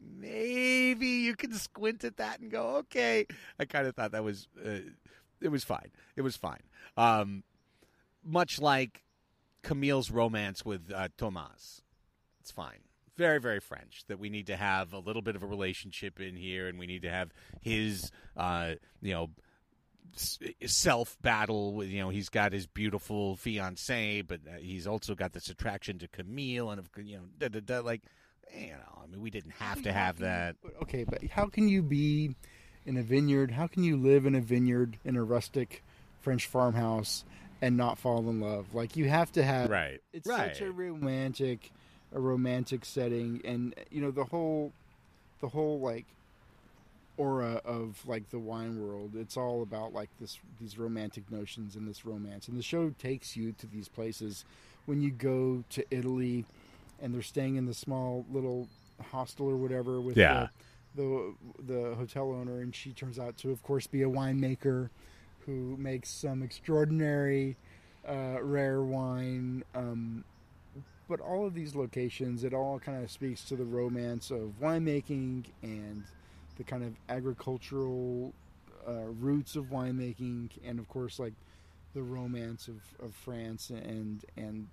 maybe 0.01 1.07
you 1.07 1.37
can 1.37 1.53
squint 1.53 2.03
at 2.05 2.17
that 2.17 2.41
and 2.41 2.51
go, 2.51 2.77
okay. 2.77 3.27
I 3.59 3.67
kind 3.67 3.87
of 3.87 3.95
thought 3.95 4.13
that 4.13 4.25
was 4.25 4.49
uh, 4.65 4.79
it 5.41 5.49
was 5.49 5.65
fine. 5.65 5.91
It 6.17 6.23
was 6.23 6.37
fine. 6.37 6.63
Um, 6.97 7.45
much 8.25 8.61
like 8.61 9.05
Camille's 9.63 10.11
romance 10.11 10.65
with 10.65 10.93
uh, 10.95 11.09
Thomas. 11.17 11.83
It's 12.41 12.51
fine. 12.51 12.81
Very, 13.17 13.41
very 13.41 13.61
French 13.61 14.05
that 14.09 14.19
we 14.19 14.29
need 14.29 14.49
to 14.49 14.57
have 14.57 14.93
a 14.93 14.99
little 14.99 15.23
bit 15.23 15.37
of 15.37 15.43
a 15.43 15.47
relationship 15.47 16.21
in 16.21 16.37
here, 16.37 16.67
and 16.67 16.79
we 16.79 16.87
need 16.87 17.03
to 17.03 17.11
have 17.11 17.33
his, 17.61 18.11
uh, 18.37 18.75
you 19.01 19.15
know, 19.15 19.31
self 20.17 21.17
battle 21.23 21.75
with 21.75 21.89
you 21.89 22.01
know 22.01 22.09
he's 22.09 22.29
got 22.29 22.53
his 22.53 22.67
beautiful 22.67 23.37
fiancee, 23.37 24.23
but 24.23 24.41
uh, 24.49 24.59
he's 24.59 24.87
also 24.87 25.15
got 25.15 25.33
this 25.33 25.49
attraction 25.49 25.99
to 26.01 26.09
Camille, 26.09 26.71
and 26.71 26.83
you 27.03 27.17
know, 27.17 27.25
da, 27.39 27.49
da, 27.49 27.61
da, 27.61 27.81
like 27.81 28.03
you 28.53 28.71
know, 28.71 29.03
I 29.03 29.07
mean, 29.07 29.21
we 29.21 29.31
didn't 29.31 29.53
have 29.53 29.83
to 29.83 29.93
have 29.93 30.19
that. 30.19 30.57
Okay, 30.83 31.05
but 31.05 31.25
how 31.25 31.47
can 31.47 31.69
you 31.69 31.83
be 31.83 32.35
in 32.87 32.97
a 32.97 33.03
vineyard? 33.03 33.53
How 33.53 33.67
can 33.67 33.83
you 33.83 33.97
live 33.97 34.27
in 34.27 34.35
a 34.35 34.41
vineyard 34.41 34.99
in 35.05 35.17
a 35.17 35.25
rustic 35.25 35.83
French 36.21 36.47
farmhouse 36.47 37.25
and 37.63 37.77
not 37.77 37.99
fall 37.99 38.29
in 38.29 38.41
love? 38.41 38.75
Like 38.75 38.97
you 38.97 39.09
have 39.09 39.33
to 39.33 39.43
have 39.43 39.71
Right, 39.71 40.01
It's 40.13 40.29
right. 40.29 40.55
such 40.55 40.63
a 40.63 40.71
romantic, 40.71 41.71
a 42.13 42.21
romantic 42.21 42.85
setting, 42.85 43.41
and 43.45 43.75
you 43.91 44.01
know 44.01 44.11
the 44.11 44.25
whole, 44.25 44.73
the 45.41 45.49
whole 45.49 45.81
like 45.81 46.07
aura 47.17 47.61
of 47.65 48.03
like 48.07 48.31
the 48.31 48.39
wine 48.39 48.81
world. 48.81 49.13
It's 49.17 49.37
all 49.37 49.63
about 49.63 49.93
like 49.93 50.11
this 50.21 50.39
these 50.61 50.77
romantic 50.79 51.31
notions 51.31 51.77
and 51.77 51.89
this 51.89 52.05
romance, 52.05 52.49
and 52.49 52.57
the 52.59 52.63
show 52.63 52.91
takes 52.99 53.37
you 53.37 53.53
to 53.59 53.67
these 53.67 53.89
places 53.89 54.45
when 54.87 55.01
you 55.01 55.11
go 55.11 55.65
to 55.71 55.85
Italy, 55.91 56.45
and 57.01 57.15
they're 57.15 57.23
staying 57.23 57.57
in 57.57 57.67
the 57.67 57.75
small 57.75 58.27
little 58.31 58.69
hostel 59.11 59.49
or 59.49 59.57
whatever 59.57 60.01
with 60.01 60.17
Yeah. 60.17 60.35
the, 60.35 60.51
the 60.95 61.35
the 61.67 61.95
hotel 61.95 62.33
owner, 62.33 62.61
and 62.61 62.75
she 62.75 62.93
turns 62.93 63.19
out 63.19 63.37
to, 63.39 63.51
of 63.51 63.63
course, 63.63 63.87
be 63.87 64.03
a 64.03 64.09
winemaker 64.09 64.91
who 65.47 65.77
makes 65.79 66.09
some 66.09 66.43
extraordinary 66.43 67.57
uh, 68.09 68.43
rare 68.43 68.83
wine. 68.83 69.65
Um, 69.75 70.25
but 71.09 71.21
all 71.21 71.47
of 71.47 71.55
these 71.55 71.75
locations, 71.75 72.45
it 72.45 72.55
all 72.55 72.79
kind 72.79 73.03
of 73.03 73.11
speaks 73.11 73.45
to 73.45 73.57
the 73.57 73.65
romance 73.65 74.31
of 74.31 74.55
winemaking 74.61 75.45
and 75.63 76.05
the 76.57 76.65
kind 76.65 76.83
of 76.83 76.95
agricultural 77.09 78.33
uh, 78.87 79.05
roots 79.21 79.57
of 79.57 79.67
winemaking, 79.67 80.51
and 80.65 80.79
of 80.79 80.89
course, 80.89 81.19
like 81.19 81.35
the 81.95 82.03
romance 82.03 82.69
of, 82.69 82.77
of 83.05 83.15
France 83.15 83.71
and 83.71 84.25
and 84.37 84.67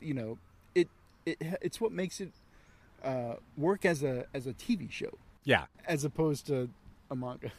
you 0.00 0.14
know 0.14 0.38
it 0.74 0.88
it 1.26 1.36
it's 1.60 1.80
what 1.80 1.92
makes 1.92 2.20
it 2.20 2.30
uh, 3.04 3.34
work 3.56 3.84
as 3.84 4.02
a 4.02 4.26
as 4.32 4.46
a 4.46 4.52
TV 4.52 4.90
show. 4.90 5.18
Yeah. 5.46 5.66
as 5.86 6.04
opposed 6.04 6.46
to 6.48 6.68
a 7.10 7.16
manga. 7.16 7.50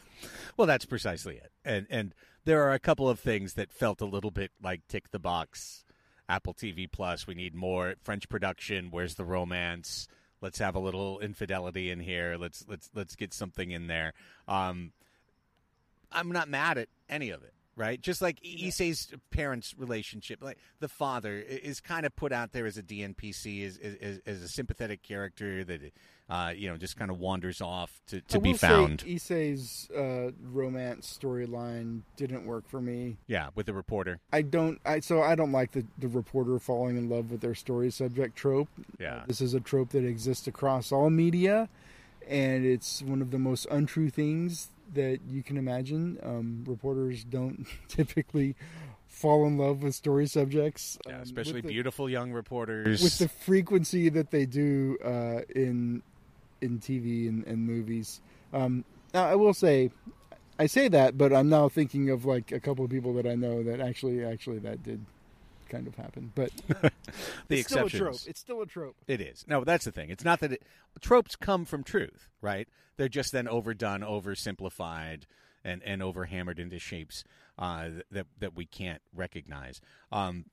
Well, 0.56 0.66
that's 0.66 0.84
precisely 0.84 1.36
it. 1.36 1.50
And 1.64 1.86
and 1.90 2.14
there 2.44 2.62
are 2.62 2.72
a 2.72 2.78
couple 2.78 3.08
of 3.08 3.18
things 3.20 3.54
that 3.54 3.72
felt 3.72 4.00
a 4.00 4.04
little 4.04 4.30
bit 4.30 4.50
like 4.62 4.86
tick 4.88 5.10
the 5.10 5.18
box. 5.18 5.84
Apple 6.28 6.52
TV 6.52 6.90
Plus, 6.90 7.26
we 7.26 7.34
need 7.34 7.54
more 7.54 7.94
French 8.02 8.28
production. 8.28 8.88
Where's 8.90 9.14
the 9.14 9.24
romance? 9.24 10.08
Let's 10.40 10.58
have 10.58 10.74
a 10.74 10.78
little 10.78 11.18
infidelity 11.20 11.90
in 11.90 12.00
here. 12.00 12.36
Let's 12.38 12.64
let's 12.68 12.90
let's 12.94 13.16
get 13.16 13.32
something 13.32 13.70
in 13.70 13.86
there. 13.86 14.12
Um, 14.46 14.92
I'm 16.12 16.30
not 16.30 16.48
mad 16.48 16.78
at 16.78 16.88
any 17.08 17.30
of 17.30 17.42
it, 17.42 17.54
right? 17.76 18.00
Just 18.00 18.20
like 18.20 18.40
Issei's 18.42 19.12
parents' 19.30 19.74
relationship, 19.78 20.42
like 20.42 20.58
the 20.80 20.88
father 20.88 21.38
is 21.38 21.80
kind 21.80 22.04
of 22.04 22.14
put 22.14 22.32
out 22.32 22.52
there 22.52 22.66
as 22.66 22.76
a 22.76 22.82
DNPC, 22.82 23.66
as 23.66 23.78
as, 23.78 24.20
as 24.26 24.42
a 24.42 24.48
sympathetic 24.48 25.02
character 25.02 25.64
that 25.64 25.80
uh, 26.28 26.52
you 26.54 26.68
know 26.68 26.76
just 26.76 26.96
kind 26.96 27.10
of 27.10 27.18
wanders 27.18 27.60
off 27.60 28.00
to, 28.08 28.20
to 28.22 28.40
be 28.40 28.52
found. 28.52 29.02
Issei's 29.06 29.90
uh, 29.90 30.32
romance 30.42 31.18
storyline 31.20 32.02
didn't 32.16 32.44
work 32.44 32.68
for 32.68 32.80
me. 32.80 33.16
Yeah, 33.26 33.48
with 33.54 33.66
the 33.66 33.72
reporter. 33.74 34.20
I 34.32 34.42
don't. 34.42 34.80
I 34.84 35.00
so 35.00 35.22
I 35.22 35.34
don't 35.34 35.52
like 35.52 35.72
the 35.72 35.84
the 35.98 36.08
reporter 36.08 36.58
falling 36.58 36.96
in 36.96 37.08
love 37.08 37.30
with 37.30 37.40
their 37.40 37.54
story 37.54 37.90
subject 37.90 38.36
trope. 38.36 38.68
Yeah. 38.98 39.22
This 39.26 39.40
is 39.40 39.54
a 39.54 39.60
trope 39.60 39.90
that 39.90 40.04
exists 40.04 40.46
across 40.46 40.92
all 40.92 41.10
media, 41.10 41.68
and 42.28 42.64
it's 42.64 43.02
one 43.02 43.22
of 43.22 43.30
the 43.30 43.38
most 43.38 43.66
untrue 43.70 44.10
things 44.10 44.68
that 44.94 45.20
you 45.28 45.42
can 45.42 45.56
imagine. 45.56 46.18
Um, 46.22 46.64
reporters 46.66 47.24
don't 47.24 47.66
typically 47.88 48.54
fall 49.06 49.46
in 49.46 49.58
love 49.58 49.82
with 49.82 49.94
story 49.94 50.26
subjects, 50.26 50.98
Yeah, 51.06 51.16
um, 51.16 51.22
especially 51.22 51.60
the, 51.60 51.68
beautiful 51.68 52.08
young 52.08 52.30
reporters. 52.32 53.02
with 53.02 53.18
the 53.18 53.28
frequency 53.28 54.08
that 54.10 54.30
they 54.30 54.46
do 54.46 54.96
uh, 55.04 55.40
in 55.54 56.02
in 56.60 56.78
TV 56.78 57.28
and, 57.28 57.46
and 57.46 57.66
movies. 57.66 58.20
Um, 58.52 58.84
now, 59.14 59.24
I 59.26 59.34
will 59.34 59.54
say, 59.54 59.90
I 60.58 60.66
say 60.66 60.88
that, 60.88 61.16
but 61.16 61.32
I'm 61.32 61.48
now 61.48 61.68
thinking 61.68 62.10
of 62.10 62.24
like 62.24 62.52
a 62.52 62.60
couple 62.60 62.84
of 62.84 62.90
people 62.90 63.14
that 63.14 63.26
I 63.26 63.34
know 63.34 63.62
that 63.62 63.80
actually 63.80 64.24
actually 64.24 64.58
that 64.60 64.82
did 64.82 65.04
kind 65.68 65.86
of 65.86 65.94
happen. 65.94 66.32
But 66.34 66.50
the 66.68 66.90
it's 67.50 67.68
still 67.68 67.82
a 67.82 67.86
exceptions. 67.86 67.92
trope. 67.92 68.16
It's 68.26 68.40
still 68.40 68.62
a 68.62 68.66
trope. 68.66 68.96
It 69.06 69.20
is. 69.20 69.44
No, 69.46 69.64
that's 69.64 69.84
the 69.84 69.92
thing. 69.92 70.10
It's 70.10 70.24
not 70.24 70.40
that 70.40 70.52
it, 70.52 70.62
tropes 71.00 71.36
come 71.36 71.64
from 71.64 71.84
truth, 71.84 72.28
right? 72.40 72.68
They're 72.96 73.08
just 73.08 73.32
then 73.32 73.46
overdone, 73.46 74.00
oversimplified, 74.00 75.22
and 75.64 75.82
and 75.84 76.02
overhammered 76.02 76.58
into 76.58 76.78
shapes 76.78 77.24
uh, 77.58 77.88
that 78.10 78.26
that 78.38 78.56
we 78.56 78.66
can't 78.66 79.02
recognize. 79.14 79.80
Um, 80.10 80.46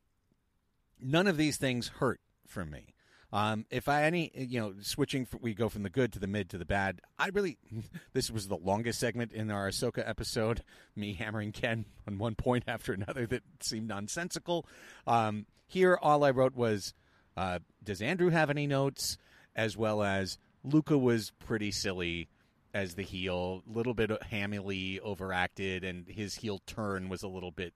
none 0.99 1.28
of 1.28 1.38
these 1.38 1.58
things 1.58 1.88
hurt 1.99 2.22
for 2.47 2.66
me. 2.66 2.95
Um, 3.36 3.66
if 3.70 3.90
I 3.90 4.04
any, 4.04 4.32
you 4.34 4.62
know, 4.62 4.76
switching, 4.80 5.26
from, 5.26 5.42
we 5.42 5.54
go 5.54 5.68
from 5.68 5.84
the 5.84 5.90
good 5.90 6.14
to 6.14 6.20
the 6.20 6.28
mid 6.28 6.50
to 6.52 6.58
the 6.58 6.64
bad. 6.64 7.02
I 7.20 7.28
really, 7.34 7.58
this 8.14 8.32
was 8.32 8.48
the 8.48 8.56
longest 8.56 8.98
segment 8.98 9.34
in 9.34 9.52
our 9.52 9.68
Ahsoka 9.68 10.08
episode. 10.08 10.64
Me 10.96 11.16
hammering 11.16 11.52
Ken 11.52 11.84
on 12.08 12.18
one 12.18 12.36
point 12.36 12.64
after 12.68 12.94
another 12.94 13.28
that 13.28 13.44
seemed 13.60 13.90
nonsensical. 13.90 14.66
Um, 15.06 15.48
here, 15.68 16.00
all 16.02 16.24
I 16.24 16.32
wrote 16.32 16.56
was, 16.56 16.94
uh, 17.36 17.60
"Does 17.84 18.02
Andrew 18.02 18.30
have 18.30 18.50
any 18.50 18.68
notes?" 18.68 19.18
As 19.54 19.76
well 19.76 20.02
as 20.02 20.38
Luca 20.64 20.98
was 20.98 21.34
pretty 21.38 21.72
silly 21.72 22.30
as 22.74 22.96
the 22.96 23.04
heel, 23.04 23.64
a 23.70 23.78
little 23.78 23.94
bit 23.94 24.12
hammily 24.24 25.02
overacted, 25.02 25.84
and 25.84 26.08
his 26.08 26.36
heel 26.36 26.62
turn 26.66 27.10
was 27.10 27.22
a 27.22 27.28
little 27.28 27.52
bit 27.52 27.74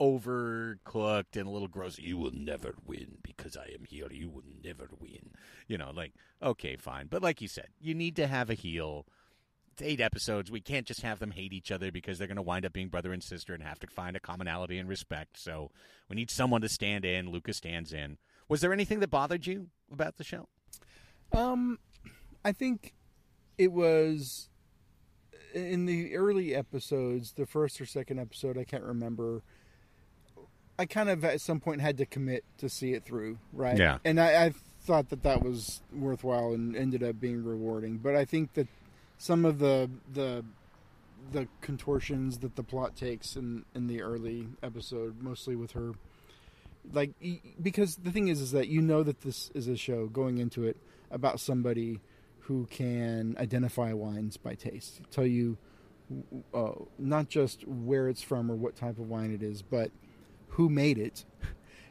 overcooked 0.00 1.36
and 1.36 1.46
a 1.46 1.50
little 1.50 1.68
gross. 1.68 1.98
You 1.98 2.18
will 2.18 2.32
never 2.32 2.74
win 2.84 3.18
because 3.22 3.56
I 3.56 3.70
am 3.74 3.84
here. 3.84 4.08
You 4.10 4.28
will 4.28 4.44
never 4.62 4.88
win. 5.00 5.30
You 5.66 5.78
know, 5.78 5.90
like, 5.94 6.12
okay, 6.42 6.76
fine. 6.76 7.06
But 7.06 7.22
like 7.22 7.40
you 7.40 7.48
said, 7.48 7.68
you 7.80 7.94
need 7.94 8.16
to 8.16 8.26
have 8.26 8.50
a 8.50 8.54
heel. 8.54 9.06
It's 9.72 9.82
eight 9.82 10.00
episodes. 10.00 10.50
We 10.50 10.60
can't 10.60 10.86
just 10.86 11.02
have 11.02 11.18
them 11.18 11.32
hate 11.32 11.52
each 11.52 11.70
other 11.70 11.92
because 11.92 12.18
they're 12.18 12.26
going 12.26 12.36
to 12.36 12.42
wind 12.42 12.64
up 12.64 12.72
being 12.72 12.88
brother 12.88 13.12
and 13.12 13.22
sister 13.22 13.52
and 13.52 13.62
have 13.62 13.78
to 13.80 13.86
find 13.86 14.16
a 14.16 14.20
commonality 14.20 14.78
and 14.78 14.88
respect. 14.88 15.38
So 15.38 15.70
we 16.08 16.16
need 16.16 16.30
someone 16.30 16.62
to 16.62 16.68
stand 16.68 17.04
in. 17.04 17.30
Lucas 17.30 17.58
stands 17.58 17.92
in. 17.92 18.18
Was 18.48 18.60
there 18.60 18.72
anything 18.72 19.00
that 19.00 19.10
bothered 19.10 19.46
you 19.46 19.68
about 19.92 20.16
the 20.16 20.24
show? 20.24 20.48
Um, 21.32 21.78
I 22.44 22.52
think 22.52 22.94
it 23.58 23.72
was 23.72 24.48
in 25.54 25.86
the 25.86 26.14
early 26.14 26.54
episodes, 26.54 27.32
the 27.32 27.46
first 27.46 27.80
or 27.80 27.86
second 27.86 28.20
episode, 28.20 28.58
I 28.58 28.64
can't 28.64 28.84
remember. 28.84 29.42
I 30.78 30.86
kind 30.86 31.08
of 31.08 31.24
at 31.24 31.40
some 31.40 31.60
point 31.60 31.80
had 31.80 31.98
to 31.98 32.06
commit 32.06 32.44
to 32.58 32.68
see 32.68 32.92
it 32.92 33.04
through, 33.04 33.38
right? 33.52 33.78
Yeah. 33.78 33.98
And 34.04 34.20
I, 34.20 34.46
I 34.46 34.52
thought 34.80 35.08
that 35.10 35.22
that 35.22 35.42
was 35.42 35.80
worthwhile 35.92 36.52
and 36.52 36.76
ended 36.76 37.02
up 37.02 37.18
being 37.18 37.42
rewarding. 37.44 37.98
But 37.98 38.14
I 38.14 38.24
think 38.24 38.54
that 38.54 38.68
some 39.18 39.44
of 39.44 39.58
the 39.58 39.90
the 40.12 40.44
the 41.32 41.48
contortions 41.60 42.38
that 42.38 42.54
the 42.56 42.62
plot 42.62 42.96
takes 42.96 43.36
in 43.36 43.64
in 43.74 43.86
the 43.86 44.02
early 44.02 44.48
episode, 44.62 45.22
mostly 45.22 45.56
with 45.56 45.72
her, 45.72 45.92
like 46.92 47.12
because 47.60 47.96
the 47.96 48.10
thing 48.10 48.28
is, 48.28 48.40
is 48.40 48.52
that 48.52 48.68
you 48.68 48.80
know 48.82 49.02
that 49.02 49.22
this 49.22 49.50
is 49.54 49.68
a 49.68 49.76
show 49.76 50.06
going 50.06 50.38
into 50.38 50.64
it 50.64 50.76
about 51.10 51.40
somebody 51.40 52.00
who 52.40 52.66
can 52.66 53.34
identify 53.38 53.92
wines 53.92 54.36
by 54.36 54.54
taste, 54.54 55.00
tell 55.10 55.26
you 55.26 55.56
uh, 56.54 56.70
not 56.98 57.28
just 57.28 57.66
where 57.66 58.08
it's 58.08 58.22
from 58.22 58.50
or 58.50 58.54
what 58.54 58.76
type 58.76 58.98
of 58.98 59.08
wine 59.08 59.32
it 59.32 59.42
is, 59.42 59.62
but 59.62 59.90
who 60.50 60.68
made 60.68 60.98
it, 60.98 61.24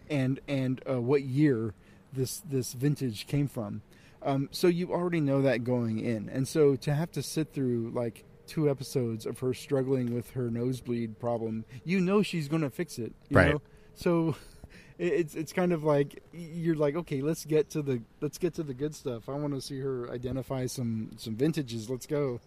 and 0.09 0.39
and 0.47 0.81
uh, 0.89 1.01
what 1.01 1.23
year 1.23 1.73
this 2.13 2.41
this 2.49 2.73
vintage 2.73 3.27
came 3.27 3.47
from. 3.47 3.81
Um, 4.21 4.49
so 4.51 4.67
you 4.67 4.91
already 4.91 5.19
know 5.19 5.41
that 5.43 5.63
going 5.63 5.99
in, 5.99 6.29
and 6.29 6.47
so 6.47 6.75
to 6.77 6.93
have 6.95 7.11
to 7.11 7.21
sit 7.21 7.53
through 7.53 7.91
like 7.93 8.23
two 8.47 8.69
episodes 8.69 9.25
of 9.25 9.39
her 9.39 9.53
struggling 9.53 10.13
with 10.13 10.31
her 10.31 10.49
nosebleed 10.49 11.19
problem, 11.19 11.65
you 11.83 11.99
know 11.99 12.21
she's 12.21 12.47
going 12.47 12.61
to 12.61 12.69
fix 12.69 12.97
it, 12.99 13.13
you 13.29 13.37
Right. 13.37 13.51
know? 13.53 13.61
So 13.93 14.35
it's 14.97 15.35
it's 15.35 15.51
kind 15.53 15.73
of 15.73 15.83
like 15.83 16.23
you're 16.31 16.75
like 16.75 16.95
okay 16.95 17.21
let's 17.21 17.43
get 17.45 17.69
to 17.69 17.81
the 17.81 18.01
let's 18.21 18.37
get 18.37 18.53
to 18.53 18.63
the 18.63 18.73
good 18.73 18.95
stuff 18.95 19.27
i 19.27 19.33
want 19.33 19.53
to 19.53 19.59
see 19.59 19.77
her 19.81 20.09
identify 20.09 20.65
some 20.65 21.11
some 21.17 21.35
vintages 21.35 21.89
let's 21.89 22.05
go 22.05 22.39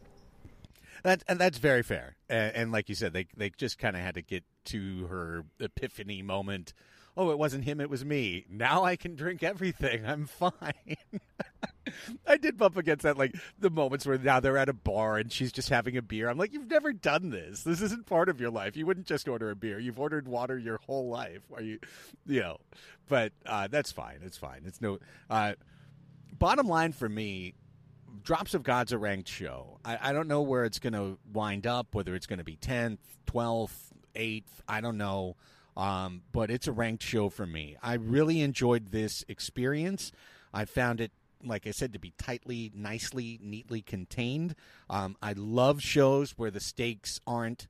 That 1.03 1.22
and 1.28 1.38
that's 1.38 1.59
very 1.59 1.82
fair. 1.82 2.16
And, 2.28 2.55
and 2.55 2.72
like 2.72 2.88
you 2.88 2.94
said, 2.94 3.12
they 3.12 3.26
they 3.36 3.51
just 3.51 3.78
kind 3.78 3.96
of 3.96 4.03
had 4.03 4.14
to 4.14 4.22
get 4.22 4.44
to 4.66 5.07
her 5.07 5.44
epiphany 5.61 6.22
moment. 6.22 6.72
Oh, 7.16 7.30
it 7.30 7.38
wasn't 7.38 7.64
him; 7.64 7.80
it 7.80 7.90
was 7.90 8.05
me. 8.05 8.44
Now 8.49 8.84
I 8.84 8.96
can 8.96 9.14
drink 9.14 9.42
everything. 9.42 10.07
I'm 10.07 10.26
fine. 10.26 10.53
I 12.26 12.36
did 12.36 12.57
bump 12.57 12.76
against 12.76 13.03
that, 13.03 13.18
like 13.18 13.34
the 13.59 13.70
moments 13.70 14.07
where 14.07 14.18
now 14.18 14.40
they're 14.40 14.59
at 14.59 14.68
a 14.68 14.74
bar 14.74 15.16
and 15.16 15.32
she's 15.32 15.53
just 15.53 15.68
having 15.68 15.96
a 15.96 16.03
beer. 16.03 16.28
I'm 16.28 16.38
like, 16.38 16.53
you've 16.53 16.70
never 16.70 16.92
done 16.92 17.30
this. 17.30 17.62
This 17.62 17.80
isn't 17.80 18.07
part 18.07 18.28
of 18.28 18.40
your 18.40 18.51
life. 18.51 18.76
You 18.76 18.86
wouldn't 18.86 19.07
just 19.07 19.28
order 19.28 19.51
a 19.51 19.57
beer. 19.57 19.78
You've 19.78 19.99
ordered 19.99 20.28
water 20.28 20.59
your 20.59 20.78
whole 20.86 21.09
life. 21.09 21.42
Are 21.55 21.62
you, 21.62 21.78
you 22.26 22.40
know? 22.40 22.59
But 23.09 23.32
uh, 23.46 23.68
that's 23.68 23.92
fine. 23.92 24.20
It's 24.22 24.36
fine. 24.36 24.62
It's 24.66 24.80
no. 24.80 24.99
Uh, 25.30 25.55
bottom 26.38 26.68
line 26.68 26.92
for 26.92 27.09
me, 27.09 27.55
Drops 28.29 28.53
of 28.53 28.62
God's 28.62 28.93
a 28.93 28.99
ranked 28.99 29.31
show. 29.31 29.79
I, 29.87 30.11
I 30.11 30.12
don't 30.12 30.29
know 30.29 30.43
where 30.43 30.66
it's 30.66 30.79
going 30.79 30.93
to 30.93 31.16
wind 31.33 31.66
up, 31.66 31.95
whether 31.95 32.14
it's 32.14 32.26
going 32.26 32.41
to 32.41 32.45
be 32.45 32.59
10th, 32.59 32.99
12th, 33.26 33.70
8th. 34.14 34.43
I 34.68 34.83
don't 34.83 34.99
know. 34.99 35.37
Um, 35.79 36.20
but 36.31 36.51
it's 36.51 36.66
a 36.66 36.72
ranked 36.72 37.03
show 37.03 37.31
for 37.31 37.47
me. 37.47 37.79
I 37.83 37.95
really 37.95 38.43
enjoyed 38.43 38.89
this 38.89 39.24
experience. 39.29 40.12
I 40.53 40.66
found 40.66 41.01
it, 41.01 41.11
like 41.43 41.66
I 41.66 41.70
said, 41.70 41.95
to 41.95 41.99
be 41.99 42.12
tightly, 42.18 42.70
nicely, 42.74 43.41
neatly 43.43 43.81
contained. 43.81 44.55
Um, 44.91 45.16
I 45.22 45.33
love 45.33 45.81
shows 45.81 46.33
where 46.37 46.51
the 46.51 46.61
stakes 46.61 47.22
aren't 47.26 47.66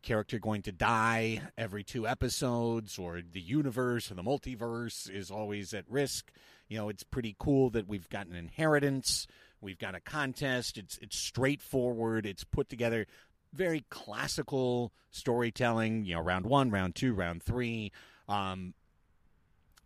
character 0.00 0.38
going 0.38 0.62
to 0.62 0.72
die 0.72 1.42
every 1.58 1.84
two 1.84 2.08
episodes 2.08 2.98
or 2.98 3.20
the 3.20 3.42
universe 3.42 4.10
or 4.10 4.14
the 4.14 4.22
multiverse 4.22 5.10
is 5.10 5.30
always 5.30 5.74
at 5.74 5.84
risk. 5.90 6.32
You 6.68 6.78
know, 6.78 6.88
it's 6.88 7.04
pretty 7.04 7.36
cool 7.38 7.68
that 7.70 7.86
we've 7.86 8.08
got 8.08 8.26
an 8.26 8.34
inheritance, 8.34 9.26
we've 9.62 9.78
got 9.78 9.94
a 9.94 10.00
contest, 10.00 10.76
it's 10.76 10.98
it's 10.98 11.16
straightforward, 11.16 12.26
it's 12.26 12.44
put 12.44 12.68
together 12.68 13.06
very 13.54 13.84
classical 13.90 14.92
storytelling, 15.10 16.04
you 16.04 16.14
know, 16.14 16.20
round 16.20 16.46
1, 16.46 16.70
round 16.70 16.94
2, 16.94 17.14
round 17.14 17.42
3. 17.42 17.90
Um 18.28 18.74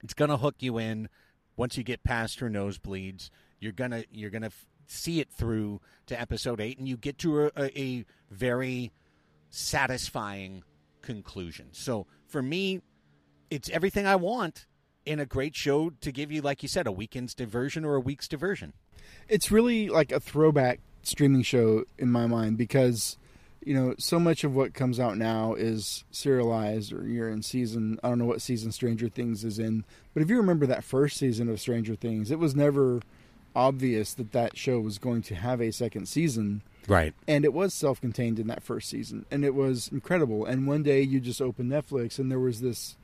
it's 0.03 0.15
to 0.31 0.37
hook 0.37 0.57
you 0.59 0.79
in 0.79 1.09
once 1.57 1.77
you 1.77 1.83
get 1.83 2.03
past 2.05 2.41
her 2.41 2.51
nosebleeds. 2.51 3.31
You're 3.61 3.73
to 3.93 4.05
you're 4.11 4.31
to 4.43 4.47
f- 4.47 4.67
see 4.87 5.21
it 5.21 5.31
through 5.31 5.81
to 6.07 6.21
episode 6.21 6.61
8 6.61 6.79
and 6.79 6.89
you 6.89 6.97
get 6.97 7.19
to 7.19 7.47
a, 7.47 7.51
a 7.79 8.05
very 8.31 8.93
satisfying 9.51 10.63
conclusion. 11.03 11.69
So 11.73 12.07
for 12.27 12.43
me, 12.43 12.81
it's 13.51 13.69
everything 13.71 14.07
I 14.07 14.17
want 14.17 14.67
in 15.07 15.19
a 15.21 15.25
great 15.27 15.55
show 15.57 15.91
to 16.01 16.13
give 16.13 16.31
you, 16.33 16.43
like 16.43 16.63
you 16.63 16.69
said, 16.69 16.87
a 16.87 16.93
weekend's 16.93 17.35
diversion 17.35 17.85
or 17.85 17.95
a 17.95 18.01
week's 18.01 18.29
diversion. 18.29 18.73
it's 19.29 19.51
really 19.51 19.89
like 19.89 20.11
a 20.13 20.21
throwback 20.21 20.81
streaming 21.03 21.43
show 21.43 21.85
in 21.99 22.11
my 22.11 22.27
mind 22.27 22.59
because 22.59 23.17
you 23.65 23.73
know 23.73 23.95
so 23.99 24.19
much 24.19 24.43
of 24.45 24.55
what 24.57 24.75
comes 24.75 24.99
out 24.99 25.17
now 25.17 25.55
is 25.55 26.05
serialized 26.11 26.93
or 26.93 27.07
you're 27.07 27.29
in 27.31 27.41
season 27.43 27.99
i 28.03 28.09
don't 28.09 28.19
know 28.19 28.25
what 28.25 28.43
season 28.43 28.73
stranger 28.73 29.09
things 29.09 29.45
is 29.45 29.59
in 29.61 29.85
but 30.13 30.23
if 30.23 30.29
you 30.29 30.37
remember 30.37 30.67
that 30.67 30.83
first 30.83 31.17
season 31.17 31.49
of 31.49 31.61
stranger 31.61 31.95
things 31.95 32.33
it 32.33 32.41
was 32.41 32.57
never 32.57 33.01
obvious 33.55 34.13
that 34.15 34.33
that 34.33 34.57
show 34.59 34.81
was 34.81 34.99
going 34.99 35.23
to 35.23 35.35
have 35.37 35.61
a 35.61 35.71
second 35.71 36.07
season 36.09 36.63
Right. 36.89 37.15
and 37.27 37.45
it 37.45 37.53
was 37.53 37.73
self-contained 37.75 38.39
in 38.39 38.47
that 38.49 38.63
first 38.63 38.89
season 38.89 39.25
and 39.31 39.45
it 39.45 39.55
was 39.55 39.89
incredible 39.93 40.45
and 40.45 40.67
one 40.67 40.83
day 40.83 41.03
you 41.03 41.21
just 41.21 41.41
open 41.41 41.69
netflix 41.69 42.19
and 42.19 42.31
there 42.31 42.39
was 42.41 42.61
this 42.61 42.97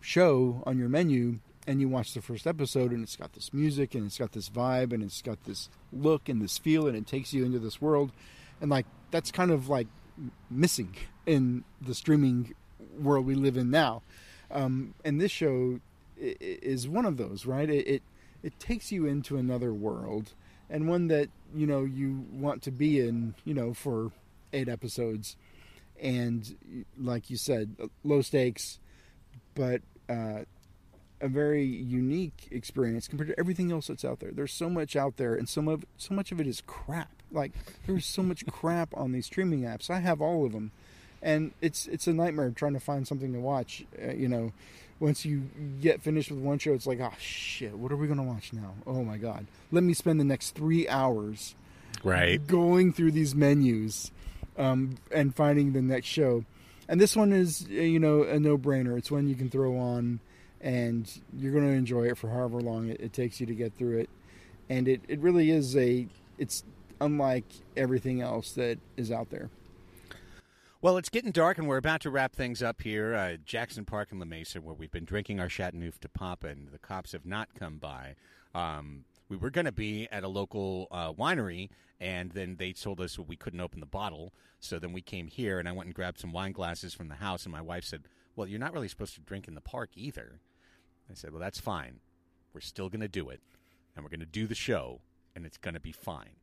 show 0.00 0.62
on 0.66 0.78
your 0.78 0.88
menu 0.88 1.38
and 1.66 1.80
you 1.80 1.88
watch 1.88 2.14
the 2.14 2.22
first 2.22 2.46
episode 2.46 2.90
and 2.90 3.02
it's 3.02 3.16
got 3.16 3.32
this 3.34 3.52
music 3.52 3.94
and 3.94 4.06
it's 4.06 4.18
got 4.18 4.32
this 4.32 4.48
vibe 4.48 4.92
and 4.92 5.02
it's 5.02 5.22
got 5.22 5.44
this 5.44 5.68
look 5.92 6.28
and 6.28 6.42
this 6.42 6.58
feel 6.58 6.88
and 6.88 6.96
it 6.96 7.06
takes 7.06 7.32
you 7.32 7.44
into 7.44 7.58
this 7.60 7.80
world. 7.80 8.10
And 8.60 8.70
like 8.70 8.86
that's 9.12 9.30
kind 9.30 9.52
of 9.52 9.68
like 9.68 9.86
missing 10.50 10.96
in 11.26 11.64
the 11.80 11.94
streaming 11.94 12.54
world 12.98 13.24
we 13.24 13.34
live 13.34 13.56
in 13.56 13.70
now. 13.70 14.02
Um, 14.50 14.94
and 15.04 15.20
this 15.20 15.30
show 15.30 15.78
is 16.16 16.88
one 16.88 17.06
of 17.06 17.16
those 17.16 17.46
right? 17.46 17.70
It, 17.70 17.86
it 17.86 18.02
it 18.42 18.58
takes 18.58 18.90
you 18.90 19.06
into 19.06 19.36
another 19.36 19.72
world 19.72 20.32
and 20.68 20.88
one 20.88 21.06
that 21.06 21.28
you 21.54 21.66
know 21.68 21.84
you 21.84 22.26
want 22.32 22.62
to 22.62 22.72
be 22.72 22.98
in 23.00 23.34
you 23.44 23.54
know 23.54 23.74
for 23.74 24.10
eight 24.52 24.68
episodes. 24.68 25.36
And 26.02 26.56
like 26.98 27.30
you 27.30 27.36
said 27.36 27.76
low 28.02 28.22
stakes 28.22 28.79
but 29.60 29.80
uh, 30.14 30.44
a 31.20 31.28
very 31.28 31.64
unique 31.64 32.48
experience 32.50 33.06
compared 33.06 33.28
to 33.28 33.38
everything 33.38 33.70
else 33.70 33.88
that's 33.88 34.04
out 34.04 34.20
there. 34.20 34.30
There's 34.32 34.52
so 34.52 34.70
much 34.70 34.96
out 34.96 35.16
there 35.18 35.34
and 35.34 35.46
so 35.48 35.60
much 35.60 35.80
so 35.98 36.14
much 36.14 36.32
of 36.32 36.40
it 36.40 36.46
is 36.46 36.62
crap. 36.66 37.10
Like 37.30 37.52
there's 37.86 38.06
so 38.06 38.22
much 38.22 38.46
crap 38.50 38.96
on 38.96 39.12
these 39.12 39.26
streaming 39.26 39.62
apps. 39.62 39.90
I 39.90 40.00
have 40.00 40.20
all 40.22 40.46
of 40.46 40.52
them 40.52 40.70
and 41.22 41.52
it's 41.60 41.86
it's 41.86 42.06
a 42.06 42.12
nightmare 42.14 42.50
trying 42.50 42.72
to 42.72 42.80
find 42.80 43.06
something 43.06 43.32
to 43.34 43.40
watch 43.40 43.84
uh, 44.02 44.12
you 44.12 44.28
know. 44.28 44.52
Once 44.98 45.24
you 45.24 45.48
get 45.80 46.02
finished 46.02 46.30
with 46.30 46.40
one 46.40 46.58
show 46.58 46.72
it's 46.74 46.86
like 46.86 47.00
oh 47.00 47.12
shit 47.18 47.74
what 47.74 47.90
are 47.92 47.96
we 47.96 48.06
going 48.06 48.18
to 48.18 48.22
watch 48.24 48.52
now? 48.52 48.74
Oh 48.86 49.02
my 49.04 49.18
god. 49.18 49.46
Let 49.72 49.82
me 49.84 49.92
spend 49.94 50.20
the 50.20 50.24
next 50.24 50.50
three 50.54 50.88
hours 50.88 51.54
Right. 52.02 52.46
going 52.46 52.92
through 52.94 53.12
these 53.12 53.34
menus 53.34 54.10
um, 54.56 54.96
and 55.12 55.34
finding 55.34 55.72
the 55.74 55.82
next 55.82 56.06
show. 56.06 56.44
And 56.90 57.00
this 57.00 57.14
one 57.14 57.32
is, 57.32 57.68
uh, 57.70 57.72
you 57.72 58.00
know, 58.00 58.24
a 58.24 58.40
no-brainer. 58.40 58.98
It's 58.98 59.12
one 59.12 59.28
you 59.28 59.36
can 59.36 59.48
throw 59.48 59.78
on, 59.78 60.18
and 60.60 61.08
you're 61.38 61.52
going 61.52 61.64
to 61.64 61.72
enjoy 61.72 62.08
it 62.08 62.18
for 62.18 62.28
however 62.28 62.60
long 62.60 62.88
it, 62.88 63.00
it 63.00 63.12
takes 63.12 63.38
you 63.38 63.46
to 63.46 63.54
get 63.54 63.72
through 63.78 64.00
it. 64.00 64.10
And 64.68 64.88
it, 64.88 65.00
it 65.06 65.20
really 65.20 65.52
is 65.52 65.76
a, 65.76 66.08
it's 66.36 66.64
unlike 67.00 67.44
everything 67.76 68.22
else 68.22 68.50
that 68.54 68.78
is 68.96 69.12
out 69.12 69.30
there. 69.30 69.50
Well, 70.82 70.96
it's 70.96 71.10
getting 71.10 71.30
dark, 71.30 71.58
and 71.58 71.68
we're 71.68 71.76
about 71.76 72.00
to 72.00 72.10
wrap 72.10 72.34
things 72.34 72.60
up 72.60 72.82
here. 72.82 73.14
Uh, 73.14 73.36
Jackson 73.44 73.84
Park 73.84 74.08
in 74.10 74.18
La 74.18 74.24
Mesa, 74.24 74.60
where 74.60 74.74
we've 74.74 74.90
been 74.90 75.04
drinking 75.04 75.38
our 75.38 75.48
Chateauneuf 75.48 76.00
du 76.00 76.08
Pape, 76.08 76.42
and 76.42 76.72
the 76.72 76.78
cops 76.78 77.12
have 77.12 77.24
not 77.24 77.50
come 77.56 77.78
by. 77.78 78.16
Um, 78.52 79.04
we 79.30 79.36
were 79.36 79.48
going 79.48 79.64
to 79.64 79.72
be 79.72 80.08
at 80.10 80.24
a 80.24 80.28
local 80.28 80.88
uh, 80.90 81.12
winery, 81.12 81.70
and 82.00 82.32
then 82.32 82.56
they 82.58 82.72
told 82.72 83.00
us 83.00 83.16
we 83.18 83.36
couldn't 83.36 83.60
open 83.60 83.78
the 83.78 83.86
bottle. 83.86 84.34
So 84.58 84.78
then 84.78 84.92
we 84.92 85.00
came 85.00 85.28
here, 85.28 85.60
and 85.60 85.68
I 85.68 85.72
went 85.72 85.86
and 85.86 85.94
grabbed 85.94 86.18
some 86.18 86.32
wine 86.32 86.52
glasses 86.52 86.92
from 86.92 87.08
the 87.08 87.14
house, 87.14 87.44
and 87.44 87.52
my 87.52 87.62
wife 87.62 87.84
said, 87.84 88.02
Well, 88.34 88.48
you're 88.48 88.58
not 88.58 88.74
really 88.74 88.88
supposed 88.88 89.14
to 89.14 89.20
drink 89.20 89.46
in 89.46 89.54
the 89.54 89.60
park 89.60 89.90
either. 89.94 90.40
I 91.08 91.14
said, 91.14 91.30
Well, 91.30 91.40
that's 91.40 91.60
fine. 91.60 92.00
We're 92.52 92.60
still 92.60 92.88
going 92.88 93.02
to 93.02 93.08
do 93.08 93.30
it, 93.30 93.40
and 93.94 94.04
we're 94.04 94.10
going 94.10 94.20
to 94.20 94.26
do 94.26 94.48
the 94.48 94.56
show, 94.56 95.00
and 95.36 95.46
it's 95.46 95.58
going 95.58 95.74
to 95.74 95.80
be 95.80 95.92
fine. 95.92 96.36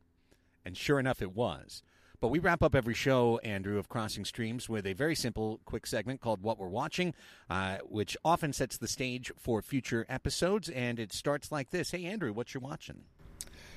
And 0.64 0.74
sure 0.74 0.98
enough, 0.98 1.20
it 1.20 1.36
was. 1.36 1.82
But 2.20 2.28
we 2.28 2.40
wrap 2.40 2.64
up 2.64 2.74
every 2.74 2.94
show, 2.94 3.38
Andrew, 3.44 3.78
of 3.78 3.88
Crossing 3.88 4.24
Streams 4.24 4.68
with 4.68 4.86
a 4.86 4.92
very 4.92 5.14
simple, 5.14 5.60
quick 5.64 5.86
segment 5.86 6.20
called 6.20 6.42
What 6.42 6.58
We're 6.58 6.66
Watching, 6.66 7.14
uh, 7.48 7.78
which 7.88 8.16
often 8.24 8.52
sets 8.52 8.76
the 8.76 8.88
stage 8.88 9.30
for 9.36 9.62
future 9.62 10.04
episodes. 10.08 10.68
And 10.68 10.98
it 10.98 11.12
starts 11.12 11.52
like 11.52 11.70
this 11.70 11.92
Hey, 11.92 12.04
Andrew, 12.06 12.32
what 12.32 12.54
you 12.54 12.60
watching? 12.60 13.04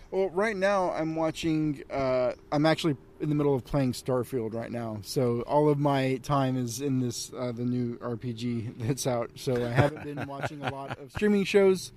Well, 0.09 0.29
right 0.31 0.57
now 0.57 0.91
I'm 0.91 1.15
watching. 1.15 1.83
Uh, 1.89 2.33
I'm 2.51 2.65
actually 2.65 2.97
in 3.21 3.29
the 3.29 3.35
middle 3.35 3.55
of 3.55 3.63
playing 3.63 3.93
Starfield 3.93 4.53
right 4.53 4.71
now, 4.71 4.97
so 5.03 5.41
all 5.43 5.69
of 5.69 5.79
my 5.79 6.17
time 6.17 6.57
is 6.57 6.81
in 6.81 6.99
this 6.99 7.31
uh, 7.33 7.53
the 7.53 7.63
new 7.63 7.97
RPG 7.99 8.73
that's 8.79 9.07
out. 9.07 9.31
So 9.35 9.65
I 9.65 9.69
haven't 9.69 10.03
been 10.03 10.27
watching 10.27 10.61
a 10.63 10.69
lot 10.69 10.99
of 10.99 11.13
streaming 11.13 11.45
shows, 11.45 11.93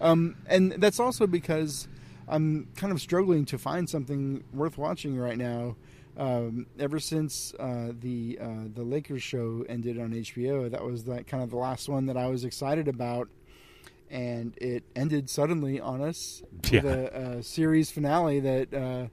um, 0.00 0.36
and 0.46 0.72
that's 0.78 1.00
also 1.00 1.26
because 1.26 1.88
I'm 2.28 2.68
kind 2.76 2.92
of 2.92 3.00
struggling 3.00 3.44
to 3.46 3.58
find 3.58 3.88
something 3.88 4.42
worth 4.52 4.78
watching 4.78 5.16
right 5.16 5.38
now. 5.38 5.76
Um, 6.18 6.66
ever 6.78 6.98
since 6.98 7.52
uh, 7.60 7.92
the 8.00 8.38
uh, 8.40 8.46
the 8.74 8.82
Lakers 8.82 9.22
show 9.22 9.64
ended 9.68 10.00
on 10.00 10.12
HBO, 10.12 10.70
that 10.70 10.82
was 10.82 11.06
like 11.06 11.26
kind 11.26 11.42
of 11.42 11.50
the 11.50 11.56
last 11.58 11.88
one 11.88 12.06
that 12.06 12.16
I 12.16 12.26
was 12.28 12.44
excited 12.44 12.88
about 12.88 13.28
and 14.08 14.56
it 14.58 14.84
ended 14.94 15.28
suddenly 15.28 15.80
on 15.80 16.00
us 16.00 16.40
Yeah. 16.70 16.82
with 16.82 16.92
a, 16.92 17.16
a 17.38 17.42
series 17.42 17.90
finale 17.90 18.38
that 18.38 18.72
uh, 18.72 19.08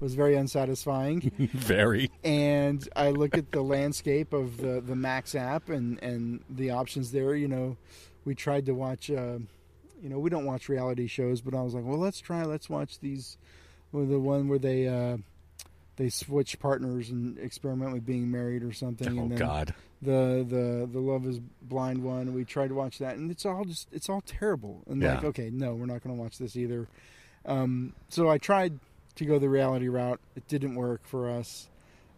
was 0.00 0.14
very 0.14 0.36
unsatisfying. 0.36 1.30
very. 1.52 2.10
and 2.24 2.88
I 2.96 3.10
look 3.10 3.36
at 3.36 3.52
the 3.52 3.60
landscape 3.62 4.32
of 4.32 4.56
the, 4.56 4.80
the 4.80 4.96
Max 4.96 5.34
app 5.34 5.68
and, 5.68 6.02
and 6.02 6.40
the 6.48 6.70
options 6.70 7.12
there. 7.12 7.34
You 7.34 7.48
know, 7.48 7.76
we 8.24 8.34
tried 8.34 8.64
to 8.66 8.72
watch. 8.72 9.10
You 10.02 10.08
know, 10.08 10.18
we 10.18 10.30
don't 10.30 10.44
watch 10.44 10.68
reality 10.68 11.06
shows, 11.06 11.40
but 11.40 11.54
I 11.54 11.62
was 11.62 11.74
like, 11.74 11.84
well, 11.84 11.98
let's 11.98 12.20
try. 12.20 12.44
Let's 12.44 12.70
watch 12.70 13.00
these. 13.00 13.36
Well, 13.92 14.06
the 14.06 14.18
one 14.18 14.48
where 14.48 14.58
they 14.58 14.86
uh, 14.86 15.18
they 15.96 16.08
switch 16.08 16.58
partners 16.60 17.10
and 17.10 17.38
experiment 17.38 17.92
with 17.92 18.06
being 18.06 18.30
married 18.30 18.62
or 18.62 18.72
something. 18.72 19.18
Oh, 19.18 19.22
and 19.22 19.32
then 19.32 19.38
God. 19.38 19.74
the 20.00 20.46
the 20.48 20.88
the 20.90 21.00
Love 21.00 21.26
Is 21.26 21.40
Blind 21.62 22.02
one. 22.02 22.32
We 22.34 22.44
tried 22.44 22.68
to 22.68 22.74
watch 22.74 22.98
that, 22.98 23.16
and 23.16 23.30
it's 23.30 23.44
all 23.44 23.64
just 23.64 23.88
it's 23.92 24.08
all 24.08 24.22
terrible. 24.22 24.82
And 24.86 25.02
like, 25.02 25.24
okay, 25.24 25.50
no, 25.50 25.74
we're 25.74 25.86
not 25.86 26.02
going 26.02 26.16
to 26.16 26.22
watch 26.22 26.38
this 26.38 26.56
either. 26.56 26.86
Um, 27.44 27.94
so 28.08 28.28
I 28.28 28.38
tried 28.38 28.78
to 29.16 29.24
go 29.24 29.38
the 29.38 29.48
reality 29.48 29.88
route. 29.88 30.20
It 30.36 30.46
didn't 30.48 30.76
work 30.76 31.00
for 31.04 31.30
us. 31.30 31.68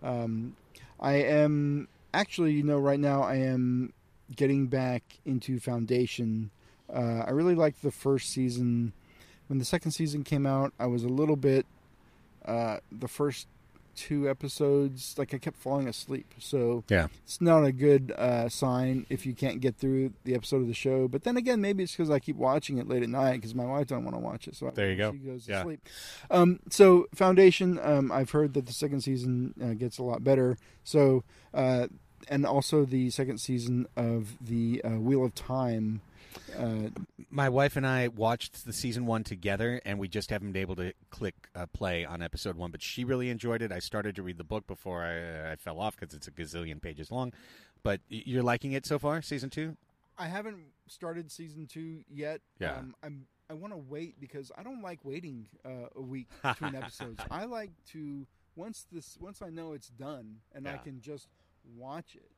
Um, 0.02 0.56
I 0.98 1.12
am 1.12 1.88
actually, 2.12 2.52
you 2.52 2.62
know, 2.62 2.78
right 2.78 3.00
now 3.00 3.22
I 3.22 3.36
am 3.36 3.92
getting 4.34 4.66
back 4.66 5.02
into 5.24 5.58
Foundation. 5.58 6.50
Uh, 6.92 7.24
I 7.26 7.30
really 7.30 7.54
liked 7.54 7.82
the 7.82 7.90
first 7.90 8.30
season. 8.30 8.92
When 9.48 9.58
the 9.58 9.64
second 9.64 9.92
season 9.92 10.22
came 10.24 10.46
out, 10.46 10.72
I 10.78 10.86
was 10.86 11.02
a 11.04 11.08
little 11.08 11.36
bit. 11.36 11.66
Uh, 12.44 12.78
the 12.90 13.08
first 13.08 13.46
two 13.96 14.30
episodes, 14.30 15.14
like 15.18 15.34
I 15.34 15.38
kept 15.38 15.56
falling 15.58 15.86
asleep. 15.88 16.32
So 16.38 16.84
Yeah. 16.88 17.08
it's 17.24 17.40
not 17.40 17.64
a 17.64 17.72
good 17.72 18.12
uh, 18.16 18.48
sign 18.48 19.04
if 19.10 19.26
you 19.26 19.34
can't 19.34 19.60
get 19.60 19.76
through 19.76 20.12
the 20.24 20.34
episode 20.34 20.62
of 20.62 20.68
the 20.68 20.74
show. 20.74 21.06
But 21.08 21.24
then 21.24 21.36
again, 21.36 21.60
maybe 21.60 21.82
it's 21.82 21.92
because 21.92 22.08
I 22.10 22.18
keep 22.18 22.36
watching 22.36 22.78
it 22.78 22.88
late 22.88 23.02
at 23.02 23.10
night 23.10 23.34
because 23.34 23.54
my 23.54 23.66
wife 23.66 23.88
don't 23.88 24.04
want 24.04 24.16
to 24.16 24.20
watch 24.20 24.48
it. 24.48 24.54
So 24.56 24.70
There 24.74 24.88
you 24.90 24.96
go. 24.96 25.12
She 25.12 25.18
goes 25.18 25.44
to 25.46 25.50
Yeah. 25.50 25.62
sleep. 25.64 25.86
Um, 26.30 26.60
so 26.70 27.08
Foundation, 27.14 27.78
um, 27.82 28.10
I've 28.10 28.30
heard 28.30 28.54
that 28.54 28.66
the 28.66 28.72
second 28.72 29.02
season 29.02 29.54
uh, 29.62 29.74
gets 29.74 29.98
a 29.98 30.02
lot 30.02 30.24
better. 30.24 30.56
So 30.84 31.24
uh, 31.52 31.88
and 32.28 32.46
also 32.46 32.84
the 32.84 33.10
second 33.10 33.38
season 33.38 33.86
of 33.96 34.36
the 34.40 34.80
uh, 34.84 34.90
Wheel 35.00 35.24
of 35.24 35.34
Time. 35.34 36.00
Uh, 36.58 36.88
My 37.30 37.48
wife 37.48 37.76
and 37.76 37.86
I 37.86 38.08
watched 38.08 38.64
the 38.64 38.72
season 38.72 39.06
one 39.06 39.24
together, 39.24 39.80
and 39.84 39.98
we 39.98 40.08
just 40.08 40.30
haven't 40.30 40.52
been 40.52 40.60
able 40.62 40.76
to 40.76 40.92
click 41.10 41.34
uh, 41.54 41.66
play 41.66 42.04
on 42.04 42.22
episode 42.22 42.56
one. 42.56 42.70
But 42.70 42.82
she 42.82 43.04
really 43.04 43.30
enjoyed 43.30 43.62
it. 43.62 43.72
I 43.72 43.78
started 43.78 44.16
to 44.16 44.22
read 44.22 44.38
the 44.38 44.44
book 44.44 44.66
before 44.66 45.02
I, 45.02 45.52
I 45.52 45.56
fell 45.56 45.80
off 45.80 45.96
because 45.98 46.14
it's 46.14 46.28
a 46.28 46.30
gazillion 46.30 46.80
pages 46.82 47.10
long. 47.10 47.32
But 47.82 48.00
you're 48.08 48.42
liking 48.42 48.72
it 48.72 48.84
so 48.86 48.98
far, 48.98 49.22
season 49.22 49.48
two? 49.50 49.76
I 50.18 50.26
haven't 50.26 50.58
started 50.86 51.30
season 51.30 51.66
two 51.66 52.04
yet. 52.08 52.40
Yeah. 52.58 52.76
Um, 52.76 52.94
I'm. 53.02 53.26
I 53.48 53.54
want 53.54 53.72
to 53.72 53.78
wait 53.78 54.20
because 54.20 54.52
I 54.56 54.62
don't 54.62 54.80
like 54.80 55.00
waiting 55.04 55.48
uh, 55.64 55.88
a 55.96 56.00
week 56.00 56.28
between 56.42 56.76
episodes. 56.76 57.20
I 57.30 57.46
like 57.46 57.70
to 57.92 58.26
once 58.54 58.86
this 58.92 59.16
once 59.20 59.42
I 59.42 59.48
know 59.50 59.72
it's 59.72 59.88
done 59.88 60.36
and 60.54 60.68
I 60.68 60.76
can 60.76 61.00
just 61.00 61.26
watch 61.76 62.14
it. 62.14 62.30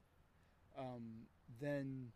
Um, 0.79 1.27
then 1.61 2.13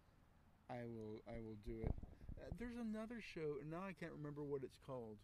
I 0.70 0.84
will. 0.84 1.22
I 1.28 1.40
will 1.40 1.56
do 1.64 1.82
it. 1.82 1.94
Uh, 2.38 2.50
there's 2.58 2.76
another 2.76 3.20
show 3.20 3.60
and 3.60 3.70
now 3.70 3.82
I 3.86 3.92
can't 3.92 4.12
remember 4.16 4.42
what 4.42 4.62
it's 4.62 4.78
called. 4.86 5.16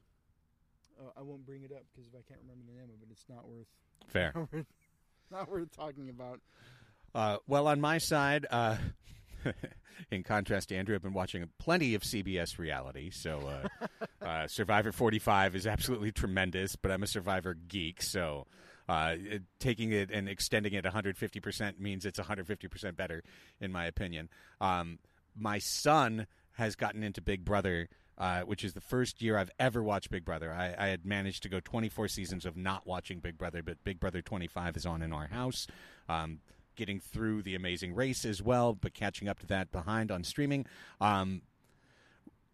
Uh, 0.99 1.11
I 1.17 1.23
won't 1.23 1.47
bring 1.47 1.63
it 1.63 1.73
up 1.73 1.85
because 1.93 2.09
if 2.09 2.15
I 2.15 2.23
can't 2.29 2.41
remember 2.43 2.65
the 2.67 2.79
name 2.79 2.91
of 2.91 3.03
it, 3.03 3.09
it's 3.11 3.27
not 3.29 3.49
worth. 3.49 3.67
Fair. 4.09 4.33
not 5.31 5.51
worth 5.51 5.75
talking 5.75 6.09
about. 6.09 6.41
Uh, 7.15 7.39
well, 7.47 7.67
on 7.67 7.81
my 7.81 7.99
side, 7.99 8.47
uh, 8.51 8.77
in 10.11 10.23
contrast 10.23 10.69
to 10.71 10.77
Andrew, 10.77 10.95
I've 10.95 11.03
been 11.03 11.13
watching 11.13 11.49
plenty 11.59 11.95
of 11.95 12.03
CBS 12.03 12.59
reality. 12.59 13.11
So, 13.11 13.41
uh, 14.23 14.25
uh, 14.25 14.47
Survivor 14.49 14.93
45 14.93 15.57
is 15.57 15.67
absolutely 15.67 16.13
tremendous, 16.13 16.77
but 16.77 16.91
I'm 16.91 17.03
a 17.03 17.07
Survivor 17.07 17.55
geek. 17.55 18.03
So, 18.03 18.47
uh, 18.89 19.17
taking 19.59 19.93
it 19.93 20.11
and 20.11 20.29
extending 20.29 20.75
it 20.75 20.85
150% 20.85 21.79
means 21.79 22.05
it's 22.05 22.19
150% 22.19 22.97
better, 22.97 23.23
in 23.61 23.73
my 23.73 23.87
opinion. 23.87 24.29
Um, 24.61 24.99
my 25.37 25.59
son 25.59 26.27
has 26.53 26.77
gotten 26.77 27.03
into 27.03 27.21
Big 27.21 27.45
Brother. 27.45 27.89
Uh, 28.19 28.43
which 28.43 28.63
is 28.63 28.75
the 28.75 28.81
first 28.81 29.23
year 29.23 29.39
I've 29.39 29.51
ever 29.59 29.83
watched 29.83 30.11
Big 30.11 30.25
Brother. 30.25 30.53
I, 30.53 30.75
I 30.79 30.89
had 30.89 31.07
managed 31.07 31.43
to 31.45 31.49
go 31.49 31.61
24 31.61 32.09
seasons 32.09 32.45
of 32.45 32.59
not 32.59 32.87
watching 32.87 33.21
Big 33.21 33.39
Brother, 33.39 33.63
but 33.63 33.83
Big 33.85 33.99
Brother 33.99 34.21
25 34.21 34.77
is 34.77 34.85
on 34.85 35.01
in 35.01 35.15
our 35.15 35.29
house. 35.29 35.67
Um, 36.11 36.41
getting 36.77 37.01
through 37.01 37.43
the 37.43 37.55
Amazing 37.55 37.95
Race 37.95 38.25
as 38.25 38.43
well, 38.43 38.75
but 38.75 38.95
catching 38.95 39.29
up 39.29 39.41
to 39.41 39.47
that 39.47 39.73
behind 39.73 40.11
on 40.11 40.25
streaming. 40.25 40.67
Um, 41.01 41.41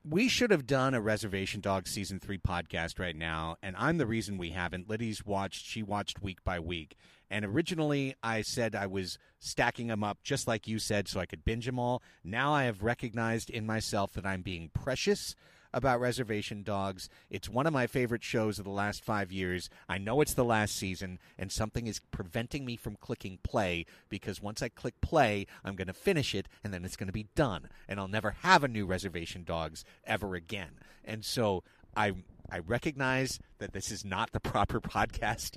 we 0.05 0.29
should 0.29 0.51
have 0.51 0.67
done 0.67 0.95
a 0.95 1.01
Reservation 1.01 1.61
Dogs 1.61 1.91
season 1.91 2.21
three 2.21 2.39
podcast 2.39 2.99
right 2.99 3.17
now, 3.17 3.57
and 3.63 3.77
I'm 3.79 3.99
the 3.99 4.07
reason 4.07 4.39
we 4.39 4.51
haven't. 4.51 4.89
Liddy's 4.89 5.25
watched; 5.25 5.65
she 5.67 5.83
watched 5.83 6.23
week 6.23 6.43
by 6.45 6.61
week, 6.61 6.97
and 7.31 7.45
originally 7.45 8.15
I 8.23 8.43
said 8.43 8.75
I 8.75 8.87
was 8.87 9.19
stacking 9.39 9.89
them 9.89 10.05
up 10.05 10.23
just 10.23 10.47
like 10.47 10.67
you 10.67 10.79
said, 10.79 11.09
so 11.09 11.21
I 11.21 11.27
could 11.27 11.45
binge 11.45 11.67
them 11.67 11.79
all. 11.79 12.03
Now 12.25 12.53
I 12.53 12.65
have 12.65 12.83
recognized 12.83 13.51
in 13.51 13.67
myself 13.67 14.13
that 14.15 14.27
I'm 14.27 14.43
being 14.43 14.71
precious 14.73 15.35
about 15.79 16.01
Reservation 16.01 16.62
Dogs. 16.62 17.09
It's 17.31 17.49
one 17.49 17.66
of 17.66 17.72
my 17.72 17.87
favorite 17.87 18.22
shows 18.22 18.59
of 18.59 18.64
the 18.64 18.70
last 18.70 19.03
five 19.03 19.33
years. 19.33 19.70
I 19.89 19.97
know 19.97 20.20
it's 20.20 20.35
the 20.35 20.45
last 20.45 20.76
season, 20.76 21.18
and 21.39 21.51
something 21.51 21.87
is 21.87 22.01
preventing 22.11 22.66
me 22.66 22.76
from 22.76 22.97
clicking 22.97 23.39
play 23.43 23.87
because 24.11 24.43
once 24.43 24.61
I 24.61 24.68
click 24.68 25.01
play, 25.01 25.47
I'm 25.64 25.76
going 25.76 25.87
to 25.87 25.95
finish 25.95 26.35
it, 26.35 26.49
and 26.62 26.74
then 26.74 26.85
it's 26.85 26.97
going 26.97 27.07
to 27.07 27.12
be 27.12 27.29
done, 27.35 27.68
and 27.89 27.99
I'll 27.99 28.09
never 28.09 28.33
have 28.43 28.62
a 28.62 28.68
new 28.68 28.85
Reservation 28.85 29.45
Dogs 29.45 29.85
ever 30.05 30.35
again. 30.35 30.72
And 31.05 31.24
so 31.24 31.62
I 31.97 32.12
I 32.51 32.59
recognize 32.59 33.39
that 33.59 33.72
this 33.72 33.91
is 33.91 34.05
not 34.05 34.33
the 34.33 34.41
proper 34.53 34.81
podcast 34.81 35.57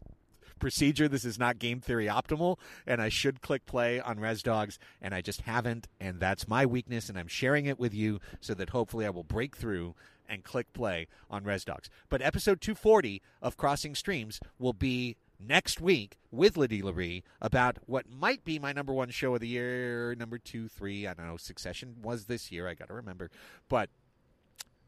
procedure. 0.61 1.09
This 1.09 1.25
is 1.25 1.37
not 1.37 1.59
game 1.59 1.81
theory 1.81 2.05
optimal, 2.05 2.57
and 2.87 3.01
I 3.01 3.09
should 3.09 3.41
click 3.41 3.65
play 3.65 3.99
on 3.99 4.19
Res 4.19 4.41
Dogs, 4.41 4.79
and 5.01 5.13
I 5.13 5.19
just 5.19 5.41
haven't, 5.41 5.87
and 5.99 6.19
that's 6.19 6.47
my 6.47 6.65
weakness, 6.65 7.09
and 7.09 7.19
I'm 7.19 7.27
sharing 7.27 7.65
it 7.65 7.79
with 7.79 7.93
you 7.93 8.21
so 8.39 8.53
that 8.53 8.69
hopefully 8.69 9.05
I 9.05 9.09
will 9.09 9.23
break 9.23 9.57
through 9.57 9.95
and 10.29 10.45
click 10.45 10.71
play 10.71 11.07
on 11.29 11.43
Res 11.43 11.65
Dogs. 11.65 11.89
But 12.09 12.21
episode 12.21 12.61
240 12.61 13.21
of 13.41 13.57
Crossing 13.57 13.95
Streams 13.95 14.39
will 14.57 14.71
be 14.71 15.17
next 15.45 15.81
week 15.81 16.17
with 16.29 16.55
Liddy 16.55 16.81
Laree 16.81 17.23
about 17.41 17.77
what 17.85 18.09
might 18.09 18.43
be 18.43 18.59
my 18.59 18.71
number 18.71 18.93
one 18.93 19.09
show 19.09 19.33
of 19.35 19.41
the 19.41 19.47
year, 19.47 20.15
number 20.15 20.37
two, 20.37 20.67
three. 20.67 21.07
I 21.07 21.13
don't 21.13 21.27
know. 21.27 21.37
Succession 21.37 21.97
was 22.01 22.25
this 22.25 22.51
year. 22.51 22.67
I 22.67 22.75
got 22.75 22.87
to 22.87 22.93
remember, 22.93 23.29
but 23.67 23.89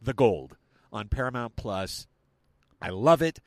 The 0.02 0.14
Gold 0.14 0.56
on 0.92 1.08
Paramount 1.10 1.56
Plus. 1.56 2.08
I 2.82 2.90
love 2.90 3.22
it. 3.22 3.40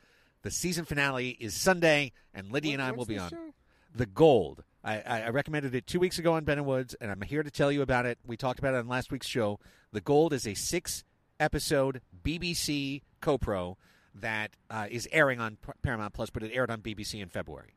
The 0.47 0.51
season 0.51 0.85
finale 0.85 1.35
is 1.41 1.53
Sunday, 1.53 2.13
and 2.33 2.49
Liddy 2.53 2.71
and 2.71 2.81
I 2.81 2.93
will 2.93 3.03
be 3.03 3.19
on 3.19 3.31
show? 3.31 3.53
The 3.93 4.05
Gold. 4.05 4.63
I, 4.81 5.01
I, 5.01 5.29
recommended 5.31 5.75
it 5.75 5.85
two 5.85 5.99
weeks 5.99 6.19
ago 6.19 6.35
on 6.35 6.45
Ben 6.45 6.57
and 6.57 6.65
Woods, 6.65 6.95
and 7.01 7.11
I'm 7.11 7.19
here 7.19 7.43
to 7.43 7.51
tell 7.51 7.69
you 7.69 7.81
about 7.81 8.05
it. 8.05 8.17
We 8.25 8.37
talked 8.37 8.57
about 8.57 8.73
it 8.73 8.77
on 8.77 8.87
last 8.87 9.11
week's 9.11 9.27
show. 9.27 9.59
The 9.91 9.99
Gold 9.99 10.31
is 10.31 10.47
a 10.47 10.53
six 10.53 11.03
episode 11.37 11.99
BBC 12.23 13.01
CoPro 13.21 13.75
that 14.15 14.51
uh, 14.69 14.87
is 14.89 15.05
airing 15.11 15.41
on 15.41 15.57
Paramount 15.81 16.13
Plus, 16.13 16.29
but 16.29 16.43
it 16.43 16.51
aired 16.53 16.71
on 16.71 16.79
BBC 16.79 17.21
in 17.21 17.27
February. 17.27 17.73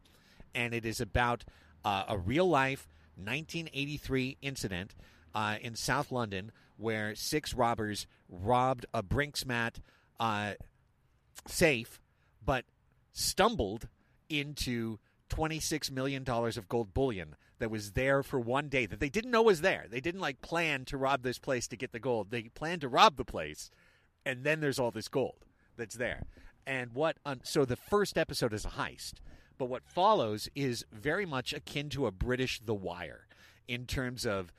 And 0.55 0.73
it 0.73 0.87
is 0.87 1.01
about 1.01 1.43
uh, 1.85 2.05
a 2.07 2.19
real 2.19 2.49
life 2.49 2.87
1983 3.17 4.37
incident 4.43 4.95
uh, 5.35 5.57
in 5.61 5.75
South 5.75 6.13
London 6.13 6.53
where 6.77 7.17
six 7.17 7.53
robbers 7.53 8.07
robbed 8.29 8.87
a 8.95 9.03
Brink's-Mat 9.03 9.81
uh, 10.21 10.53
safe, 11.49 12.01
but 12.45 12.65
stumbled 13.13 13.89
into 14.29 14.99
$26 15.31 15.91
million 15.91 16.25
of 16.29 16.69
gold 16.69 16.93
bullion 16.95 17.37
that 17.59 17.71
was 17.71 17.93
there 17.93 18.23
for 18.23 18.41
one 18.41 18.69
day 18.69 18.87
that 18.87 19.01
they 19.01 19.09
didn't 19.09 19.31
know 19.31 19.43
was 19.43 19.61
there. 19.61 19.87
They 19.89 20.01
didn't 20.01 20.21
like 20.21 20.41
plan 20.41 20.85
to 20.87 20.97
rob 20.97 21.23
this 21.23 21.39
place 21.39 21.69
to 21.69 21.77
get 21.77 21.93
the 21.93 22.01
gold. 22.01 22.31
They 22.31 22.45
planned 22.45 22.81
to 22.81 22.89
rob 22.89 23.17
the 23.17 23.25
place, 23.25 23.71
and 24.25 24.45
then 24.45 24.61
there's 24.61 24.79
all 24.79 24.91
this 24.91 25.09
gold 25.09 25.45
that's 25.77 25.97
there. 25.97 26.25
And 26.67 26.93
what, 26.93 27.17
un- 27.25 27.41
so 27.45 27.65
the 27.65 27.77
first 27.77 28.17
episode 28.17 28.53
is 28.53 28.65
a 28.65 28.71
heist, 28.71 29.15
but 29.59 29.67
what 29.67 29.85
follows 29.85 30.49
is 30.55 30.85
very 30.91 31.27
much 31.27 31.53
akin 31.53 31.91
to 31.91 32.07
a 32.07 32.11
British 32.11 32.61
The 32.65 32.75
Wire 32.75 33.27
in 33.69 33.87
terms 33.87 34.25
of 34.27 34.53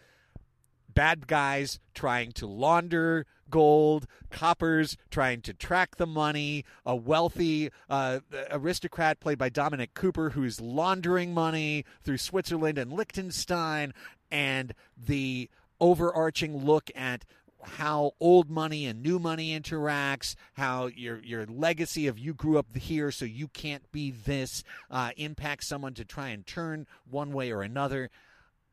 bad 0.94 1.28
guys 1.28 1.80
trying 1.94 2.32
to 2.34 2.48
launder 2.48 3.26
gold, 3.50 4.08
coppers 4.30 4.98
trying 5.10 5.42
to 5.42 5.54
track 5.54 5.98
the 5.98 6.08
money, 6.08 6.66
a 6.86 6.96
wealthy 6.96 7.70
uh, 7.90 8.20
aristocrat 8.50 9.20
played 9.20 9.38
by 9.38 9.50
Dominic 9.50 9.94
Cooper 9.94 10.32
who's 10.32 10.62
laundering 10.62 11.34
money 11.34 11.86
through 12.04 12.18
Switzerland 12.18 12.78
and 12.78 12.92
Liechtenstein, 12.92 13.94
and 14.32 14.74
the 14.98 15.50
overarching 15.80 16.66
look 16.66 16.90
at 16.96 17.26
how 17.64 18.14
old 18.20 18.50
money 18.50 18.86
and 18.88 19.04
new 19.04 19.20
money 19.20 19.58
interacts, 19.58 20.36
how 20.54 20.88
your 20.88 21.20
your 21.20 21.46
legacy 21.46 22.08
of 22.08 22.18
you 22.18 22.34
grew 22.34 22.58
up 22.58 22.76
here, 22.76 23.12
so 23.12 23.26
you 23.26 23.48
can't 23.48 23.92
be 23.92 24.12
this, 24.12 24.64
uh, 24.90 25.12
impacts 25.18 25.68
someone 25.68 25.94
to 25.94 26.06
try 26.06 26.30
and 26.30 26.48
turn 26.48 26.88
one 27.10 27.32
way 27.32 27.52
or 27.52 27.62
another. 27.62 28.10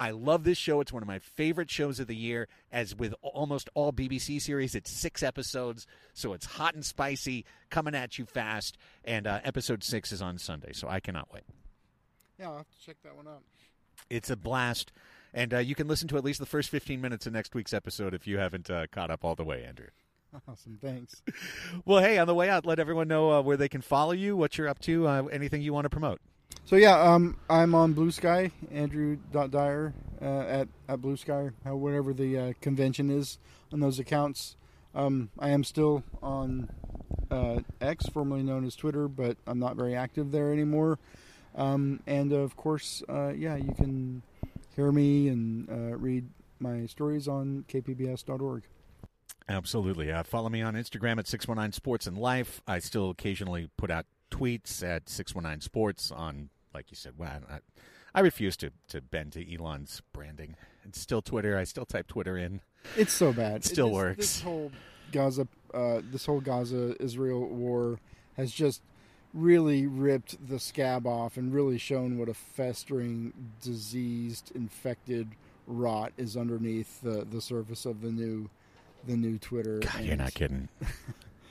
I 0.00 0.10
love 0.10 0.44
this 0.44 0.58
show. 0.58 0.80
It's 0.80 0.92
one 0.92 1.02
of 1.02 1.08
my 1.08 1.18
favorite 1.18 1.70
shows 1.70 1.98
of 1.98 2.06
the 2.06 2.14
year. 2.14 2.46
As 2.70 2.94
with 2.94 3.14
almost 3.22 3.68
all 3.74 3.92
BBC 3.92 4.40
series, 4.40 4.74
it's 4.74 4.90
six 4.90 5.22
episodes, 5.22 5.86
so 6.14 6.32
it's 6.32 6.46
hot 6.46 6.74
and 6.74 6.84
spicy, 6.84 7.44
coming 7.70 7.94
at 7.94 8.18
you 8.18 8.24
fast. 8.24 8.78
And 9.04 9.26
uh, 9.26 9.40
episode 9.44 9.82
six 9.82 10.12
is 10.12 10.22
on 10.22 10.38
Sunday, 10.38 10.72
so 10.72 10.88
I 10.88 11.00
cannot 11.00 11.32
wait. 11.32 11.42
Yeah, 12.38 12.50
I'll 12.50 12.56
have 12.58 12.70
to 12.70 12.86
check 12.86 12.96
that 13.02 13.16
one 13.16 13.26
out. 13.26 13.42
It's 14.08 14.30
a 14.30 14.36
blast, 14.36 14.92
and 15.34 15.52
uh, 15.52 15.58
you 15.58 15.74
can 15.74 15.88
listen 15.88 16.06
to 16.08 16.16
at 16.16 16.24
least 16.24 16.38
the 16.38 16.46
first 16.46 16.70
fifteen 16.70 17.00
minutes 17.00 17.26
of 17.26 17.32
next 17.32 17.54
week's 17.54 17.74
episode 17.74 18.14
if 18.14 18.26
you 18.26 18.38
haven't 18.38 18.70
uh, 18.70 18.86
caught 18.92 19.10
up 19.10 19.24
all 19.24 19.34
the 19.34 19.44
way, 19.44 19.64
Andrew. 19.64 19.88
Awesome, 20.46 20.78
thanks. 20.80 21.22
Well, 21.86 22.02
hey, 22.02 22.18
on 22.18 22.26
the 22.26 22.34
way 22.34 22.50
out, 22.50 22.66
let 22.66 22.78
everyone 22.78 23.08
know 23.08 23.32
uh, 23.32 23.40
where 23.40 23.56
they 23.56 23.68
can 23.68 23.80
follow 23.80 24.12
you, 24.12 24.36
what 24.36 24.58
you're 24.58 24.68
up 24.68 24.78
to, 24.80 25.08
uh, 25.08 25.22
anything 25.32 25.62
you 25.62 25.72
want 25.72 25.86
to 25.86 25.90
promote. 25.90 26.20
So 26.68 26.76
yeah, 26.76 27.00
um, 27.00 27.38
I'm 27.48 27.74
on 27.74 27.94
Blue 27.94 28.10
Sky, 28.10 28.50
Andrew 28.70 29.16
Dyer 29.32 29.94
uh, 30.20 30.24
at 30.24 30.68
at 30.86 31.00
Blue 31.00 31.16
Sky, 31.16 31.48
whatever 31.64 32.12
the 32.12 32.38
uh, 32.38 32.52
convention 32.60 33.08
is 33.08 33.38
on 33.72 33.80
those 33.80 33.98
accounts. 33.98 34.56
Um, 34.94 35.30
I 35.38 35.48
am 35.48 35.64
still 35.64 36.02
on 36.22 36.68
uh, 37.30 37.60
X, 37.80 38.06
formerly 38.10 38.42
known 38.42 38.66
as 38.66 38.76
Twitter, 38.76 39.08
but 39.08 39.38
I'm 39.46 39.58
not 39.58 39.76
very 39.76 39.94
active 39.94 40.30
there 40.30 40.52
anymore. 40.52 40.98
Um, 41.54 42.00
and 42.06 42.32
of 42.32 42.54
course, 42.54 43.02
uh, 43.08 43.28
yeah, 43.28 43.56
you 43.56 43.72
can 43.72 44.22
hear 44.76 44.92
me 44.92 45.28
and 45.28 45.70
uh, 45.70 45.96
read 45.96 46.28
my 46.60 46.84
stories 46.84 47.28
on 47.28 47.64
kpbs.org. 47.66 48.64
Absolutely. 49.48 50.12
Uh, 50.12 50.22
follow 50.22 50.50
me 50.50 50.60
on 50.60 50.74
Instagram 50.74 51.18
at 51.18 51.26
619 51.26 51.72
Sports 51.72 52.06
and 52.06 52.18
Life. 52.18 52.60
I 52.66 52.78
still 52.80 53.08
occasionally 53.08 53.70
put 53.78 53.90
out 53.90 54.04
tweets 54.30 54.82
at 54.82 55.08
619 55.08 55.60
Sports 55.60 56.10
on, 56.10 56.50
like 56.74 56.90
you 56.90 56.96
said, 56.96 57.12
well, 57.16 57.40
I, 57.50 57.58
I 58.14 58.20
refuse 58.20 58.56
to, 58.58 58.70
to 58.88 59.00
bend 59.00 59.32
to 59.32 59.54
Elon's 59.54 60.02
branding. 60.12 60.56
It's 60.84 61.00
still 61.00 61.22
Twitter. 61.22 61.56
I 61.58 61.64
still 61.64 61.84
type 61.86 62.08
Twitter 62.08 62.36
in. 62.36 62.60
It's 62.96 63.12
so 63.12 63.32
bad. 63.32 63.56
It 63.56 63.64
still 63.64 63.88
This- 63.88 63.94
works. 63.94 64.16
This 64.18 64.40
whole 64.42 64.72
Gaza, 65.12 65.48
uh, 65.74 66.00
this 66.10 66.26
whole 66.26 66.40
Gaza 66.40 66.96
Israel 67.02 67.46
war 67.46 67.98
has 68.36 68.52
just 68.52 68.82
really 69.34 69.86
ripped 69.86 70.48
the 70.48 70.58
scab 70.58 71.06
off 71.06 71.36
and 71.36 71.52
really 71.52 71.78
shown 71.78 72.18
what 72.18 72.28
a 72.28 72.34
festering, 72.34 73.32
diseased, 73.62 74.52
infected 74.54 75.28
rot 75.66 76.12
is 76.16 76.36
underneath 76.36 77.00
the, 77.02 77.26
the 77.30 77.40
surface 77.40 77.84
of 77.84 78.00
the 78.00 78.10
new 78.10 78.48
the 79.06 79.16
new 79.16 79.38
Twitter. 79.38 79.78
God, 79.78 80.00
you're 80.02 80.16
not 80.16 80.34
kidding. 80.34 80.68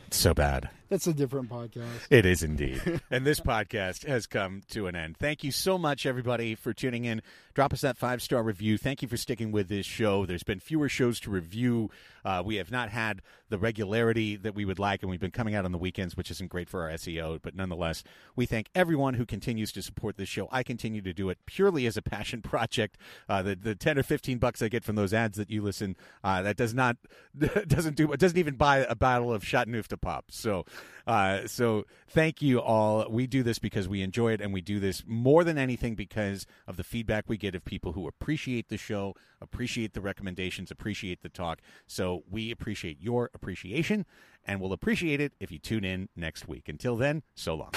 It's 0.07 0.15
so 0.17 0.33
bad. 0.33 0.69
That's 0.89 1.07
a 1.07 1.13
different 1.13 1.49
podcast. 1.49 2.07
It 2.09 2.25
is 2.25 2.43
indeed. 2.43 3.01
and 3.11 3.25
this 3.25 3.39
podcast 3.39 4.05
has 4.05 4.25
come 4.25 4.61
to 4.69 4.87
an 4.87 4.95
end. 4.95 5.17
Thank 5.17 5.43
you 5.43 5.51
so 5.51 5.77
much, 5.77 6.05
everybody, 6.05 6.55
for 6.55 6.73
tuning 6.73 7.05
in. 7.05 7.21
Drop 7.53 7.73
us 7.73 7.81
that 7.81 7.97
five 7.97 8.21
star 8.21 8.43
review. 8.43 8.77
Thank 8.77 9.01
you 9.01 9.07
for 9.07 9.17
sticking 9.17 9.51
with 9.51 9.67
this 9.67 9.85
show. 9.85 10.25
There's 10.25 10.43
been 10.43 10.59
fewer 10.59 10.87
shows 10.87 11.19
to 11.21 11.31
review. 11.31 11.89
Uh, 12.23 12.43
we 12.45 12.55
have 12.55 12.71
not 12.71 12.89
had 12.89 13.21
the 13.49 13.57
regularity 13.57 14.35
that 14.35 14.53
we 14.53 14.65
would 14.65 14.79
like, 14.79 15.01
and 15.01 15.09
we've 15.09 15.19
been 15.19 15.31
coming 15.31 15.55
out 15.55 15.65
on 15.65 15.71
the 15.71 15.77
weekends, 15.77 16.15
which 16.15 16.29
isn't 16.29 16.49
great 16.49 16.69
for 16.69 16.83
our 16.83 16.89
SEO. 16.89 17.39
But 17.41 17.55
nonetheless, 17.55 18.03
we 18.35 18.45
thank 18.45 18.69
everyone 18.75 19.15
who 19.15 19.25
continues 19.25 19.71
to 19.71 19.81
support 19.81 20.17
this 20.17 20.29
show. 20.29 20.47
I 20.51 20.61
continue 20.61 21.01
to 21.01 21.13
do 21.13 21.29
it 21.29 21.39
purely 21.45 21.87
as 21.87 21.97
a 21.97 22.01
passion 22.01 22.41
project. 22.43 22.97
Uh, 23.27 23.41
the 23.41 23.55
the 23.55 23.75
ten 23.75 23.97
or 23.97 24.03
fifteen 24.03 24.37
bucks 24.37 24.61
I 24.61 24.67
get 24.67 24.83
from 24.83 24.95
those 24.95 25.13
ads 25.13 25.37
that 25.37 25.49
you 25.49 25.61
listen, 25.61 25.95
uh, 26.23 26.43
that 26.43 26.57
does 26.57 26.73
not 26.73 26.97
doesn't 27.67 27.95
do 27.95 28.07
doesn't 28.15 28.37
even 28.37 28.55
buy 28.55 28.79
a 28.79 28.95
bottle 28.95 29.33
of 29.33 29.43
Chateauneuf 29.43 29.87
du 29.87 29.97
Pape. 29.97 30.25
So. 30.29 30.65
Uh, 31.07 31.47
so 31.47 31.85
thank 32.09 32.41
you 32.41 32.59
all. 32.59 33.09
We 33.09 33.27
do 33.27 33.41
this 33.41 33.59
because 33.59 33.87
we 33.87 34.01
enjoy 34.01 34.33
it, 34.33 34.41
and 34.41 34.51
we 34.51 34.59
do 34.59 34.77
this 34.77 35.03
more 35.07 35.45
than 35.45 35.57
anything 35.57 35.95
because 35.95 36.45
of 36.67 36.75
the 36.75 36.83
feedback 36.83 37.29
we 37.29 37.37
get 37.37 37.55
of 37.55 37.63
people 37.63 37.93
who 37.93 38.09
appreciate 38.09 38.67
the 38.67 38.75
show, 38.77 39.15
appreciate 39.39 39.93
the 39.93 40.01
recommendations, 40.01 40.69
appreciate 40.69 41.21
the 41.21 41.29
talk. 41.29 41.61
So 41.87 42.23
we 42.29 42.51
appreciate 42.51 42.99
your 42.99 43.31
appreciation, 43.33 44.05
and 44.43 44.59
we'll 44.59 44.73
appreciate 44.73 45.21
it 45.21 45.31
if 45.39 45.49
you 45.49 45.59
tune 45.59 45.85
in 45.85 46.09
next 46.13 46.45
week. 46.45 46.67
Until 46.67 46.97
then, 46.97 47.23
so 47.35 47.55
long. 47.55 47.71